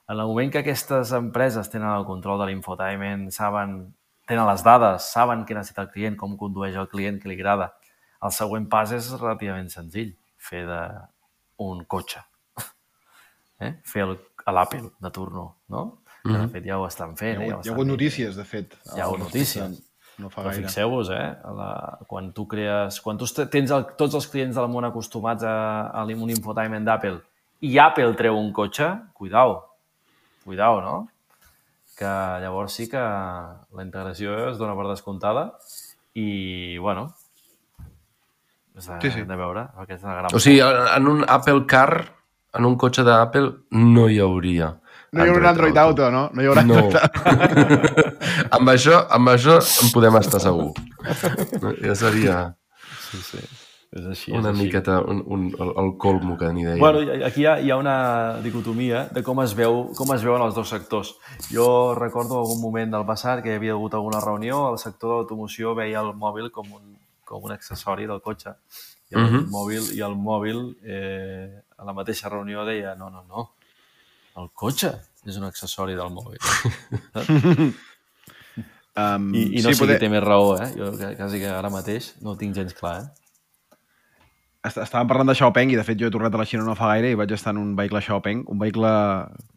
En 0.08 0.15
el 0.15 0.28
moment 0.28 0.52
que 0.52 0.62
aquestes 0.63 1.12
empreses 1.15 1.67
tenen 1.71 1.89
el 1.91 2.06
control 2.08 2.39
de 2.39 2.52
l'infotainment, 2.52 3.26
saben, 3.36 3.82
tenen 4.28 4.47
les 4.47 4.63
dades, 4.63 5.12
saben 5.15 5.43
què 5.43 5.56
necessita 5.56 5.84
el 5.88 5.91
client, 5.91 6.15
com 6.19 6.38
condueix 6.39 6.80
el 6.80 6.88
client, 6.91 7.19
què 7.19 7.32
li 7.32 7.36
agrada, 7.39 7.73
el 8.23 8.32
següent 8.36 8.69
pas 8.71 8.95
és 8.95 9.12
relativament 9.17 9.67
senzill, 9.71 10.15
fer 10.39 10.63
de 10.67 10.82
un 11.63 11.84
cotxe 11.91 12.23
eh? 13.60 13.74
fer 13.84 14.04
el- 14.04 14.20
a 14.46 14.52
l'Apple 14.52 14.91
de 15.00 15.12
turno, 15.12 15.58
no? 15.70 16.00
Que 16.24 16.34
de 16.38 16.48
fet 16.50 16.65
ja 16.65 16.78
ho 16.80 16.86
estan 16.88 17.12
Hi 17.13 17.17
fent. 17.17 17.38
ha, 17.39 17.43
eh? 17.43 17.48
hi 17.48 17.50
Ja 17.52 17.58
ho 17.58 17.74
ha 17.74 17.76
hagut 17.76 17.88
notícies, 17.88 18.36
de 18.36 18.43
fet. 18.46 18.74
Hi 18.96 19.00
ha 19.00 19.06
hagut 19.06 19.20
notícies. 19.20 19.84
No 20.17 20.30
fa 20.32 20.41
Però 20.41 20.50
gaire. 20.50 20.63
fixeu-vos, 20.65 21.10
eh? 21.13 21.36
a 21.43 21.52
La, 21.54 22.00
quan 22.08 22.32
tu 22.34 22.48
crees... 22.48 23.00
Quan 23.02 23.17
tu 23.20 23.26
tens 23.52 23.70
el, 23.72 23.86
tots 23.96 24.15
els 24.17 24.26
clients 24.28 24.56
del 24.56 24.67
món 24.67 24.84
acostumats 24.86 25.43
a, 25.43 25.91
a 25.91 26.04
un 26.06 26.30
infotainment 26.30 26.84
d'Apple 26.86 27.22
i 27.62 27.78
Apple 27.78 28.15
treu 28.15 28.36
un 28.38 28.52
cotxe, 28.52 28.88
cuidao. 29.13 29.63
Cuidao, 30.43 30.82
no? 30.82 31.08
Que 31.98 32.06
llavors 32.41 32.74
sí 32.74 32.88
que 32.89 32.98
la 32.98 33.84
integració 33.84 34.50
es 34.50 34.58
dona 34.58 34.76
per 34.76 34.88
descomptada 34.88 35.52
i, 36.15 36.78
bueno, 36.80 37.13
és 38.78 38.86
de, 38.88 39.00
Sí, 39.02 39.12
sí. 39.12 39.22
de 39.24 39.36
veure. 39.36 39.67
Aquesta 39.78 40.13
gran 40.13 40.34
O 40.36 40.39
sigui, 40.39 40.62
en 40.62 41.08
un 41.08 41.26
Apple 41.28 41.65
Car, 41.67 42.13
en 42.54 42.66
un 42.66 42.76
cotxe 42.78 43.04
d'Apple, 43.04 43.52
no 43.72 44.08
hi 44.10 44.20
hauria 44.20 44.78
No 45.12 45.24
hi 45.26 45.30
haurà 45.30 45.40
un 45.40 45.46
Android 45.54 45.78
Auto, 45.78 46.10
no? 46.12 46.30
No 46.34 46.42
hi 46.42 46.48
haurà 46.48 46.64
No. 46.68 46.76
Android 46.76 46.96
Auto. 46.96 48.12
amb, 48.58 48.70
això, 48.74 49.06
amb 49.10 49.30
això 49.30 49.58
en 49.84 49.92
podem 49.94 50.16
estar 50.20 50.40
segur. 50.44 50.74
Ja 51.84 51.96
seria 51.96 52.42
Sí, 53.08 53.18
sí. 53.24 53.40
És 53.98 54.04
així, 54.04 54.32
una 54.36 54.50
és 54.52 54.58
així. 54.58 54.66
miqueta 54.66 54.98
un, 55.00 55.22
un, 55.32 55.46
el, 55.64 55.70
el 55.80 55.94
colmo 55.98 56.36
que 56.38 56.50
n'hi 56.52 56.66
deia. 56.68 56.78
Bueno, 56.82 57.06
aquí 57.26 57.42
hi 57.42 57.46
ha, 57.48 57.54
hi 57.64 57.72
ha 57.72 57.78
una 57.80 57.94
dicotomia 58.44 59.06
de 59.16 59.24
com 59.24 59.40
es, 59.46 59.54
veu, 59.56 59.94
com 59.96 60.12
es 60.14 60.26
veuen 60.28 60.44
els 60.44 60.54
dos 60.58 60.68
sectors. 60.70 61.14
Jo 61.48 61.96
recordo 61.96 62.42
algun 62.42 62.60
moment 62.62 62.92
del 62.98 63.06
passat 63.08 63.40
que 63.46 63.54
hi 63.54 63.56
havia 63.62 63.78
hagut 63.78 63.96
alguna 63.96 64.20
reunió, 64.20 64.66
el 64.74 64.78
sector 64.82 65.10
de 65.14 65.16
l'automoció 65.22 65.72
veia 65.80 66.04
el 66.04 66.12
mòbil 66.20 66.52
com 66.52 66.68
un, 66.76 66.84
com 67.24 67.48
un 67.48 67.56
accessori 67.56 68.06
del 68.12 68.20
cotxe. 68.22 68.58
I 69.10 69.16
el, 69.16 69.24
Mhm. 69.24 69.48
mòbil, 69.56 69.88
i 69.96 70.04
el 70.04 70.18
mòbil 70.20 70.62
eh, 70.84 71.62
a 71.78 71.86
la 71.86 71.94
mateixa 71.94 72.30
reunió 72.30 72.66
deia 72.66 72.96
no, 72.96 73.10
no, 73.13 73.24
no, 73.30 73.50
el 74.42 74.50
cotxe 74.54 74.94
és 75.28 75.38
un 75.38 75.44
accessori 75.48 75.96
del 75.98 76.10
mòbil. 76.13 76.40
Um, 78.98 79.28
I, 79.36 79.44
i 79.60 79.62
no 79.62 79.69
sí, 79.69 79.75
sé 79.75 79.84
poder... 79.84 79.96
qui 80.00 80.08
té 80.08 80.10
més 80.10 80.23
raó, 80.23 80.56
eh? 80.58 80.71
Jo 80.73 80.88
que- 80.98 81.12
quasi 81.19 81.38
que 81.38 81.50
ara 81.54 81.69
mateix 81.69 82.15
no 82.25 82.32
ho 82.32 82.38
tinc 82.40 82.56
gens 82.58 82.73
clar, 82.73 82.96
eh? 83.04 83.75
Est- 84.65 84.80
Estàvem 84.82 85.06
parlant 85.12 85.30
de 85.30 85.36
Xiaopeng 85.38 85.69
i, 85.69 85.75
de 85.78 85.84
fet, 85.86 86.00
jo 86.02 86.08
he 86.10 86.13
tornat 86.15 86.34
a 86.34 86.40
la 86.42 86.48
Xina 86.50 86.63
no 86.65 86.73
fa 86.73 86.88
gaire 86.96 87.12
i 87.13 87.19
vaig 87.19 87.30
estar 87.36 87.54
en 87.54 87.60
un 87.62 87.75
vehicle 87.78 88.02
Xiaopeng, 88.02 88.42
un 88.50 88.58
vehicle 88.58 88.90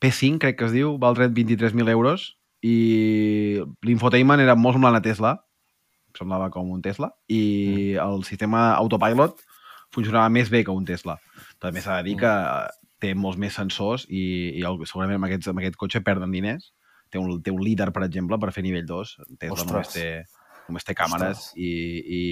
P5, 0.05 0.37
crec 0.45 0.59
que 0.61 0.69
es 0.69 0.75
diu, 0.77 0.93
val 1.01 1.17
dret 1.17 1.33
23.000 1.33 1.89
euros 1.89 2.27
i 2.61 3.63
l'infotainment 3.89 4.45
era 4.45 4.59
molt 4.61 4.77
semblant 4.77 5.01
a 5.01 5.03
Tesla, 5.09 5.33
semblava 6.21 6.51
com 6.53 6.69
un 6.77 6.85
Tesla, 6.85 7.09
i 7.33 7.97
el 7.97 8.21
sistema 8.29 8.75
autopilot 8.75 9.41
funcionava 9.97 10.29
més 10.29 10.53
bé 10.53 10.67
que 10.69 10.77
un 10.77 10.85
Tesla. 10.85 11.17
També 11.61 11.83
s'ha 11.85 12.01
de 12.01 12.09
dir 12.09 12.17
que 12.21 12.33
té 13.01 13.15
molts 13.17 13.39
més 13.41 13.57
sensors 13.57 14.07
i, 14.09 14.23
i 14.61 14.65
el, 14.67 14.79
segurament 14.89 15.21
amb, 15.21 15.29
aquests, 15.29 15.51
amb 15.53 15.63
aquest 15.63 15.79
cotxe 15.81 16.03
perden 16.05 16.33
diners. 16.35 16.71
Té 17.11 17.19
un, 17.19 17.41
té 17.43 17.53
un 17.53 17.63
líder, 17.65 17.91
per 17.95 18.05
exemple, 18.07 18.39
per 18.41 18.53
fer 18.55 18.65
nivell 18.65 18.87
2. 18.89 19.15
Tesla 19.41 19.57
Ostres. 19.57 19.71
només 19.73 19.93
té, 19.95 20.09
només 20.69 20.87
té 20.87 20.95
càmeres 20.97 21.45
Ostres. 21.45 21.55
i, 21.59 21.71
i, 22.21 22.23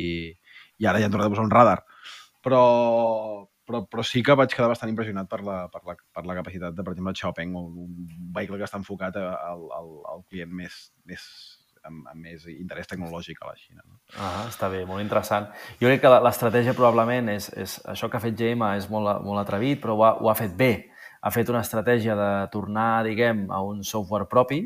i 0.79 0.89
ara 0.89 1.01
ja 1.03 1.09
han 1.09 1.15
tornat 1.15 1.31
a 1.31 1.35
posar 1.35 1.47
un 1.49 1.55
radar. 1.55 1.81
Però, 2.45 2.63
però, 3.69 3.83
però 3.91 4.05
sí 4.07 4.23
que 4.25 4.37
vaig 4.39 4.53
quedar 4.55 4.71
bastant 4.71 4.93
impressionat 4.93 5.29
per 5.29 5.43
la, 5.45 5.59
per 5.73 5.83
la, 5.85 5.97
per 6.15 6.25
la 6.29 6.37
capacitat 6.39 6.77
de, 6.77 6.85
per 6.87 6.95
exemple, 6.95 7.17
Xiaopeng, 7.19 7.57
un, 7.59 7.73
un 7.85 8.31
vehicle 8.37 8.61
que 8.61 8.69
està 8.69 8.81
enfocat 8.81 9.19
al, 9.21 9.67
al, 9.81 9.91
al 10.15 10.23
client 10.31 10.55
més, 10.63 10.79
més, 11.11 11.27
amb, 11.89 12.07
amb 12.13 12.23
més 12.29 12.47
interès 12.53 12.87
tecnològic 12.91 13.41
a 13.43 13.51
la 13.51 13.57
Xina. 13.59 13.83
No? 13.85 13.99
Ah, 14.17 14.47
està 14.49 14.71
bé, 14.73 14.85
molt 14.89 15.03
interessant. 15.05 15.49
Jo 15.81 15.89
crec 15.91 16.01
que 16.05 16.13
la- 16.13 16.23
l'estratègia 16.25 16.77
probablement 16.79 17.29
és, 17.35 17.51
és 17.57 17.79
això 17.89 18.09
que 18.09 18.17
ha 18.21 18.25
fet 18.25 18.37
GM 18.39 18.63
és 18.77 18.89
molt, 18.93 19.23
molt 19.27 19.43
atrevit, 19.43 19.81
però 19.83 19.97
ho 19.99 20.05
ha, 20.07 20.15
ho 20.21 20.31
ha 20.31 20.37
fet 20.39 20.55
bé. 20.57 20.73
Ha 21.21 21.31
fet 21.35 21.49
una 21.51 21.61
estratègia 21.67 22.15
de 22.15 22.31
tornar, 22.55 23.03
diguem, 23.05 23.49
a 23.51 23.59
un 23.67 23.83
software 23.85 24.29
propi, 24.31 24.63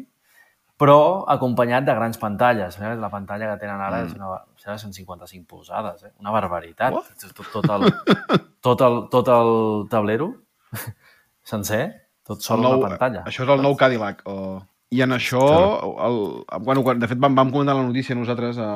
però 0.82 1.24
acompanyat 1.30 1.84
de 1.86 1.94
grans 1.94 2.18
pantalles. 2.18 2.76
Eh? 2.80 2.94
La 2.98 3.08
pantalla 3.08 3.52
que 3.52 3.60
tenen 3.62 3.80
ara 3.80 4.02
mm. 4.02 4.06
és 4.10 4.16
una, 4.18 4.32
serà 4.58 4.76
155 4.82 5.46
polzades, 5.48 6.02
eh? 6.04 6.12
una 6.20 6.34
barbaritat. 6.34 6.92
What? 6.92 7.12
Tot, 7.22 7.46
tot, 7.54 7.70
el, 7.70 7.86
tot, 8.60 8.82
el, 8.88 8.98
tot 9.12 9.30
el 9.32 9.52
tablero 9.92 10.32
sencer, 11.52 11.84
tot 12.26 12.42
sol 12.42 12.62
nou- 12.62 12.78
una 12.80 12.90
pantalla. 12.90 13.22
Això 13.30 13.46
és 13.46 13.54
el 13.54 13.62
nou 13.62 13.76
Cadillac. 13.78 14.22
O... 14.26 14.60
I 14.92 15.00
en 15.00 15.14
això, 15.16 15.40
el, 16.04 16.16
bueno, 16.66 16.82
quan, 16.84 16.98
de 17.00 17.08
fet 17.08 17.20
vam, 17.20 17.32
vam 17.38 17.50
comentar 17.54 17.72
la 17.78 17.84
notícia 17.86 18.14
nosaltres 18.14 18.58
eh, 18.60 18.66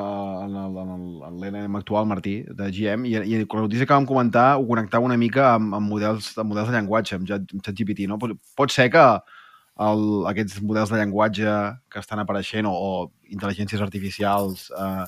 en 0.47 0.55
el- 0.63 0.77
el- 0.81 1.41
l'NM 1.43 1.75
actual, 1.77 2.07
Martí, 2.09 2.39
de 2.41 2.71
GM, 2.73 3.05
i, 3.05 3.13
i 3.21 3.41
la 3.43 3.61
notícia 3.61 3.85
que 3.85 3.93
vam 3.93 4.07
comentar 4.09 4.55
ho 4.57 4.65
connectava 4.65 5.05
una 5.05 5.17
mica 5.17 5.51
amb, 5.53 5.75
amb, 5.77 5.87
models, 5.93 6.31
amb 6.41 6.49
models 6.49 6.71
de 6.71 6.77
llenguatge, 6.79 7.15
amb 7.19 7.29
amb 7.37 7.61
ChatGPT. 7.67 8.07
No? 8.09 8.17
Pot, 8.17 8.33
pot 8.57 8.73
ser 8.73 8.89
que 8.89 9.05
el, 9.77 10.05
aquests 10.33 10.61
models 10.65 10.89
de 10.89 10.97
llenguatge 11.03 11.53
que 11.93 11.99
estan 12.01 12.23
apareixent 12.23 12.65
o, 12.65 12.73
o 12.73 13.11
intel·ligències 13.29 13.81
artificials 13.85 14.71
eh, 14.73 15.05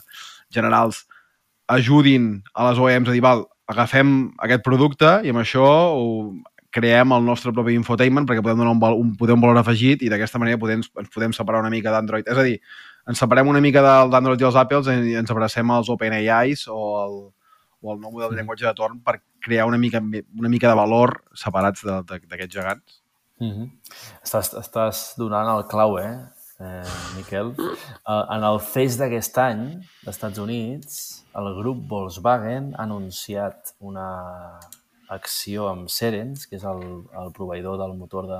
generals 0.53 1.07
ajudin 1.67 2.43
a 2.53 2.69
les 2.69 2.77
OEMs 2.81 3.09
a 3.09 3.15
dir, 3.17 3.21
val, 3.25 3.47
agafem 3.69 4.31
aquest 4.45 4.63
producte 4.65 5.09
i 5.25 5.29
amb 5.33 5.41
això 5.41 5.65
ho, 5.93 6.05
creem 6.71 7.13
el 7.15 7.25
nostre 7.25 7.51
propi 7.55 7.73
infotainment 7.77 8.27
perquè 8.29 8.43
podem 8.45 8.61
donar 8.61 8.75
un, 8.75 8.81
val, 8.81 8.95
un, 8.99 9.15
podem 9.17 9.39
un 9.39 9.43
valor 9.47 9.59
afegit 9.61 10.03
i 10.05 10.11
d'aquesta 10.11 10.41
manera 10.41 10.59
podem, 10.61 10.83
ens 10.85 11.11
podem 11.13 11.33
separar 11.33 11.63
una 11.63 11.71
mica 11.73 11.93
d'Android. 11.93 12.29
És 12.29 12.37
a 12.37 12.45
dir, 12.45 12.59
ens 13.09 13.21
separem 13.21 13.49
una 13.49 13.61
mica 13.63 13.81
del- 13.85 14.13
d'Android 14.13 14.41
i 14.41 14.47
els 14.49 14.59
Apples 14.59 14.89
i 14.93 15.17
ens 15.17 15.33
abracem 15.33 15.71
als 15.73 15.89
OpenAIs 15.89 16.67
o 16.69 16.79
el, 17.03 17.19
o 17.81 17.93
el 17.93 18.01
nou 18.01 18.13
model 18.13 18.33
de 18.33 18.39
llenguatge 18.39 18.67
de 18.67 18.75
torn 18.77 18.99
per 19.01 19.19
crear 19.41 19.65
una 19.65 19.79
mica, 19.81 20.01
una 20.01 20.49
mica 20.49 20.69
de 20.69 20.77
valor 20.77 21.23
separats 21.33 21.85
d'aquests 21.85 22.55
gegants. 22.55 22.99
Mm 23.39 23.51
-hmm. 23.51 23.69
estàs, 24.23 24.53
estàs 24.59 25.15
donant 25.17 25.47
el 25.47 25.63
clau, 25.67 25.97
eh, 25.97 26.27
eh 26.59 26.83
Miquel? 27.15 27.55
Uh, 28.05 28.25
en 28.35 28.43
el 28.43 28.59
CES 28.59 28.97
d'aquest 28.97 29.37
any, 29.37 29.79
d'Estats 30.03 30.37
Units, 30.37 31.25
el 31.33 31.55
grup 31.55 31.87
Volkswagen 31.87 32.75
ha 32.75 32.83
anunciat 32.83 33.75
una 33.79 34.59
acció 35.09 35.67
amb 35.69 35.89
Cerence, 35.89 36.47
que 36.49 36.55
és 36.59 36.63
el, 36.69 36.81
el 37.17 37.31
proveïdor 37.35 37.77
del 37.81 37.95
motor 37.97 38.27
de, 38.29 38.39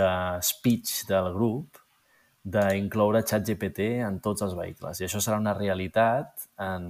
de 0.00 0.08
speech 0.42 1.04
del 1.08 1.32
grup, 1.34 1.78
d'incloure 2.46 3.24
ChatGPT 3.26 3.80
en 4.06 4.20
tots 4.22 4.42
els 4.46 4.54
vehicles. 4.54 5.00
I 5.00 5.06
això 5.08 5.18
serà 5.22 5.38
una 5.42 5.54
realitat 5.56 6.46
en 6.62 6.84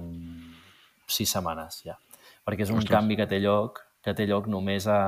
sis 1.09 1.31
setmanes 1.33 1.81
ja. 1.85 1.95
Perquè 2.45 2.63
és 2.63 2.69
un 2.71 2.77
Ostres. 2.83 2.93
canvi 2.93 3.17
que 3.19 3.25
té 3.27 3.39
lloc 3.43 3.83
que 4.05 4.13
té 4.15 4.23
lloc 4.29 4.45
només 4.47 4.85
a, 4.87 4.99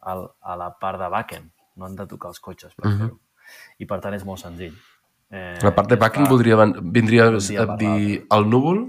a, 0.00 0.14
a 0.42 0.54
la 0.58 0.70
part 0.80 0.98
de 0.98 1.08
backend. 1.12 1.50
No 1.78 1.86
han 1.86 1.94
de 1.94 2.06
tocar 2.10 2.32
els 2.32 2.40
cotxes 2.42 2.72
per 2.74 2.88
Mhm. 2.88 2.98
fer-ho. 2.98 3.18
I 3.78 3.86
per 3.86 4.00
tant 4.00 4.14
és 4.14 4.24
molt 4.24 4.40
senzill. 4.40 4.74
Eh, 5.30 5.58
La 5.62 5.70
part 5.74 5.88
de 5.88 5.96
backing 5.96 6.24
està. 6.24 6.30
voldria, 6.30 6.56
vindria 6.82 7.28
a 7.28 7.76
dir 7.76 8.26
el 8.30 8.48
núvol? 8.50 8.88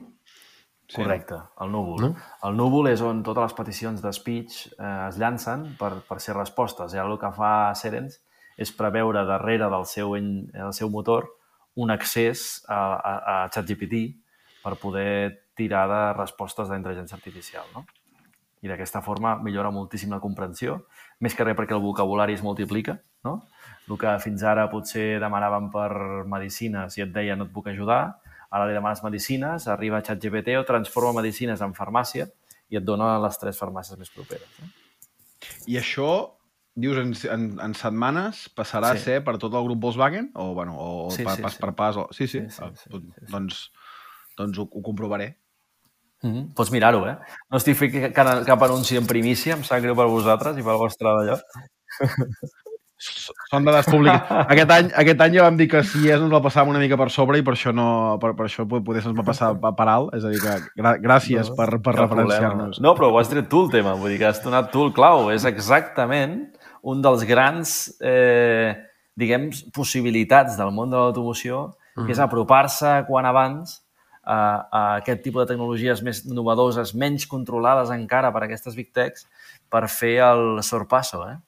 Correcte, 0.96 1.38
el 1.64 1.72
núvol. 1.72 2.02
No? 2.04 2.10
El 2.48 2.58
núvol 2.60 2.90
és 2.92 3.02
on 3.06 3.22
totes 3.24 3.50
les 3.50 3.56
peticions 3.58 4.02
de 4.04 4.12
speech 4.16 4.66
eh, 4.74 5.08
es 5.08 5.20
llancen 5.22 5.70
per, 5.80 5.94
per 6.08 6.20
ser 6.24 6.36
respostes. 6.38 6.96
I 6.96 7.02
ara 7.02 7.12
el 7.12 7.20
que 7.22 7.32
fa 7.36 7.54
Cerence 7.80 8.20
és 8.62 8.74
preveure 8.76 9.24
darrere 9.28 9.70
del 9.72 9.88
seu, 9.90 10.18
del 10.18 10.74
seu 10.76 10.92
motor 10.92 11.30
un 11.82 11.92
accés 11.92 12.64
a, 12.68 12.82
a, 12.96 13.14
a 13.34 13.50
ChatGPT 13.50 14.04
per 14.62 14.76
poder 14.82 15.48
tirar 15.58 15.88
de 15.90 16.02
respostes 16.18 16.70
d'intel·ligència 16.70 17.18
artificial. 17.18 17.68
No? 17.76 17.86
I 18.62 18.70
d'aquesta 18.70 19.02
forma 19.02 19.38
millora 19.42 19.72
moltíssim 19.74 20.12
la 20.14 20.22
comprensió, 20.22 20.84
més 21.20 21.34
que 21.34 21.46
res 21.48 21.58
perquè 21.58 21.74
el 21.78 21.84
vocabulari 21.84 22.36
es 22.38 22.44
multiplica. 22.46 23.00
No? 23.26 23.40
El 23.90 23.98
que 24.02 24.12
fins 24.22 24.44
ara 24.46 24.68
potser 24.70 25.20
demanaven 25.22 25.70
per 25.74 25.92
medicines 26.30 26.98
i 26.98 27.06
et 27.06 27.14
deia 27.14 27.38
no 27.38 27.48
et 27.48 27.54
puc 27.54 27.72
ajudar, 27.72 28.21
ara 28.52 28.68
li 28.68 28.74
demanes 28.76 29.02
medicines, 29.04 29.68
arriba 29.72 29.98
a 30.00 30.04
ChatGPT 30.04 30.58
o 30.60 30.66
transforma 30.68 31.14
medicines 31.22 31.62
en 31.64 31.74
farmàcia 31.74 32.28
i 32.70 32.78
et 32.80 32.84
dona 32.84 33.18
les 33.24 33.38
tres 33.40 33.58
farmàcies 33.60 33.98
més 34.00 34.10
properes. 34.12 34.48
No? 34.60 34.68
I 35.68 35.78
això, 35.80 36.10
dius, 36.76 36.98
en, 37.02 37.14
en, 37.36 37.46
en 37.60 37.74
setmanes 37.76 38.46
passarà 38.56 38.92
Sí. 38.94 38.98
a 38.98 39.04
ser 39.06 39.24
per 39.24 39.38
tot 39.38 39.54
el 39.54 39.64
grup 39.68 39.82
Volkswagen? 39.82 40.32
O, 40.36 40.54
bueno, 40.54 40.76
o 40.80 41.12
Sí, 41.12 41.24
pa, 41.24 41.36
sí, 41.36 41.42
pas 41.42 41.54
sí. 41.56 41.60
per 41.64 41.74
pas? 41.76 41.98
O... 41.98 42.08
Sí, 42.12 42.28
sí. 42.28 42.42
Sí, 42.42 42.50
sí, 42.50 42.62
Ah, 42.64 42.72
sí, 42.76 42.90
doncs- 42.90 43.14
sí, 43.16 43.26
sí. 43.26 43.32
Doncs, 43.32 43.72
doncs 44.38 44.60
ho, 44.60 44.68
ho 44.72 44.82
comprovaré. 44.82 45.38
Mm 46.24 46.32
-hmm. 46.34 46.54
Pots 46.54 46.72
mirar-ho, 46.72 47.08
eh? 47.10 47.18
No 47.50 47.58
estic 47.58 47.76
fent 47.78 48.14
cap, 48.14 48.46
cap 48.46 48.62
anunci 48.64 48.96
en 48.98 49.08
primícia, 49.08 49.54
em 49.56 49.64
sap 49.64 49.82
greu 49.82 49.96
per 49.96 50.06
vosaltres 50.08 50.58
i 50.58 50.62
pel 50.64 50.78
vostre 50.78 51.08
d'allò. 51.08 51.40
Són 53.02 53.66
dades 53.66 53.88
públiques. 53.90 54.30
Aquest 54.54 54.72
any, 54.76 54.90
aquest 55.02 55.24
any 55.26 55.38
ja 55.40 55.46
vam 55.48 55.58
dir 55.58 55.68
que 55.72 55.82
si 55.88 56.04
és, 56.06 56.20
ens 56.20 56.30
la 56.30 56.42
passàvem 56.44 56.70
una 56.76 56.82
mica 56.84 57.00
per 57.00 57.08
sobre 57.14 57.40
i 57.42 57.46
per 57.46 57.56
això 57.56 57.74
no, 57.74 57.88
per, 58.22 58.36
per 58.38 58.46
això 58.46 58.68
poder 58.70 59.02
se'ns 59.02 59.18
va 59.18 59.26
passar 59.26 59.52
per 59.58 59.88
alt. 59.90 60.14
És 60.18 60.28
a 60.28 60.34
dir, 60.34 60.42
que 60.44 60.54
gra, 60.78 60.94
gràcies 61.02 61.50
No, 61.50 61.58
per, 61.58 61.68
per 61.82 61.96
referenciar-nos. 61.98 62.82
No, 62.84 62.94
però 62.98 63.10
ho 63.10 63.18
has 63.22 63.32
tret 63.32 63.50
tu 63.50 63.66
el 63.66 63.74
tema, 63.74 63.96
vull 63.98 64.14
dir 64.14 64.22
que 64.22 64.30
has 64.30 64.44
donat 64.46 64.70
tu 64.74 64.86
el 64.86 64.94
clau. 64.94 65.32
És 65.34 65.48
exactament 65.50 66.38
un 66.94 67.02
dels 67.02 67.26
grans, 67.30 67.76
eh, 68.06 68.78
diguem, 69.18 69.50
possibilitats 69.74 70.58
del 70.62 70.74
món 70.76 70.94
de 70.94 71.00
l'automoció, 71.00 71.72
que 71.98 72.14
és 72.14 72.22
apropar-se 72.24 73.02
quan 73.10 73.26
abans 73.28 73.82
a, 74.22 74.38
a 74.38 74.82
aquest 75.02 75.26
tipus 75.26 75.44
de 75.44 75.52
tecnologies 75.54 76.02
més 76.06 76.24
novedoses, 76.30 76.94
menys 76.94 77.26
controlades 77.30 77.92
encara 77.94 78.32
per 78.34 78.46
aquestes 78.46 78.78
big 78.78 78.94
techs, 78.94 79.26
per 79.72 79.88
fer 79.90 80.20
el 80.30 80.62
sorpasso, 80.66 81.26
eh? 81.28 81.40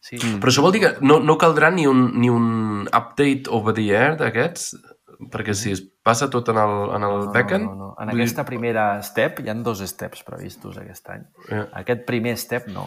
Sí. 0.00 0.16
Però 0.16 0.48
això 0.48 0.62
vol 0.64 0.72
dir 0.72 0.80
que 0.80 0.94
no, 1.04 1.18
no 1.20 1.36
caldrà 1.40 1.68
ni 1.74 1.84
un, 1.86 2.06
ni 2.20 2.30
un 2.32 2.86
update 2.88 3.50
over 3.52 3.74
the 3.76 3.84
air 3.92 4.16
d'aquests? 4.20 4.72
Perquè 5.30 5.52
si 5.52 5.74
es 5.74 5.82
passa 6.02 6.30
tot 6.32 6.48
en 6.48 6.56
el, 6.56 6.74
en 6.96 7.04
el 7.04 7.16
No, 7.26 7.32
backend... 7.34 7.66
no, 7.66 7.74
no, 7.74 7.88
no. 7.90 7.94
En 8.00 8.08
vull 8.08 8.22
aquesta 8.22 8.46
primera 8.48 8.86
step, 9.04 9.42
hi 9.44 9.50
han 9.52 9.60
dos 9.66 9.82
steps 9.84 10.24
previstos 10.24 10.78
aquest 10.80 11.12
any. 11.12 11.26
Eh. 11.52 11.66
Aquest 11.82 12.06
primer 12.08 12.38
step 12.40 12.70
no. 12.72 12.86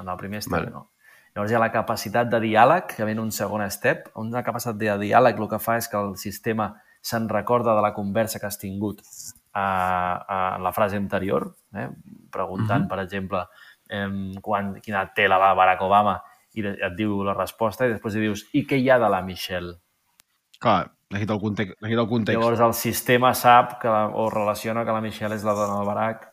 En 0.00 0.08
el 0.08 0.16
primer 0.16 0.40
step 0.40 0.56
Vale. 0.56 0.72
no. 0.72 0.86
Llavors 1.34 1.50
hi 1.50 1.56
ha 1.58 1.60
la 1.60 1.72
capacitat 1.74 2.28
de 2.30 2.38
diàleg, 2.40 2.88
que 2.94 3.04
ve 3.04 3.12
en 3.12 3.20
un 3.20 3.30
segon 3.34 3.64
step. 3.70 4.08
Una 4.22 4.42
capacitat 4.46 4.78
de 4.80 4.96
diàleg 5.02 5.40
el 5.42 5.48
que 5.50 5.58
fa 5.60 5.76
és 5.82 5.88
que 5.90 5.98
el 6.00 6.14
sistema 6.16 6.70
se'n 7.04 7.28
recorda 7.28 7.74
de 7.76 7.82
la 7.84 7.92
conversa 7.92 8.40
que 8.40 8.46
has 8.48 8.56
tingut 8.56 9.02
a, 9.52 9.64
a 10.24 10.38
la 10.62 10.72
frase 10.72 10.96
anterior, 10.96 11.50
eh? 11.76 11.88
preguntant, 12.32 12.86
per 12.88 13.02
exemple, 13.02 13.42
em, 13.90 14.32
quan, 14.40 14.78
quina 14.80 15.04
tela 15.14 15.36
va 15.42 15.52
Barack 15.58 15.82
Obama, 15.84 16.16
i 16.54 16.64
et 16.66 16.94
diu 16.96 17.22
la 17.26 17.34
resposta, 17.34 17.86
i 17.86 17.94
després 17.94 18.14
li 18.14 18.26
dius, 18.28 18.44
i 18.54 18.64
què 18.66 18.78
hi 18.80 18.90
ha 18.90 18.98
de 19.02 19.08
la 19.10 19.22
Michelle? 19.26 19.74
Clar, 20.62 20.84
necessita 21.10 21.34
el 21.34 21.40
context. 21.42 21.74
Necessita 21.82 22.02
el 22.04 22.08
context. 22.08 22.38
Llavors 22.40 22.60
el 22.68 22.74
sistema 22.78 23.32
sap 23.34 23.78
que, 23.82 23.88
la- 23.88 24.08
o 24.14 24.28
relaciona 24.30 24.84
que 24.84 24.92
la 24.94 25.00
Michelle 25.04 25.34
és 25.34 25.44
la 25.44 25.54
dona 25.58 25.78
del 25.80 25.86
Barack 25.90 26.30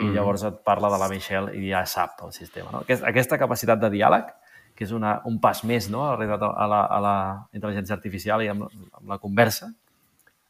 i 0.00 0.06
llavors 0.14 0.42
et 0.48 0.54
parla 0.64 0.88
de 0.88 0.96
la 0.98 1.08
Michelle 1.12 1.52
i 1.58 1.68
ja 1.68 1.84
sap 1.84 2.22
el 2.24 2.32
sistema. 2.32 2.70
No? 2.72 2.80
Aquest, 2.86 3.04
aquesta 3.04 3.36
capacitat 3.38 3.78
de 3.82 3.90
diàleg, 3.92 4.30
que 4.74 4.86
és 4.86 4.92
una, 4.96 5.18
un 5.28 5.36
pas 5.38 5.60
més 5.68 5.90
no? 5.92 6.06
a, 6.08 6.16
la, 6.16 6.38
a, 6.40 6.66
la, 6.66 6.80
a 6.86 7.00
la 7.04 7.14
intel·ligència 7.52 7.92
artificial 7.92 8.40
i 8.40 8.48
amb, 8.48 8.64
amb 8.72 9.08
la 9.12 9.18
conversa, 9.20 9.68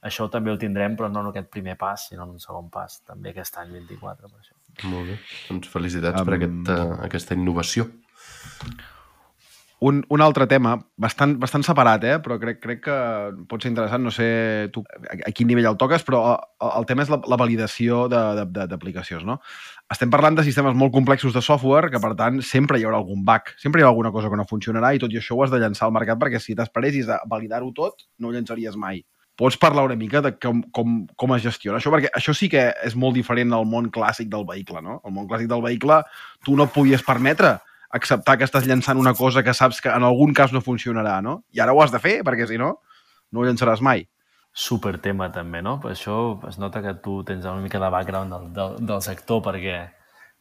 això 0.03 0.29
també 0.31 0.53
ho 0.53 0.57
tindrem, 0.59 0.95
però 0.97 1.11
no 1.11 1.21
en 1.25 1.33
aquest 1.33 1.51
primer 1.51 1.75
pas, 1.79 2.07
sinó 2.09 2.23
en 2.23 2.31
un 2.37 2.41
segon 2.43 2.71
pas, 2.71 3.01
també 3.07 3.31
aquest 3.35 3.59
any 3.59 3.73
24, 3.75 4.31
per 4.31 4.39
això. 4.39 4.55
Molt 4.89 5.11
bé. 5.11 5.19
Doncs 5.51 5.69
felicitats 5.75 6.21
Um, 6.23 6.27
per 6.31 6.39
aquest, 6.39 6.71
uh, 6.71 7.03
aquesta 7.11 7.35
innovació. 7.35 7.89
Un, 9.83 9.97
un 10.15 10.23
altre 10.23 10.47
tema, 10.47 10.77
bastant, 10.95 11.33
bastant 11.43 11.65
separat, 11.67 12.05
eh? 12.07 12.19
però 12.23 12.37
crec, 12.39 12.61
crec 12.63 12.85
que 12.85 12.97
pot 13.51 13.65
ser 13.65 13.73
interessant, 13.73 14.05
no 14.07 14.13
sé 14.15 14.27
tu 14.71 14.85
a, 14.87 15.33
quin 15.35 15.49
nivell 15.51 15.67
el 15.73 15.79
toques, 15.81 16.05
però 16.07 16.21
el, 16.29 16.69
el 16.69 16.87
tema 16.87 17.03
és 17.03 17.11
la, 17.11 17.19
la 17.27 17.39
validació 17.41 18.05
d'aplicacions. 18.07 19.25
No? 19.27 19.41
Estem 19.91 20.13
parlant 20.13 20.39
de 20.39 20.45
sistemes 20.47 20.77
molt 20.79 20.95
complexos 20.95 21.35
de 21.35 21.43
software 21.43 21.91
que, 21.91 21.99
per 22.05 22.13
tant, 22.21 22.39
sempre 22.47 22.79
hi 22.79 22.87
haurà 22.87 23.01
algun 23.03 23.25
bug, 23.27 23.51
sempre 23.59 23.83
hi 23.83 23.87
haurà 23.87 23.91
alguna 23.91 24.13
cosa 24.15 24.31
que 24.31 24.39
no 24.39 24.47
funcionarà 24.47 24.93
i 24.95 25.03
tot 25.03 25.11
i 25.11 25.19
això 25.19 25.35
ho 25.35 25.43
has 25.43 25.51
de 25.51 25.59
llançar 25.65 25.89
al 25.89 25.97
mercat 25.99 26.23
perquè 26.23 26.39
si 26.39 26.55
t'esperessis 26.55 27.11
a 27.11 27.19
validar-ho 27.35 27.75
tot, 27.75 28.07
no 28.23 28.31
ho 28.31 28.37
llançaries 28.37 28.79
mai. 28.79 29.03
Pots 29.35 29.59
parlar 29.59 29.89
una 29.89 29.99
mica 29.99 30.23
de 30.23 30.37
com, 30.39 30.63
com, 30.71 30.95
com 31.19 31.35
es 31.35 31.43
gestiona 31.43 31.83
això? 31.83 31.91
Perquè 31.91 32.15
això 32.15 32.37
sí 32.39 32.47
que 32.53 32.69
és 32.87 32.95
molt 32.95 33.19
diferent 33.19 33.51
del 33.51 33.67
món 33.67 33.91
clàssic 33.91 34.31
del 34.31 34.47
vehicle, 34.47 34.79
no? 34.87 35.01
El 35.03 35.19
món 35.19 35.27
clàssic 35.27 35.51
del 35.51 35.67
vehicle, 35.67 36.05
tu 36.47 36.55
no 36.55 36.71
podies 36.71 37.03
permetre 37.03 37.57
acceptar 37.93 38.39
que 38.39 38.49
estàs 38.49 38.67
llançant 38.69 38.99
una 38.99 39.13
cosa 39.15 39.43
que 39.45 39.55
saps 39.55 39.81
que 39.85 39.93
en 39.93 40.05
algun 40.07 40.33
cas 40.35 40.53
no 40.53 40.65
funcionarà, 40.65 41.21
no? 41.25 41.43
I 41.53 41.61
ara 41.61 41.75
ho 41.75 41.83
has 41.83 41.93
de 41.93 42.01
fer, 42.03 42.21
perquè 42.27 42.49
si 42.49 42.59
no, 42.61 42.75
no 43.33 43.41
ho 43.41 43.47
llançaràs 43.47 43.85
mai. 43.85 44.07
Super 44.53 44.99
tema 45.01 45.31
també, 45.33 45.63
no? 45.65 45.79
Per 45.81 45.93
això 45.95 46.17
es 46.49 46.59
nota 46.61 46.83
que 46.85 46.95
tu 47.05 47.23
tens 47.25 47.45
una 47.49 47.65
mica 47.65 47.81
de 47.81 47.91
background 47.93 48.35
del, 48.35 48.49
del, 48.57 48.75
del 48.89 49.05
sector 49.05 49.41
perquè, 49.45 49.79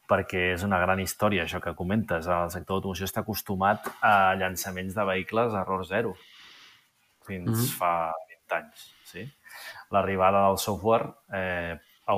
perquè 0.08 0.50
és 0.56 0.64
una 0.66 0.80
gran 0.82 1.00
història, 1.00 1.46
això 1.46 1.62
que 1.64 1.76
comentes. 1.78 2.28
El 2.28 2.52
sector 2.52 2.76
d'automoció 2.76 3.08
està 3.08 3.22
acostumat 3.24 3.88
a 4.04 4.34
llançaments 4.40 4.96
de 4.96 5.06
vehicles 5.08 5.54
a 5.54 5.64
error 5.64 5.86
zero 5.88 6.16
fins 7.26 7.48
mm 7.48 7.54
-hmm. 7.54 7.78
fa 7.78 8.12
20 8.28 8.56
anys. 8.60 8.94
Sí? 9.04 9.28
L'arribada 9.90 10.46
del 10.48 10.58
software 10.58 11.12
eh, 11.32 11.78
fa 12.04 12.14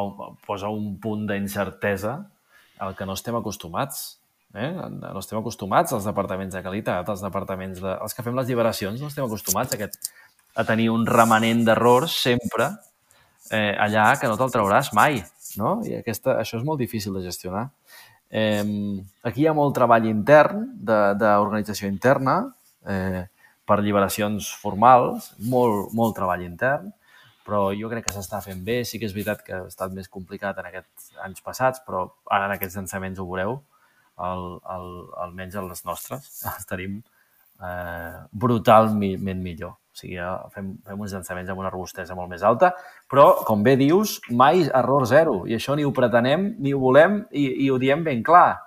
un, 0.00 0.38
posa 0.46 0.68
un 0.68 0.98
punt 1.00 1.26
d'incertesa 1.26 2.30
al 2.78 2.96
que 2.96 3.06
no 3.06 3.12
estem 3.12 3.36
acostumats. 3.36 4.20
Eh? 4.58 4.72
No 4.98 5.20
estem 5.20 5.38
acostumats 5.38 5.94
als 5.94 6.08
departaments 6.08 6.56
de 6.56 6.62
qualitat, 6.64 7.08
als 7.08 7.22
departaments 7.22 7.78
de... 7.84 7.94
els 7.94 8.16
que 8.16 8.24
fem 8.26 8.36
les 8.38 8.48
lliberacions, 8.50 9.00
no 9.00 9.10
estem 9.12 9.26
acostumats 9.26 9.72
a, 9.72 9.78
aquest, 9.78 10.10
a 10.58 10.66
tenir 10.66 10.88
un 10.90 11.06
remanent 11.06 11.64
d'errors 11.68 12.16
sempre 12.24 12.72
eh, 13.50 13.74
allà 13.78 14.10
que 14.18 14.28
no 14.30 14.36
te'l 14.40 14.52
trauràs 14.54 14.92
mai. 14.98 15.22
No? 15.58 15.78
I 15.86 16.00
aquesta, 16.02 16.36
això 16.42 16.58
és 16.58 16.66
molt 16.66 16.82
difícil 16.82 17.14
de 17.16 17.24
gestionar. 17.24 17.68
Eh, 18.28 18.64
aquí 19.24 19.44
hi 19.44 19.48
ha 19.48 19.56
molt 19.56 19.76
treball 19.78 20.06
intern, 20.10 20.66
d'organització 20.84 21.88
interna, 21.88 22.40
eh, 22.84 23.24
per 23.68 23.80
lliberacions 23.84 24.48
formals, 24.62 25.32
molt, 25.44 25.92
molt 25.96 26.16
treball 26.16 26.44
intern, 26.44 26.92
però 27.48 27.68
jo 27.76 27.88
crec 27.88 28.06
que 28.06 28.12
s'està 28.12 28.40
fent 28.44 28.60
bé. 28.64 28.82
Sí 28.84 29.00
que 29.00 29.08
és 29.08 29.16
veritat 29.16 29.42
que 29.44 29.56
ha 29.56 29.64
estat 29.68 29.92
més 29.96 30.08
complicat 30.12 30.60
en 30.60 30.68
aquests 30.68 31.12
anys 31.24 31.44
passats, 31.44 31.82
però 31.86 32.06
ara 32.28 32.48
en 32.48 32.56
aquests 32.56 32.76
llançaments 32.76 33.20
ho 33.20 33.26
veureu, 33.28 33.58
el, 34.26 34.44
el, 34.76 34.88
almenys 35.24 35.56
els 35.60 35.84
nostres, 35.86 36.28
els 36.54 36.66
tenim 36.68 37.00
eh, 37.62 38.14
brutalment 38.32 39.42
millor. 39.42 39.76
O 39.92 39.98
sigui, 39.98 40.18
fem, 40.54 40.72
fem 40.86 41.00
uns 41.02 41.14
llançaments 41.16 41.50
amb 41.50 41.58
una 41.64 41.70
robustesa 41.74 42.14
molt 42.14 42.30
més 42.30 42.44
alta, 42.46 42.70
però, 43.10 43.28
com 43.46 43.64
bé 43.66 43.74
dius, 43.80 44.18
mai 44.30 44.62
error 44.68 45.06
zero. 45.10 45.40
I 45.50 45.56
això 45.58 45.74
ni 45.74 45.86
ho 45.86 45.92
pretenem, 45.96 46.52
ni 46.62 46.74
ho 46.74 46.78
volem, 46.82 47.24
i, 47.34 47.48
i 47.66 47.70
ho 47.74 47.78
diem 47.82 48.04
ben 48.06 48.22
clar. 48.22 48.60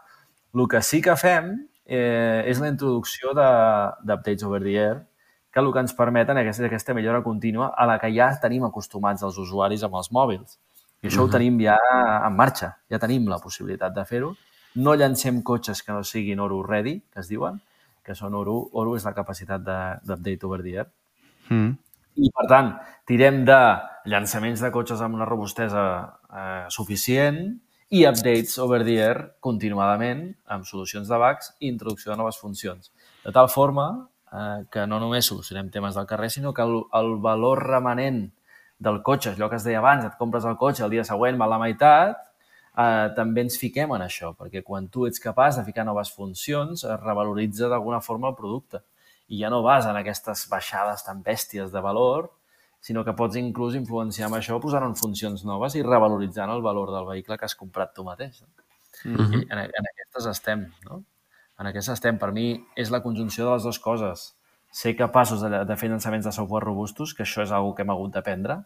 El 0.53 0.67
que 0.67 0.81
sí 0.83 0.99
que 1.03 1.15
fem 1.15 1.53
eh, 1.85 2.43
és 2.51 2.59
la 2.59 2.67
introducció 2.73 3.31
de- 3.37 3.93
d'updates 4.03 4.43
over 4.43 4.59
the 4.63 4.75
air, 4.77 4.97
que 5.51 5.59
el 5.59 5.71
que 5.71 5.79
ens 5.83 5.93
permeten 5.95 6.37
és 6.39 6.59
aquesta 6.63 6.93
millora 6.95 7.23
contínua 7.23 7.71
a 7.75 7.85
la 7.87 7.97
que 7.99 8.11
ja 8.15 8.29
tenim 8.43 8.63
acostumats 8.67 9.23
els 9.23 9.37
usuaris 9.39 9.83
amb 9.83 9.95
els 9.99 10.11
mòbils. 10.11 10.57
I 11.01 11.07
això 11.09 11.23
ho 11.25 11.31
tenim 11.31 11.57
ja 11.63 11.77
en 12.27 12.35
marxa, 12.37 12.75
ja 12.91 12.99
tenim 12.99 13.27
la 13.31 13.39
possibilitat 13.39 13.95
de 13.95 14.03
fer-ho. 14.05 14.33
No 14.75 14.95
llancem 14.95 15.41
cotxes 15.43 15.83
que 15.83 15.91
no 15.91 16.03
siguin 16.03 16.39
Oru 16.39 16.61
Ready, 16.63 16.99
que 17.11 17.19
es 17.19 17.27
diuen, 17.27 17.59
que 18.03 18.15
són 18.15 18.33
Oru. 18.35 18.69
Oru 18.73 18.95
és 18.95 19.03
la 19.05 19.13
capacitat 19.13 19.61
de- 19.61 19.97
d'update 20.03 20.45
over 20.47 20.61
the 20.63 20.75
air. 20.77 20.87
Mm. 21.49 21.73
I, 22.15 22.29
per 22.35 22.45
tant, 22.47 22.71
tirem 23.07 23.43
de 23.45 23.57
llançaments 24.05 24.59
de 24.61 24.71
cotxes 24.71 25.01
amb 25.01 25.15
una 25.15 25.25
robustesa 25.25 25.83
eh, 26.33 26.65
suficient 26.69 27.59
i 27.91 28.05
updates 28.07 28.57
over 28.59 28.83
the 28.83 28.97
air 28.99 29.35
continuadament 29.39 30.35
amb 30.47 30.65
solucions 30.65 31.07
de 31.07 31.17
bugs 31.19 31.53
i 31.59 31.67
introducció 31.67 32.11
de 32.11 32.17
noves 32.17 32.37
funcions. 32.39 32.91
De 33.25 33.31
tal 33.31 33.49
forma 33.49 34.07
eh, 34.31 34.63
que 34.71 34.85
no 34.87 34.99
només 34.99 35.25
solucionem 35.27 35.69
temes 35.69 35.95
del 35.95 36.07
carrer, 36.07 36.29
sinó 36.31 36.53
que 36.53 36.63
el, 36.63 36.81
el 36.93 37.15
valor 37.23 37.63
remanent 37.67 38.29
del 38.79 39.01
cotxe, 39.03 39.35
allò 39.35 39.49
que 39.49 39.55
es 39.59 39.63
deia 39.67 39.79
abans, 39.79 40.05
et 40.07 40.15
compres 40.17 40.45
el 40.45 40.57
cotxe, 40.57 40.83
el 40.83 40.89
dia 40.91 41.03
següent 41.05 41.37
val 41.37 41.51
la 41.53 41.59
meitat, 41.61 42.17
eh, 42.77 43.07
també 43.15 43.45
ens 43.45 43.57
fiquem 43.59 43.91
en 43.95 44.05
això, 44.05 44.33
perquè 44.37 44.63
quan 44.63 44.87
tu 44.89 45.05
ets 45.07 45.19
capaç 45.19 45.59
de 45.59 45.65
ficar 45.67 45.85
noves 45.87 46.11
funcions, 46.15 46.83
es 46.83 47.01
revaloritza 47.03 47.69
d'alguna 47.71 48.01
forma 48.01 48.31
el 48.31 48.37
producte. 48.39 48.83
I 49.31 49.39
ja 49.43 49.49
no 49.49 49.61
vas 49.63 49.87
en 49.87 49.95
aquestes 49.95 50.47
baixades 50.51 51.05
tan 51.07 51.21
bèsties 51.23 51.71
de 51.71 51.81
valor, 51.83 52.31
sinó 52.81 53.05
que 53.05 53.13
pots 53.13 53.37
inclús 53.37 53.77
influenciar 53.77 54.27
amb 54.27 54.39
això 54.39 54.57
posant 54.59 54.83
en 54.87 54.97
funcions 54.97 55.45
noves 55.45 55.77
i 55.77 55.85
revaloritzant 55.85 56.49
el 56.49 56.63
valor 56.65 56.91
del 56.91 57.07
vehicle 57.07 57.37
que 57.37 57.45
has 57.45 57.55
comprat 57.55 57.93
tu 57.95 58.03
mateix. 58.03 58.41
No? 58.41 58.49
Mhm. 59.05 59.33
I 59.33 59.45
en, 59.49 59.59
en 59.59 59.89
aquestes 59.93 60.27
estem, 60.33 60.65
no? 60.89 61.03
En 61.59 61.69
aquestes 61.69 61.93
estem. 61.93 62.17
Per 62.17 62.31
mi 62.33 62.65
és 62.75 62.89
la 62.89 63.01
conjunció 63.03 63.45
de 63.45 63.53
les 63.53 63.63
dues 63.63 63.79
coses. 63.79 64.31
Ser 64.71 64.95
capaços 64.97 65.43
de, 65.43 65.63
de 65.67 65.77
fer 65.77 65.89
llançaments 65.91 66.25
de 66.25 66.33
software 66.33 66.65
robustos, 66.65 67.13
que 67.13 67.23
això 67.23 67.43
és 67.45 67.51
una 67.51 67.75
que 67.75 67.85
hem 67.85 67.93
hagut 67.93 68.15
d'aprendre, 68.15 68.63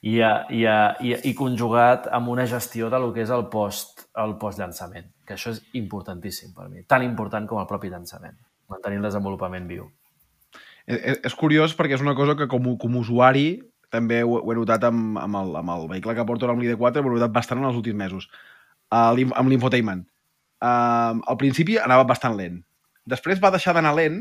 i, 0.00 0.20
a, 0.24 0.32
i, 0.48 0.64
a, 0.64 0.76
i, 1.04 1.14
i 1.30 1.34
conjugat 1.36 2.08
amb 2.12 2.30
una 2.32 2.46
gestió 2.48 2.88
de 2.92 2.98
lo 3.00 3.12
que 3.12 3.24
és 3.24 3.32
el 3.34 3.46
post 3.52 4.06
el 4.20 4.36
post-llançament, 4.40 5.10
que 5.26 5.36
això 5.36 5.52
és 5.52 5.60
importantíssim 5.78 6.54
per 6.56 6.68
mi, 6.68 6.84
tan 6.88 7.04
important 7.06 7.48
com 7.48 7.60
el 7.60 7.68
propi 7.68 7.92
llançament, 7.92 8.38
mantenir 8.72 9.00
el 9.00 9.10
desenvolupament 9.10 9.68
viu. 9.68 9.90
És, 10.86 10.96
Eh, 10.98 11.18
és 11.28 11.34
curiós 11.36 11.76
perquè 11.76 11.94
és 11.98 12.04
una 12.04 12.16
cosa 12.18 12.34
que 12.36 12.48
com, 12.48 12.64
com 12.80 12.96
a 12.96 13.02
usuari 13.04 13.60
també 13.90 14.22
ho, 14.22 14.38
ho 14.38 14.52
he 14.52 14.56
notat 14.56 14.86
amb, 14.88 15.18
amb, 15.18 15.36
el, 15.36 15.52
amb 15.60 15.74
el 15.74 15.86
vehicle 15.90 16.14
que 16.14 16.24
porto 16.26 16.48
amb 16.48 16.62
l'ID4, 16.62 17.02
ho 17.02 17.10
he 17.10 17.14
notat 17.18 17.34
bastant 17.34 17.60
en 17.60 17.68
els 17.68 17.78
últims 17.78 17.98
mesos, 17.98 18.28
amb 18.90 19.50
l'infotainment. 19.50 20.04
Uh, 20.60 21.18
al 21.26 21.38
principi 21.40 21.78
anava 21.80 22.04
bastant 22.06 22.36
lent. 22.36 22.60
Després 23.08 23.40
va 23.42 23.50
deixar 23.50 23.74
d'anar 23.74 23.94
lent, 23.96 24.20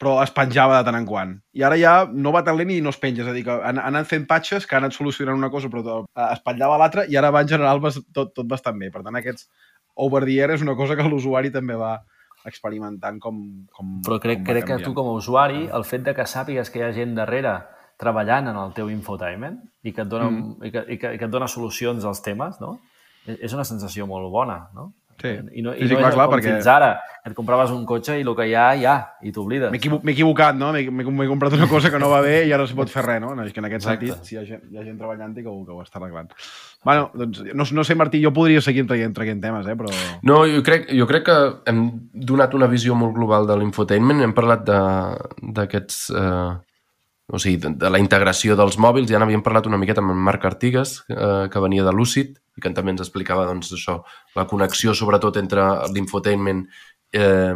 però 0.00 0.16
es 0.24 0.32
penjava 0.34 0.78
de 0.78 0.86
tant 0.88 0.98
en 0.98 1.06
quant. 1.06 1.34
I 1.54 1.62
ara 1.66 1.76
ja 1.78 1.92
no 2.10 2.32
va 2.34 2.42
tan 2.46 2.58
lent 2.58 2.72
i 2.74 2.80
no 2.82 2.92
es 2.94 2.98
penja. 3.00 3.22
És 3.22 3.30
a 3.30 3.34
dir, 3.36 3.44
que 3.46 3.54
han, 3.54 3.78
han 3.78 3.94
anat 3.94 4.10
fent 4.10 4.26
patxes 4.30 4.66
que 4.66 4.76
han 4.76 4.86
anat 4.86 4.96
solucionant 4.96 5.38
una 5.38 5.52
cosa, 5.52 5.70
però 5.72 6.00
uh, 6.02 6.24
es 6.26 6.42
petllava 6.44 6.78
l'altra 6.80 7.06
i 7.10 7.16
ara 7.20 7.30
va 7.34 7.44
en 7.44 7.52
general 7.52 7.82
tot, 7.84 8.34
tot 8.34 8.48
bastant 8.50 8.80
bé. 8.80 8.90
Per 8.94 9.04
tant, 9.06 9.20
aquests 9.20 9.46
over 9.94 10.24
the 10.26 10.40
air 10.40 10.50
és 10.56 10.64
una 10.66 10.74
cosa 10.76 10.96
que 10.98 11.06
l'usuari 11.06 11.52
també 11.54 11.78
va 11.78 11.94
experimentant 12.44 13.20
com, 13.22 13.38
com 13.72 14.00
Però 14.04 14.18
crec, 14.20 14.42
com 14.42 14.50
crec 14.50 14.66
que 14.68 14.80
tu 14.82 14.92
com 14.96 15.12
a 15.12 15.14
usuari, 15.16 15.68
el 15.72 15.86
fet 15.88 16.04
de 16.04 16.12
que 16.16 16.26
sàpigues 16.28 16.70
que 16.70 16.82
hi 16.82 16.84
ha 16.84 16.92
gent 16.96 17.14
darrere 17.16 17.54
treballant 18.00 18.50
en 18.50 18.58
el 18.58 18.74
teu 18.76 18.90
infotainment 18.90 19.60
i 19.86 19.94
que 19.94 20.02
et 20.02 20.10
dona, 20.10 20.28
mm. 20.28 20.66
i 20.66 20.74
que, 20.74 20.82
i 20.82 20.98
que, 20.98 21.14
i 21.14 21.20
que 21.20 21.28
et 21.28 21.32
dona 21.32 21.48
solucions 21.48 22.04
als 22.04 22.20
temes, 22.26 22.58
no? 22.60 22.76
És 23.24 23.38
és 23.48 23.54
una 23.56 23.64
sensació 23.64 24.04
molt 24.10 24.28
bona, 24.32 24.58
no? 24.76 24.90
Sí. 25.20 25.30
I 25.58 25.62
no, 25.62 25.72
i 25.74 25.86
sí, 25.86 25.92
no 25.92 25.98
clar, 26.00 26.10
és 26.10 26.14
clar, 26.16 26.26
com 26.28 26.34
perquè- 26.34 26.52
fins 26.54 26.66
ara, 26.66 26.88
et 27.24 27.32
compraves 27.34 27.70
un 27.70 27.84
cotxe 27.88 28.18
i 28.18 28.22
el 28.26 28.34
que 28.36 28.46
hi 28.50 28.54
ha, 28.54 28.64
hi 28.76 28.84
ha, 28.84 28.94
i 29.22 29.30
t'oblides. 29.32 29.70
M'he 29.70 29.78
equivo- 29.78 30.00
equivocat, 30.10 30.56
no? 30.56 30.72
M'he 30.74 31.26
comprat 31.28 31.54
una 31.56 31.68
cosa 31.68 31.90
que 31.90 31.98
no 31.98 32.10
va 32.10 32.20
bé 32.20 32.46
i 32.46 32.52
ara 32.52 32.58
no 32.64 32.68
es 32.68 32.74
pot 32.76 32.90
fer 32.92 33.04
res, 33.06 33.20
no? 33.22 33.30
És 33.44 33.52
que 33.52 33.60
en 33.60 33.66
aquest 33.70 33.86
Exacte. 33.86 34.06
sentit, 34.10 34.24
si 34.28 34.34
hi 34.34 34.38
ha 34.38 34.44
gent, 34.44 34.62
hi 34.70 34.76
ha 34.78 34.84
gent 34.84 34.98
treballant 34.98 35.34
que 35.34 35.46
ho, 35.48 35.64
que 35.64 35.72
ho 35.72 35.80
està 35.82 35.96
arreglant. 36.02 36.30
Bueno, 36.84 37.10
doncs, 37.14 37.42
no, 37.54 37.64
no 37.72 37.84
sé, 37.84 37.94
Martí, 37.94 38.20
jo 38.22 38.32
podria 38.32 38.60
seguir 38.60 38.86
traient, 38.86 39.14
traient 39.14 39.40
temes, 39.40 39.66
eh? 39.66 39.76
però... 39.76 39.88
No, 40.22 40.42
jo 40.46 40.62
crec, 40.62 40.90
jo 40.92 41.06
crec 41.06 41.24
que 41.30 41.38
hem 41.70 41.84
donat 42.12 42.52
una 42.54 42.66
visió 42.66 42.94
molt 42.94 43.14
global 43.16 43.46
de 43.46 43.56
l'infotainment, 43.56 44.20
hem 44.20 44.34
parlat 44.36 44.64
de- 44.68 45.50
d'aquests... 45.54 46.10
Eh, 46.10 46.54
o 47.32 47.38
sigui, 47.40 47.56
de, 47.56 47.70
de 47.80 47.88
la 47.88 47.98
integració 47.98 48.52
dels 48.54 48.76
mòbils, 48.76 49.08
ja 49.08 49.16
n'havíem 49.18 49.40
parlat 49.42 49.64
una 49.66 49.78
miqueta 49.80 50.02
amb 50.04 50.10
en 50.12 50.18
Marc 50.26 50.44
Artigas, 50.44 50.98
eh, 51.08 51.48
que 51.50 51.58
venia 51.64 51.82
de 51.82 51.92
Lucid, 51.96 52.34
i 52.56 52.62
que 52.62 52.72
també 52.74 52.94
ens 52.94 53.02
explicava 53.04 53.46
doncs, 53.48 53.72
això, 53.74 53.98
la 54.36 54.46
connexió 54.50 54.94
sobretot 54.94 55.36
entre 55.40 55.64
l'infotainment, 55.94 56.64
eh, 57.14 57.54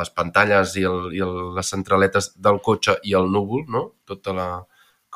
les 0.00 0.10
pantalles 0.16 0.76
i, 0.80 0.84
el, 0.88 1.10
i 1.16 1.22
el, 1.24 1.38
les 1.56 1.72
centraletes 1.76 2.32
del 2.40 2.60
cotxe 2.64 2.98
i 3.04 3.16
el 3.16 3.30
núvol, 3.32 3.66
no? 3.68 3.86
Tota 4.08 4.34
la, 4.36 4.48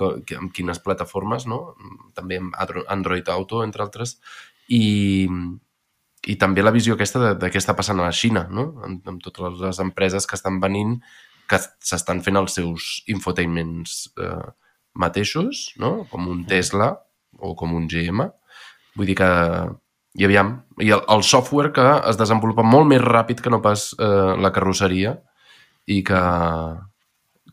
amb 0.01 0.53
quines 0.53 0.81
plataformes, 0.83 1.47
no? 1.47 1.75
També 2.15 2.41
amb 2.41 2.57
Andro- 2.59 2.87
Android 2.89 3.29
Auto, 3.33 3.63
entre 3.65 3.85
altres, 3.85 4.19
i, 4.69 5.29
i 6.27 6.37
també 6.41 6.65
la 6.65 6.73
visió 6.75 6.97
aquesta 6.97 7.21
de, 7.21 7.33
de 7.41 7.51
què 7.53 7.61
està 7.61 7.75
passant 7.77 8.01
a 8.01 8.07
la 8.09 8.15
Xina, 8.17 8.47
no? 8.51 8.71
amb, 8.87 9.05
amb 9.09 9.23
totes 9.25 9.61
les 9.61 9.81
empreses 9.85 10.27
que 10.27 10.39
estan 10.39 10.61
venint, 10.63 10.97
que 11.51 11.59
s'estan 11.85 12.23
fent 12.25 12.41
els 12.41 12.55
seus 12.57 13.03
infotainments 13.13 13.99
eh, 14.17 14.53
mateixos, 14.97 15.75
no? 15.77 16.07
com 16.11 16.31
un 16.33 16.47
Tesla 16.49 16.95
o 17.39 17.53
com 17.59 17.75
un 17.77 17.89
GM. 17.91 18.31
Vull 18.95 19.11
dir 19.11 19.17
que, 19.19 19.29
i 20.15 20.27
aviam, 20.27 20.57
i 20.83 20.91
el, 20.95 21.03
el 21.11 21.23
software 21.27 21.73
que 21.75 21.87
es 22.11 22.19
desenvolupa 22.21 22.65
molt 22.67 22.91
més 22.91 23.03
ràpid 23.03 23.43
que 23.43 23.53
no 23.53 23.63
pas 23.65 23.93
eh, 23.99 24.35
la 24.41 24.53
carrosseria 24.55 25.17
i 25.91 26.01
que 26.07 26.21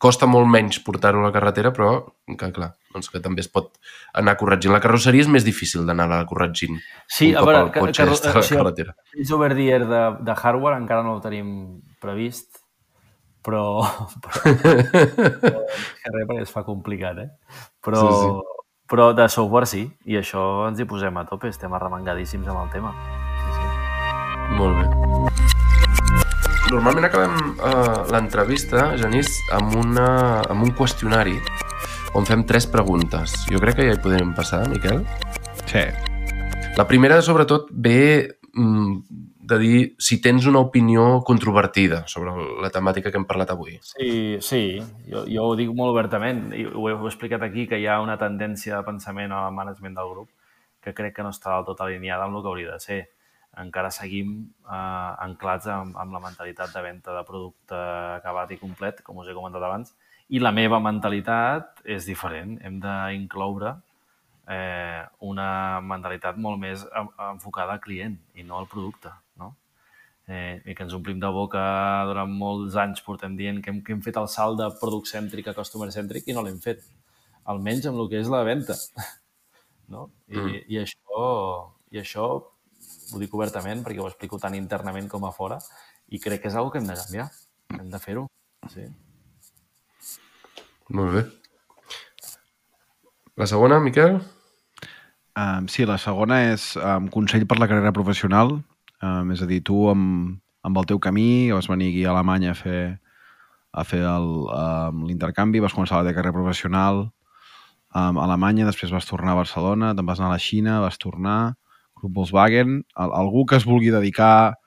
costa 0.02 0.26
molt 0.26 0.50
menys 0.50 0.80
portar-ho 0.82 1.20
a 1.22 1.28
la 1.28 1.34
carretera, 1.34 1.70
però 1.74 1.92
que, 2.26 2.48
clar, 2.54 2.72
doncs 2.94 3.10
que 3.12 3.20
també 3.22 3.44
es 3.44 3.50
pot 3.52 3.76
anar 4.18 4.34
corregint. 4.40 4.74
La 4.74 4.82
carrosseria 4.82 5.22
és 5.22 5.30
més 5.30 5.46
difícil 5.46 5.86
d'anar-la 5.86 6.24
corregint 6.30 6.80
Sí, 7.06 7.30
un 7.30 7.38
a 7.38 7.44
cop 7.44 7.50
veure, 7.50 7.60
el 7.62 7.70
cotxe 7.76 8.08
està 8.08 8.32
a 8.32 8.40
la 8.40 8.46
sí, 8.46 8.58
carretera. 8.58 8.96
És 9.14 9.30
over 9.34 9.52
the 9.54 9.68
air 9.68 9.86
de, 9.86 10.02
de 10.26 10.34
hardware, 10.34 10.80
encara 10.82 11.06
no 11.06 11.16
ho 11.16 11.22
tenim 11.22 11.52
previst, 12.02 12.62
però, 13.46 13.82
però, 14.24 14.56
però 15.44 16.24
perquè 16.26 16.40
es 16.42 16.54
fa 16.54 16.64
complicat, 16.66 17.22
eh? 17.22 17.30
Però, 17.82 18.02
sí. 18.02 18.18
sí. 18.24 18.51
Però 18.92 19.14
de 19.16 19.24
software 19.32 19.64
sí, 19.64 19.86
i 20.04 20.18
això 20.20 20.66
ens 20.68 20.82
hi 20.82 20.84
posem 20.84 21.16
a 21.16 21.24
tope, 21.24 21.48
estem 21.48 21.72
arremangadíssims 21.72 22.48
amb 22.52 22.66
el 22.66 22.72
tema. 22.74 22.90
Sí, 23.40 23.54
sí. 23.56 23.64
Molt 24.58 24.76
bé. 24.76 24.84
Normalment 26.72 27.08
acabem 27.08 27.32
eh, 27.56 27.96
l'entrevista, 28.12 28.90
Genís, 29.00 29.32
amb, 29.56 29.72
una, 29.80 30.08
amb 30.52 30.68
un 30.68 30.74
qüestionari 30.76 31.38
on 32.12 32.28
fem 32.28 32.44
tres 32.44 32.68
preguntes. 32.68 33.32
Jo 33.48 33.60
crec 33.64 33.80
que 33.80 33.88
ja 33.88 33.96
hi 33.96 34.02
podem 34.04 34.34
passar, 34.36 34.66
Miquel. 34.68 35.00
Sí. 35.64 35.86
La 36.76 36.84
primera, 36.88 37.22
sobretot, 37.24 37.72
ve 37.72 38.41
de 38.54 39.58
dir 39.58 39.76
si 39.98 40.20
tens 40.20 40.46
una 40.46 40.60
opinió 40.60 41.22
controvertida 41.24 42.02
sobre 42.06 42.34
la 42.60 42.70
temàtica 42.70 43.10
que 43.10 43.16
hem 43.16 43.24
parlat 43.24 43.54
avui. 43.54 43.78
Sí, 43.80 44.38
sí, 44.44 44.62
jo, 45.08 45.24
jo 45.24 45.46
ho 45.48 45.56
dic 45.56 45.72
molt 45.72 45.94
obertament, 45.94 46.50
ho 46.52 46.84
he, 46.88 46.92
ho 46.92 47.06
he 47.06 47.10
explicat 47.10 47.42
aquí, 47.46 47.66
que 47.66 47.80
hi 47.80 47.88
ha 47.88 48.02
una 48.04 48.18
tendència 48.20 48.76
de 48.76 48.84
pensament 48.84 49.32
al 49.32 49.54
management 49.56 49.96
del 49.96 50.12
grup 50.12 50.30
que 50.82 50.92
crec 50.92 51.14
que 51.16 51.24
no 51.24 51.30
està 51.32 51.54
del 51.54 51.66
tot 51.70 51.80
alineada 51.84 52.26
amb 52.26 52.36
el 52.36 52.42
que 52.42 52.52
hauria 52.52 52.76
de 52.76 52.80
ser. 52.80 53.02
encara 53.60 53.90
seguim 53.92 54.28
eh, 54.64 55.12
anclats 55.20 55.66
amb, 55.68 55.96
amb 56.00 56.14
la 56.14 56.20
mentalitat 56.24 56.70
de 56.72 56.82
venda 56.82 57.12
de 57.12 57.24
producte 57.28 57.76
acabat 57.76 58.50
i 58.54 58.56
complet, 58.56 59.02
com 59.04 59.18
us 59.20 59.28
he 59.28 59.34
comentat 59.36 59.62
abans, 59.62 59.92
i 60.32 60.40
la 60.40 60.54
meva 60.56 60.78
mentalitat 60.80 61.82
és 61.84 62.06
diferent. 62.08 62.54
Hem 62.64 62.78
d'incloure 62.80 63.74
eh, 64.48 65.02
una 65.20 65.80
mentalitat 65.80 66.36
molt 66.36 66.58
més 66.60 66.82
en- 66.98 67.10
enfocada 67.30 67.72
al 67.76 67.80
client 67.80 68.16
i 68.34 68.42
no 68.42 68.58
al 68.58 68.66
producte. 68.68 69.10
No? 69.36 69.54
Eh, 70.28 70.62
I 70.66 70.74
que 70.74 70.82
ens 70.84 70.94
omplim 70.94 71.18
de 71.20 71.28
boca 71.34 71.62
durant 72.06 72.30
molts 72.30 72.76
anys 72.76 73.02
portem 73.02 73.36
dient 73.36 73.62
que 73.62 73.70
hem, 73.70 73.82
que 73.82 73.92
hem 73.92 74.02
fet 74.02 74.16
el 74.16 74.28
salt 74.28 74.58
de 74.58 74.68
product 74.80 75.06
cèntric 75.10 75.48
a 75.48 75.54
customer 75.54 75.90
cèntric 75.90 76.26
i 76.28 76.32
no 76.36 76.42
l'hem 76.42 76.58
fet. 76.62 76.82
Almenys 77.44 77.86
amb 77.90 77.98
el 77.98 78.08
que 78.08 78.20
és 78.20 78.28
la 78.28 78.42
venda. 78.44 78.74
No? 79.92 80.06
I, 80.28 80.36
Mm. 80.38 80.52
i, 80.72 80.76
això, 80.80 81.72
I 81.92 81.98
això 82.00 82.22
ho 82.40 83.18
dic 83.20 83.34
obertament 83.34 83.82
perquè 83.84 84.00
ho 84.00 84.06
explico 84.08 84.38
tant 84.38 84.54
internament 84.54 85.08
com 85.10 85.24
a 85.26 85.32
fora 85.32 85.58
i 86.08 86.18
crec 86.18 86.40
que 86.42 86.48
és 86.48 86.54
una 86.56 86.70
que 86.72 86.78
hem 86.78 86.86
de 86.86 86.94
canviar. 86.96 87.26
Hem 87.76 87.90
de 87.90 87.98
fer-ho. 88.00 88.22
Sí. 88.72 88.86
Molt 90.88 91.12
bé. 91.12 91.22
La 93.36 93.46
segona, 93.48 93.80
Miquel? 93.80 94.18
Um, 95.40 95.68
sí, 95.72 95.86
la 95.88 95.96
segona 95.96 96.42
és 96.50 96.74
um, 96.76 97.06
consell 97.08 97.46
per 97.48 97.56
la 97.56 97.68
carrera 97.70 97.92
professional. 97.96 98.58
Um, 99.00 99.30
és 99.32 99.40
a 99.40 99.48
dir, 99.48 99.62
tu 99.64 99.86
amb, 99.88 100.34
amb 100.68 100.80
el 100.80 100.88
teu 100.90 101.00
camí 101.00 101.48
vas 101.50 101.70
venir 101.70 101.88
aquí 101.88 102.04
a 102.04 102.10
Alemanya 102.12 102.52
a 102.52 102.58
fer, 102.58 102.82
a 103.72 103.84
fer 103.88 104.02
el, 104.04 104.28
um, 104.44 105.06
l'intercanvi, 105.08 105.62
vas 105.64 105.72
començar 105.72 106.02
la 106.02 106.10
teva 106.10 106.18
carrera 106.18 106.36
professional 106.36 107.06
um, 107.06 108.20
a 108.20 108.26
Alemanya, 108.26 108.68
després 108.68 108.92
vas 108.92 109.08
tornar 109.08 109.32
a 109.32 109.40
Barcelona, 109.40 109.94
te'n 109.96 110.12
vas 110.12 110.20
anar 110.20 110.28
a 110.28 110.36
la 110.36 110.42
Xina, 110.50 110.76
vas 110.84 111.00
tornar, 111.00 111.54
Grup 111.96 112.12
Volkswagen, 112.20 112.82
Al, 112.94 113.16
algú 113.16 113.46
que 113.48 113.56
es 113.56 113.64
vulgui 113.64 113.94
dedicar 113.94 114.58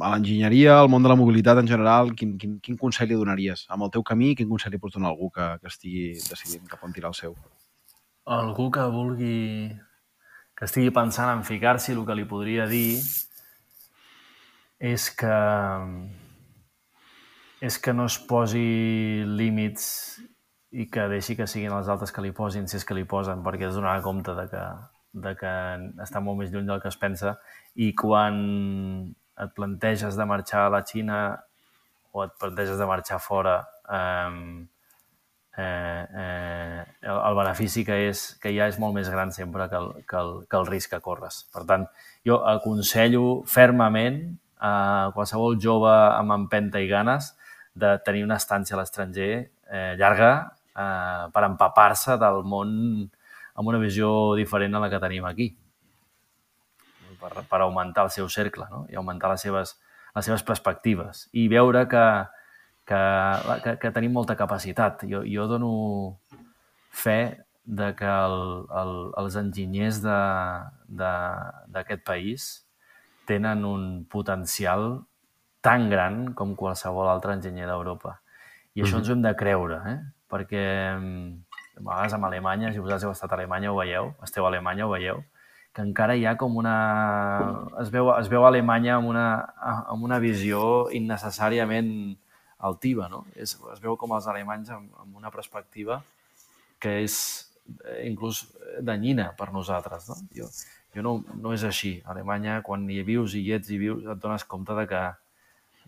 a 0.00 0.10
l'enginyeria, 0.12 0.78
al 0.80 0.90
món 0.92 1.04
de 1.04 1.08
la 1.08 1.16
mobilitat 1.16 1.58
en 1.62 1.68
general, 1.68 2.12
quin, 2.16 2.36
quin, 2.40 2.58
quin 2.60 2.76
consell 2.80 3.08
li 3.08 3.16
donaries? 3.16 3.64
Amb 3.72 3.86
el 3.86 3.92
teu 3.94 4.04
camí, 4.04 4.34
quin 4.36 4.48
consell 4.50 4.74
li 4.74 4.80
pots 4.82 4.96
donar 4.96 5.10
a 5.10 5.14
algú 5.14 5.30
que, 5.32 5.46
que 5.62 5.72
estigui 5.72 6.06
decidint 6.28 6.66
cap 6.68 6.84
on 6.84 6.92
tirar 6.96 7.12
el 7.14 7.18
seu? 7.18 7.36
Algú 8.26 8.70
que 8.74 8.84
vulgui... 8.92 9.36
que 10.56 10.64
estigui 10.64 10.92
pensant 10.92 11.28
en 11.32 11.42
ficar-s'hi, 11.44 11.92
el 11.92 12.04
que 12.08 12.14
li 12.16 12.24
podria 12.28 12.64
dir 12.68 13.00
és 14.80 15.10
que 15.16 15.36
és 17.66 17.78
que 17.80 17.92
no 17.96 18.06
es 18.06 18.16
posi 18.28 19.24
límits 19.24 19.86
i 20.76 20.86
que 20.92 21.06
deixi 21.08 21.36
que 21.36 21.46
siguin 21.48 21.72
els 21.72 21.88
altres 21.88 22.12
que 22.12 22.24
li 22.24 22.32
posin, 22.36 22.66
si 22.68 22.76
és 22.76 22.84
que 22.84 22.96
li 22.96 23.06
posen, 23.08 23.42
perquè 23.44 23.68
es 23.68 23.76
donarà 23.76 24.02
compte 24.04 24.34
de 24.36 24.44
que, 24.50 24.64
de 25.24 25.32
que 25.40 25.52
està 26.04 26.20
molt 26.20 26.40
més 26.40 26.52
lluny 26.52 26.68
del 26.68 26.82
que 26.82 26.92
es 26.92 26.98
pensa 27.00 27.38
i 27.74 27.94
quan 27.96 28.42
et 29.42 29.52
planteges 29.56 30.16
de 30.16 30.24
marxar 30.28 30.66
a 30.66 30.72
la 30.72 30.82
Xina 30.86 31.20
o 32.12 32.24
et 32.24 32.32
planteges 32.40 32.78
de 32.80 32.88
marxar 32.88 33.18
fora 33.20 33.58
eh, 33.92 34.64
eh, 35.56 36.06
eh, 36.22 36.84
el, 37.02 37.18
el 37.18 37.36
benefici 37.36 37.84
que, 37.84 37.98
és, 38.10 38.24
que 38.40 38.52
hi 38.52 38.60
ha 38.60 38.68
és 38.70 38.78
molt 38.82 38.96
més 38.96 39.10
gran 39.12 39.32
sempre 39.32 39.68
que 39.72 39.80
el, 39.80 39.92
que 40.08 40.18
el, 40.20 40.32
que 40.48 40.60
el 40.60 40.68
risc 40.68 40.92
que 40.94 41.02
corres. 41.04 41.44
Per 41.52 41.64
tant, 41.68 41.86
jo 42.26 42.40
aconsello 42.48 43.42
fermament 43.48 44.20
a 44.60 45.12
qualsevol 45.16 45.58
jove 45.60 45.92
amb 45.92 46.32
empenta 46.36 46.80
i 46.80 46.88
ganes 46.88 47.34
de 47.76 47.96
tenir 48.04 48.24
una 48.24 48.38
estància 48.40 48.76
a 48.76 48.80
l'estranger 48.80 49.30
eh, 49.36 49.92
llarga 50.00 50.32
eh, 50.72 51.28
per 51.32 51.44
empapar-se 51.44 52.16
del 52.20 52.40
món 52.48 52.72
amb 53.56 53.68
una 53.68 53.80
visió 53.80 54.08
diferent 54.36 54.76
a 54.76 54.82
la 54.84 54.88
que 54.92 55.00
tenim 55.00 55.28
aquí 55.28 55.50
per, 57.20 57.32
per 57.48 57.60
augmentar 57.64 58.06
el 58.06 58.12
seu 58.14 58.28
cercle 58.32 58.66
no? 58.70 58.84
i 58.92 58.96
augmentar 58.96 59.30
les 59.32 59.42
seves, 59.42 59.76
les 60.14 60.24
seves 60.28 60.44
perspectives 60.46 61.26
i 61.32 61.48
veure 61.52 61.86
que, 61.90 62.06
que, 62.88 63.02
que, 63.64 63.76
que 63.82 63.90
tenim 63.94 64.12
molta 64.16 64.36
capacitat. 64.38 65.04
Jo, 65.10 65.24
jo 65.26 65.46
dono 65.50 65.72
fe 66.90 67.42
de 67.66 67.90
que 67.98 68.06
el, 68.06 68.66
el, 68.80 68.92
els 69.18 69.36
enginyers 69.40 69.98
d'aquest 70.06 72.02
país 72.06 72.66
tenen 73.26 73.64
un 73.66 74.04
potencial 74.06 75.02
tan 75.66 75.90
gran 75.90 76.34
com 76.38 76.54
qualsevol 76.54 77.10
altre 77.10 77.34
enginyer 77.34 77.66
d'Europa. 77.66 78.20
I 78.78 78.84
això 78.84 79.00
ens 79.00 79.08
ho 79.10 79.16
hem 79.16 79.24
de 79.24 79.34
creure, 79.34 79.80
eh? 79.90 79.98
perquè 80.30 80.62
mm, 80.94 81.46
a 81.80 81.82
vegades 81.82 82.14
amb 82.14 82.28
Alemanya, 82.28 82.70
si 82.72 82.82
vosaltres 82.82 83.08
heu 83.08 83.14
estat 83.16 83.32
a 83.32 83.36
Alemanya 83.38 83.72
ho 83.72 83.78
veieu, 83.80 84.12
esteu 84.22 84.46
a 84.46 84.50
Alemanya 84.52 84.86
ho 84.86 84.92
veieu, 84.92 85.24
que 85.76 85.84
encara 85.84 86.14
hi 86.16 86.24
ha 86.24 86.38
com 86.40 86.54
una... 86.56 86.76
Es 87.82 87.90
veu, 87.92 88.08
es 88.16 88.30
veu 88.32 88.46
Alemanya 88.48 88.94
amb 88.96 89.10
una, 89.10 89.26
amb 89.92 90.06
una 90.06 90.16
visió 90.22 90.60
innecessàriament 90.96 91.90
altiva, 92.64 93.10
no? 93.12 93.26
És, 93.36 93.52
es 93.74 93.82
veu 93.82 93.98
com 94.00 94.14
els 94.16 94.28
alemanys 94.32 94.70
amb, 94.72 94.88
amb 95.02 95.18
una 95.20 95.32
perspectiva 95.34 95.98
que 96.80 96.94
és 97.02 97.18
eh, 97.68 98.06
inclús 98.06 98.46
danyina 98.80 99.28
per 99.36 99.50
nosaltres, 99.52 100.08
no? 100.08 100.16
Jo, 100.32 100.48
jo 100.96 101.04
no, 101.04 101.12
no 101.36 101.52
és 101.52 101.66
així. 101.68 101.98
A 102.06 102.14
Alemanya, 102.14 102.62
quan 102.64 102.88
hi 102.88 103.02
vius 103.04 103.36
i 103.36 103.42
hi 103.44 103.52
ets 103.58 103.74
i 103.76 103.80
vius, 103.82 104.00
et 104.08 104.22
dones 104.22 104.46
compte 104.48 104.76
de 104.78 104.86
que 104.88 105.02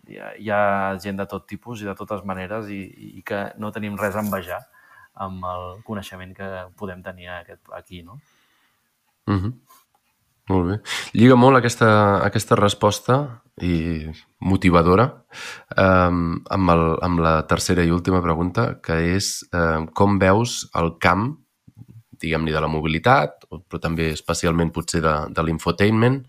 hi 0.09 0.19
ha, 0.19 0.33
hi 0.37 0.51
ha 0.53 0.61
gent 1.01 1.17
de 1.17 1.25
tot 1.33 1.47
tipus 1.49 1.81
i 1.81 1.89
de 1.89 1.95
totes 1.97 2.21
maneres 2.29 2.69
i, 2.69 2.83
i 3.17 3.25
que 3.25 3.41
no 3.57 3.73
tenim 3.73 3.97
res 3.97 4.13
a 4.13 4.21
envejar 4.21 4.61
amb 5.25 5.49
el 5.49 5.81
coneixement 5.87 6.37
que 6.37 6.51
podem 6.77 7.01
tenir 7.01 7.31
aquest, 7.39 7.65
aquí, 7.73 8.03
no? 8.05 8.21
Mm 9.25 9.41
-hmm. 9.41 9.68
Molt 10.49 10.65
bé. 10.65 10.79
Lliga 11.13 11.37
molt 11.37 11.59
aquesta, 11.59 11.89
aquesta 12.25 12.57
resposta 12.57 13.19
i 13.61 14.09
motivadora 14.49 15.05
um, 15.77 16.39
amb, 16.49 16.71
el, 16.73 16.83
amb 17.05 17.21
la 17.21 17.33
tercera 17.49 17.85
i 17.85 17.93
última 17.93 18.21
pregunta, 18.23 18.71
que 18.81 18.97
és 19.13 19.43
um, 19.53 19.85
com 19.93 20.17
veus 20.21 20.63
el 20.79 20.95
camp, 21.03 21.29
diguem-ne, 22.19 22.53
de 22.55 22.63
la 22.63 22.71
mobilitat, 22.71 23.45
però 23.49 23.81
també 23.83 24.09
especialment 24.15 24.73
potser 24.73 25.03
de, 25.05 25.15
de 25.29 25.45
l'infotainment 25.45 26.23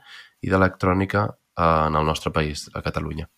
i 0.45 0.53
d'electrònica 0.53 1.27
uh, 1.31 1.87
en 1.89 1.97
el 1.97 2.09
nostre 2.09 2.33
país, 2.35 2.69
a 2.75 2.85
Catalunya? 2.85 3.29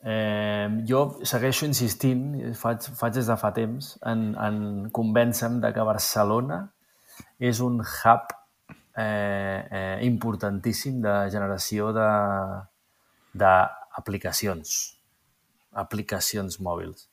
Eh, 0.00 0.68
jo 0.88 1.00
segueixo 1.28 1.66
insistint, 1.68 2.28
faig, 2.56 2.86
faig 2.96 3.16
des 3.18 3.28
de 3.28 3.36
fa 3.40 3.50
temps, 3.56 3.94
en, 4.08 4.30
en 4.40 4.60
convèncer-me 4.96 5.60
de 5.64 5.72
que 5.76 5.84
Barcelona 5.84 6.62
és 7.40 7.60
un 7.64 7.80
hub 7.80 8.36
eh, 8.96 9.68
eh, 9.70 9.98
importantíssim 10.06 11.00
de 11.04 11.30
generació 11.32 11.92
d'aplicacions, 13.34 14.96
aplicacions 15.84 16.60
mòbils. 16.60 17.08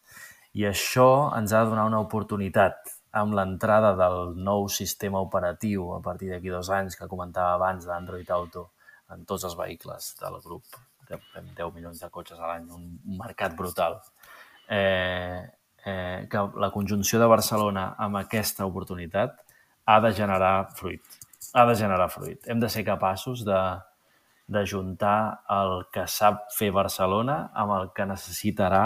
I 0.58 0.66
això 0.72 1.32
ens 1.38 1.54
ha 1.54 1.64
de 1.64 1.70
donar 1.72 1.86
una 1.90 2.02
oportunitat 2.02 2.76
amb 3.18 3.34
l'entrada 3.38 3.94
del 3.98 4.36
nou 4.44 4.68
sistema 4.70 5.20
operatiu 5.22 5.94
a 5.96 6.02
partir 6.02 6.30
d'aquí 6.32 6.50
dos 6.54 6.70
anys 6.70 6.96
que 6.98 7.08
comentava 7.08 7.54
abans 7.56 7.86
d'Android 7.86 8.30
Auto 8.32 8.72
en 9.14 9.26
tots 9.26 9.44
els 9.48 9.56
vehicles 9.58 10.16
del 10.22 10.42
grup 10.44 10.64
fem 11.08 11.46
10 11.56 11.74
milions 11.76 12.02
de 12.02 12.10
cotxes 12.12 12.40
a 12.40 12.52
l'any, 12.52 12.68
un 12.74 13.18
mercat 13.20 13.56
brutal. 13.56 14.00
Eh, 14.68 15.40
eh, 15.86 16.28
que 16.30 16.44
la 16.60 16.72
conjunció 16.72 17.20
de 17.22 17.30
Barcelona 17.32 17.94
amb 17.98 18.20
aquesta 18.20 18.68
oportunitat 18.68 19.38
ha 19.86 20.00
de 20.04 20.12
generar 20.14 20.70
fruit. 20.76 21.04
Ha 21.56 21.66
de 21.70 21.76
generar 21.80 22.10
fruit. 22.12 22.40
Hem 22.48 22.60
de 22.60 22.70
ser 22.70 22.84
capaços 22.88 23.44
de, 23.48 23.60
de 24.48 24.66
juntar 24.66 25.44
el 25.52 25.86
que 25.94 26.08
sap 26.12 26.48
fer 26.56 26.72
Barcelona 26.76 27.48
amb 27.56 27.76
el 27.78 27.90
que 27.96 28.08
necessitarà 28.10 28.84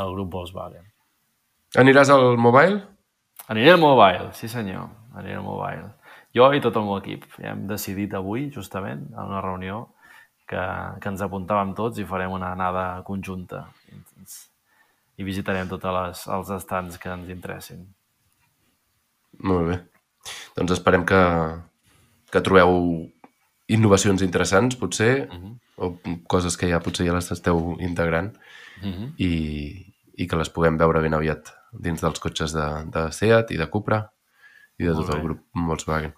el 0.00 0.14
grup 0.16 0.32
Volkswagen. 0.32 0.86
Aniràs 1.80 2.10
al 2.10 2.36
mobile? 2.40 2.80
Aniré 3.50 3.74
al 3.74 3.80
mobile, 3.82 4.30
sí 4.34 4.48
senyor, 4.48 4.88
aniré 5.14 5.36
al 5.38 5.46
mobile. 5.46 5.88
Jo 6.34 6.50
i 6.54 6.60
tot 6.62 6.76
el 6.78 6.86
meu 6.86 6.98
equip. 7.00 7.26
Ja 7.38 7.54
hem 7.54 7.66
decidit 7.70 8.14
avui, 8.14 8.48
justament, 8.54 9.08
en 9.10 9.22
una 9.24 9.42
reunió, 9.42 9.86
que, 10.50 10.62
que 11.02 11.10
ens 11.12 11.22
apuntàvem 11.22 11.74
tots 11.78 12.00
i 12.02 12.06
farem 12.06 12.34
una 12.34 12.52
anada 12.56 12.84
conjunta 13.06 13.64
i, 13.90 14.00
i 15.20 15.26
visitarem 15.26 15.70
tots 15.70 15.90
les, 15.96 16.26
els 16.36 16.52
estants 16.56 16.98
que 16.98 17.10
ens 17.14 17.30
interessin. 17.30 17.84
Molt 19.46 19.68
bé. 19.70 19.78
Doncs 20.58 20.74
esperem 20.74 21.06
que, 21.08 21.20
que 22.30 22.40
trobeu 22.40 23.10
innovacions 23.70 24.22
interessants, 24.22 24.76
potser, 24.76 25.28
uh 25.30 25.34
-huh. 25.34 25.54
o 25.76 25.96
coses 26.26 26.56
que 26.56 26.68
ja 26.68 26.80
potser 26.80 27.06
ja 27.06 27.14
les 27.14 27.30
esteu 27.30 27.76
integrant 27.80 28.36
uh 28.82 28.88
-huh. 28.88 29.12
i, 29.18 29.94
i 30.14 30.26
que 30.26 30.36
les 30.36 30.50
puguem 30.50 30.76
veure 30.78 31.00
ben 31.00 31.14
aviat 31.14 31.54
dins 31.72 32.00
dels 32.00 32.20
cotxes 32.20 32.52
de, 32.52 32.66
de 32.90 33.12
Seat 33.12 33.50
i 33.50 33.56
de 33.56 33.66
Cupra 33.66 34.10
i 34.78 34.84
de 34.84 34.92
Molt 34.92 35.06
tot 35.06 35.14
el 35.14 35.20
bé. 35.20 35.24
grup 35.24 35.40
Volkswagen. 35.54 36.14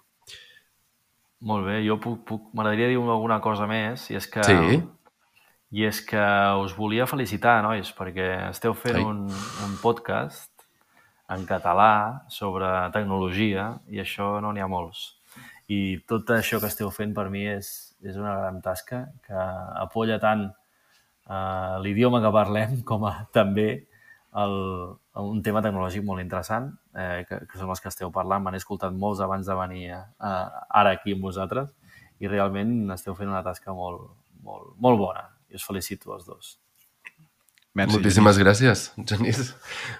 Molt 1.41 1.65
bé, 1.65 1.81
jo 1.87 1.99
puc, 1.99 2.23
puc 2.25 2.53
m'agradaria 2.53 2.87
dir 2.87 2.97
alguna 2.97 3.41
cosa 3.41 3.67
més, 3.67 4.09
i 4.11 4.15
és 4.15 4.27
que 4.27 4.43
Sí. 4.43 4.81
i 5.71 5.85
és 5.85 6.01
que 6.01 6.23
us 6.63 6.75
volia 6.77 7.05
felicitar, 7.05 7.61
nois, 7.61 7.91
perquè 7.95 8.49
esteu 8.49 8.73
fent 8.73 8.95
Ai. 8.95 9.03
un, 9.03 9.27
un 9.65 9.77
podcast 9.81 10.51
en 11.29 11.45
català 11.45 12.23
sobre 12.29 12.65
tecnologia 12.93 13.79
i 13.89 13.99
això 13.99 14.39
no 14.41 14.53
n'hi 14.53 14.61
ha 14.61 14.67
molts. 14.67 15.17
I 15.73 15.77
tot 16.09 16.29
això 16.35 16.59
que 16.61 16.69
esteu 16.71 16.91
fent 16.93 17.13
per 17.15 17.29
mi 17.33 17.45
és, 17.49 17.69
és 18.03 18.19
una 18.19 18.35
gran 18.39 18.59
tasca 18.65 19.05
que 19.25 19.45
apoya 19.81 20.19
tant 20.21 20.47
eh, 20.49 21.75
l'idioma 21.83 22.21
que 22.23 22.33
parlem 22.35 22.79
com 22.89 23.07
a 23.09 23.15
també 23.35 23.69
el, 24.43 24.55
un 25.21 25.41
tema 25.45 25.61
tecnològic 25.61 26.05
molt 26.05 26.23
interessant, 26.23 26.71
eh, 26.97 27.23
que, 27.29 27.43
que 27.49 27.59
són 27.59 27.69
els 27.69 27.83
que 27.83 27.91
esteu 27.91 28.09
parlant. 28.13 28.41
M'han 28.41 28.57
escoltat 28.57 28.95
molts 28.97 29.21
abans 29.21 29.45
de 29.45 29.57
venir 29.59 29.83
a, 29.93 30.01
a, 30.17 30.33
ara 30.81 30.95
aquí 30.97 31.13
amb 31.13 31.29
vosaltres 31.29 31.71
i 32.23 32.29
realment 32.29 32.93
esteu 32.95 33.15
fent 33.17 33.29
una 33.29 33.43
tasca 33.45 33.75
molt, 33.77 34.09
molt, 34.43 34.73
molt 34.81 35.01
bona 35.01 35.27
i 35.51 35.59
us 35.59 35.65
felicito 35.67 36.13
els 36.15 36.25
dos. 36.25 36.55
Merci, 37.73 37.95
Moltíssimes 37.95 38.37
Genís. 38.37 38.45
gràcies, 38.45 38.81
Genís. 39.09 39.53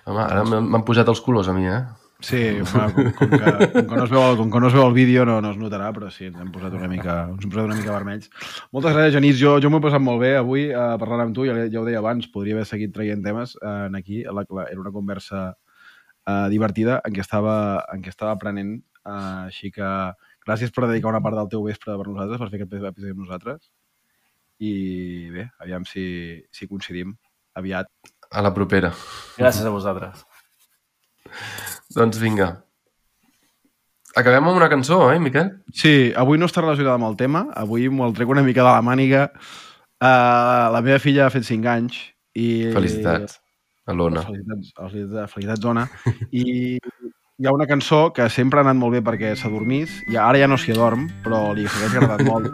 Home, 0.05 0.21
ara 0.21 0.43
m'han 0.45 0.85
pujat 0.85 1.09
els 1.09 1.21
colors 1.25 1.49
a 1.49 1.55
mi, 1.57 1.65
eh? 1.69 1.81
Sí, 2.23 2.39
com, 2.71 2.93
com, 3.17 3.31
que, 3.33 3.51
com, 3.73 3.87
que 3.89 3.97
no 3.97 4.03
es 4.05 4.11
veu, 4.13 4.37
com 4.39 4.51
que 4.51 4.59
no 4.63 4.67
es 4.69 4.75
veu 4.77 4.85
el 4.87 4.93
vídeo 4.95 5.25
no, 5.27 5.41
no 5.43 5.49
es 5.51 5.57
notarà, 5.59 5.89
però 5.91 6.07
sí, 6.07 6.29
ens 6.29 6.39
hem 6.39 6.53
posat 6.55 6.77
una 6.77 6.87
mica, 6.87 7.17
ens 7.33 7.43
hem 7.43 7.51
posat 7.51 7.67
una 7.67 7.75
mica 7.75 7.91
vermells. 7.91 8.29
Moltes 8.71 8.95
gràcies, 8.95 9.17
Genís. 9.17 9.35
Jo, 9.41 9.57
jo 9.59 9.71
m'ho 9.71 9.81
he 9.81 9.83
passat 9.83 10.01
molt 10.03 10.23
bé 10.23 10.29
avui 10.39 10.69
uh, 10.69 10.93
parlant 11.01 11.25
amb 11.25 11.35
tu, 11.35 11.43
ja, 11.49 11.57
ja 11.67 11.81
ho 11.81 11.83
deia 11.83 11.99
abans, 11.99 12.29
podria 12.31 12.55
haver 12.55 12.63
seguit 12.69 12.93
traient 12.95 13.25
temes 13.27 13.57
uh, 13.59 13.89
aquí. 13.99 14.21
La, 14.23 14.45
la, 14.47 14.67
era 14.71 14.79
una 14.79 14.93
conversa 14.95 15.43
uh, 15.51 16.47
divertida 16.53 17.01
en 17.03 17.17
què 17.17 17.25
estava, 17.25 17.57
en 17.91 18.05
què 18.05 18.13
estava 18.15 18.37
aprenent, 18.37 18.77
uh, 19.03 19.49
així 19.49 19.73
que 19.75 19.89
gràcies 20.47 20.71
per 20.71 20.87
dedicar 20.87 21.11
una 21.11 21.23
part 21.25 21.35
del 21.41 21.51
teu 21.51 21.67
vespre 21.67 21.97
per 21.99 22.07
nosaltres, 22.07 22.39
per 22.39 22.51
fer 22.53 22.61
aquest 22.61 22.91
episodi 22.93 23.11
amb 23.17 23.25
nosaltres. 23.25 23.67
I 24.63 24.73
bé, 25.33 25.49
aviam 25.59 25.83
si, 25.83 26.05
si 26.55 26.71
coincidim 26.71 27.17
aviat. 27.59 27.91
A 28.31 28.41
la 28.41 28.55
propera. 28.55 28.95
Gràcies 29.35 29.67
a 29.67 29.75
vosaltres. 29.75 30.23
Doncs 31.95 32.21
vinga. 32.21 32.49
Acabem 34.15 34.45
amb 34.45 34.57
una 34.57 34.69
cançó, 34.69 35.07
eh, 35.11 35.19
Miquel? 35.19 35.49
Sí, 35.73 36.13
avui 36.15 36.37
no 36.37 36.45
està 36.49 36.61
relacionada 36.61 36.99
amb 36.99 37.09
el 37.09 37.17
tema. 37.17 37.47
Avui 37.57 37.89
m'ho 37.89 38.05
el 38.07 38.17
trec 38.17 38.29
una 38.29 38.45
mica 38.45 38.61
de 38.61 38.69
la 38.69 38.83
màniga. 38.85 39.29
Uh, 40.03 40.69
la 40.75 40.83
meva 40.83 40.99
filla 40.99 41.25
ha 41.25 41.33
fet 41.33 41.47
5 41.47 41.71
anys 41.71 41.97
i... 42.35 42.69
Felicitats 42.75 43.39
a 43.85 43.93
l'Ona. 43.93 44.23
Felicitats, 44.23 44.71
felicitats, 44.77 45.33
felicitats 45.33 45.65
Ona. 45.65 45.87
I 46.31 46.77
hi 47.37 47.47
ha 47.47 47.53
una 47.53 47.67
cançó 47.67 48.11
que 48.13 48.29
sempre 48.29 48.59
ha 48.59 48.63
anat 48.63 48.77
molt 48.79 48.95
bé 48.95 49.01
perquè 49.03 49.33
s'adormís, 49.35 49.91
i 50.11 50.17
ara 50.19 50.39
ja 50.39 50.47
no 50.47 50.57
s'hi 50.57 50.75
adorm, 50.75 51.07
però 51.25 51.45
li 51.55 51.65
segueix 51.67 51.97
agradat 51.97 52.23
molt. 52.27 52.49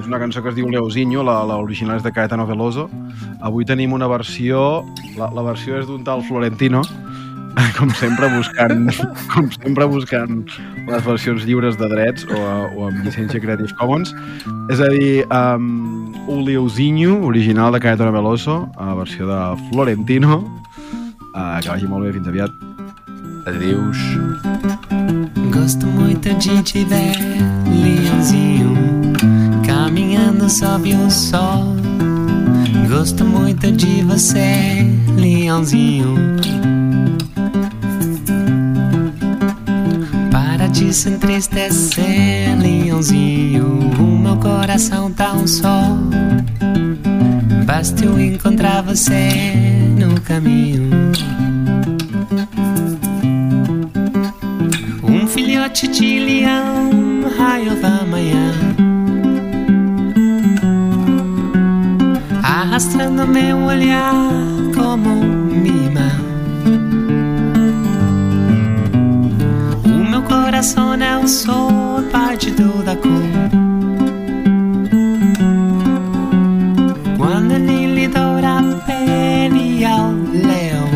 És 0.00 0.06
una 0.08 0.20
cançó 0.22 0.42
que 0.42 0.52
es 0.52 0.56
diu 0.56 0.68
Leozinho, 0.70 1.24
l'original 1.24 1.98
és 1.98 2.04
de 2.06 2.12
Caetano 2.14 2.46
Veloso. 2.48 2.88
Avui 3.44 3.66
tenim 3.68 3.92
una 3.92 4.08
versió, 4.08 4.84
la, 5.18 5.28
la 5.34 5.44
versió 5.44 5.80
és 5.80 5.88
d'un 5.90 6.06
tal 6.06 6.22
Florentino, 6.24 6.84
com 7.78 7.90
sempre 7.90 8.28
buscant, 8.28 8.90
com 9.32 9.50
sempre 9.50 9.86
buscant 9.86 10.44
les 10.86 11.02
versions 11.04 11.44
lliures 11.44 11.76
de 11.76 11.88
drets 11.90 12.26
o, 12.30 12.40
o 12.76 12.86
amb 12.88 13.04
llicència 13.04 13.40
Creative 13.42 13.74
Commons. 13.78 14.14
És 14.70 14.82
a 14.82 14.88
dir, 14.92 15.24
um, 15.26 16.12
un 16.30 16.44
Liuzinho, 16.46 17.20
original 17.26 17.72
de 17.72 17.80
Caetano 17.82 18.12
Veloso, 18.14 18.62
a 18.76 18.94
versió 18.94 19.26
de 19.28 19.40
Florentino. 19.68 20.42
Uh, 21.30 21.60
que 21.62 21.70
vagi 21.70 21.86
molt 21.90 22.06
bé, 22.06 22.14
fins 22.16 22.28
aviat. 22.28 22.50
Adeus. 23.50 23.98
Gosto 25.50 25.86
muito 25.86 26.34
de 26.34 26.62
te 26.62 26.84
ver, 26.84 27.16
leãozinho, 27.66 28.74
caminhando 29.66 30.48
sob 30.48 30.94
o 30.94 31.10
sol. 31.10 31.76
Gosto 32.88 33.24
muito 33.24 33.70
de 33.72 34.02
você, 34.02 34.84
leãozinho 35.16 36.39
de 40.70 40.92
se 40.92 41.08
entristecer, 41.08 42.56
leãozinho. 42.58 43.80
O 43.98 44.18
meu 44.18 44.36
coração 44.36 45.12
tá 45.12 45.32
um 45.32 45.46
só. 45.46 45.96
Basta 47.64 48.04
eu 48.04 48.18
encontrar 48.20 48.82
você 48.82 49.28
no 49.98 50.20
caminho. 50.20 50.90
Um 55.02 55.26
filhote 55.26 55.88
de 55.88 56.18
leão, 56.18 56.90
raio 57.36 57.74
da 57.80 58.04
manhã. 58.04 58.52
Arrastando 62.42 63.26
meu 63.26 63.58
olhar 63.58 64.12
como 64.74 65.08
um 65.08 65.29
coração 70.70 70.94
é 70.94 71.18
o 71.18 71.26
sol 71.26 72.02
partido 72.12 72.82
da 72.84 72.94
cor. 72.94 73.10
Quando 77.16 77.52
ele 77.52 77.94
lhe 77.94 78.08
doura 78.08 78.58
a 78.58 78.62
pele 78.86 79.84
ao 79.84 80.12
leão. 80.12 80.88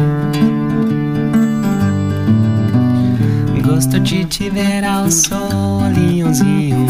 Gosto 3.65 3.99
de 4.01 4.25
te 4.25 4.51
ver 4.51 4.85
ao 4.85 5.11
sol, 5.11 5.83
leãozinho. 5.95 6.87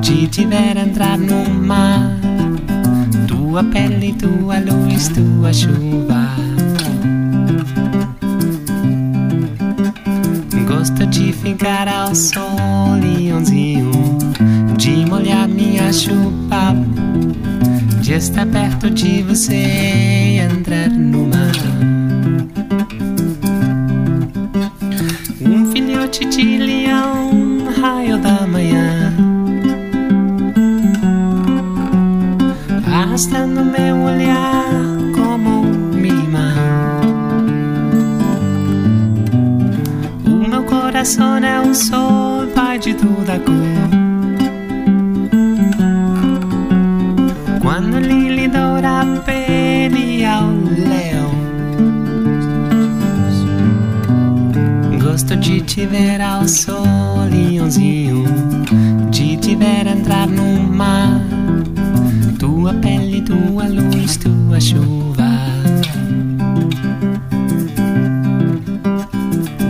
De 0.00 0.26
te 0.26 0.44
ver 0.46 0.76
entrar 0.76 1.18
no 1.18 1.48
mar. 1.54 2.16
Tua 3.28 3.62
pele, 3.64 4.12
tua 4.14 4.58
luz, 4.58 5.08
tua 5.08 5.52
chuva. 5.52 6.31
Ficar 11.52 11.86
ao 11.86 12.14
sol, 12.14 12.98
leãozinho, 12.98 13.90
de 14.78 15.04
molhar 15.04 15.46
minha 15.46 15.92
chupa, 15.92 16.74
de 18.00 18.14
estar 18.14 18.46
perto 18.46 18.88
de 18.88 19.22
você 19.22 20.11
de 55.52 55.60
te 55.60 55.86
ver 55.86 56.20
ao 56.22 56.48
sol, 56.48 57.28
leãozinho. 57.30 58.24
De 59.10 59.36
te 59.36 59.54
ver 59.54 59.86
entrar 59.86 60.26
no 60.26 60.62
mar. 60.62 61.20
Tua 62.38 62.72
pele, 62.74 63.20
tua 63.20 63.68
luz, 63.68 64.16
tua 64.16 64.60
chuva. 64.60 65.30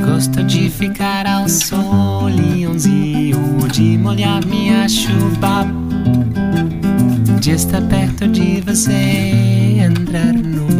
gosto 0.06 0.44
de 0.44 0.70
ficar 0.70 1.26
ao 1.26 1.48
sol, 1.48 2.26
leãozinho, 2.26 3.66
de 3.72 3.98
molhar 3.98 4.46
minha 4.46 4.88
chuva, 4.88 5.66
de 7.40 7.50
estar 7.50 7.82
perto 7.82 8.28
de 8.28 8.60
você, 8.60 9.80
entrar 9.84 10.32
no 10.32 10.71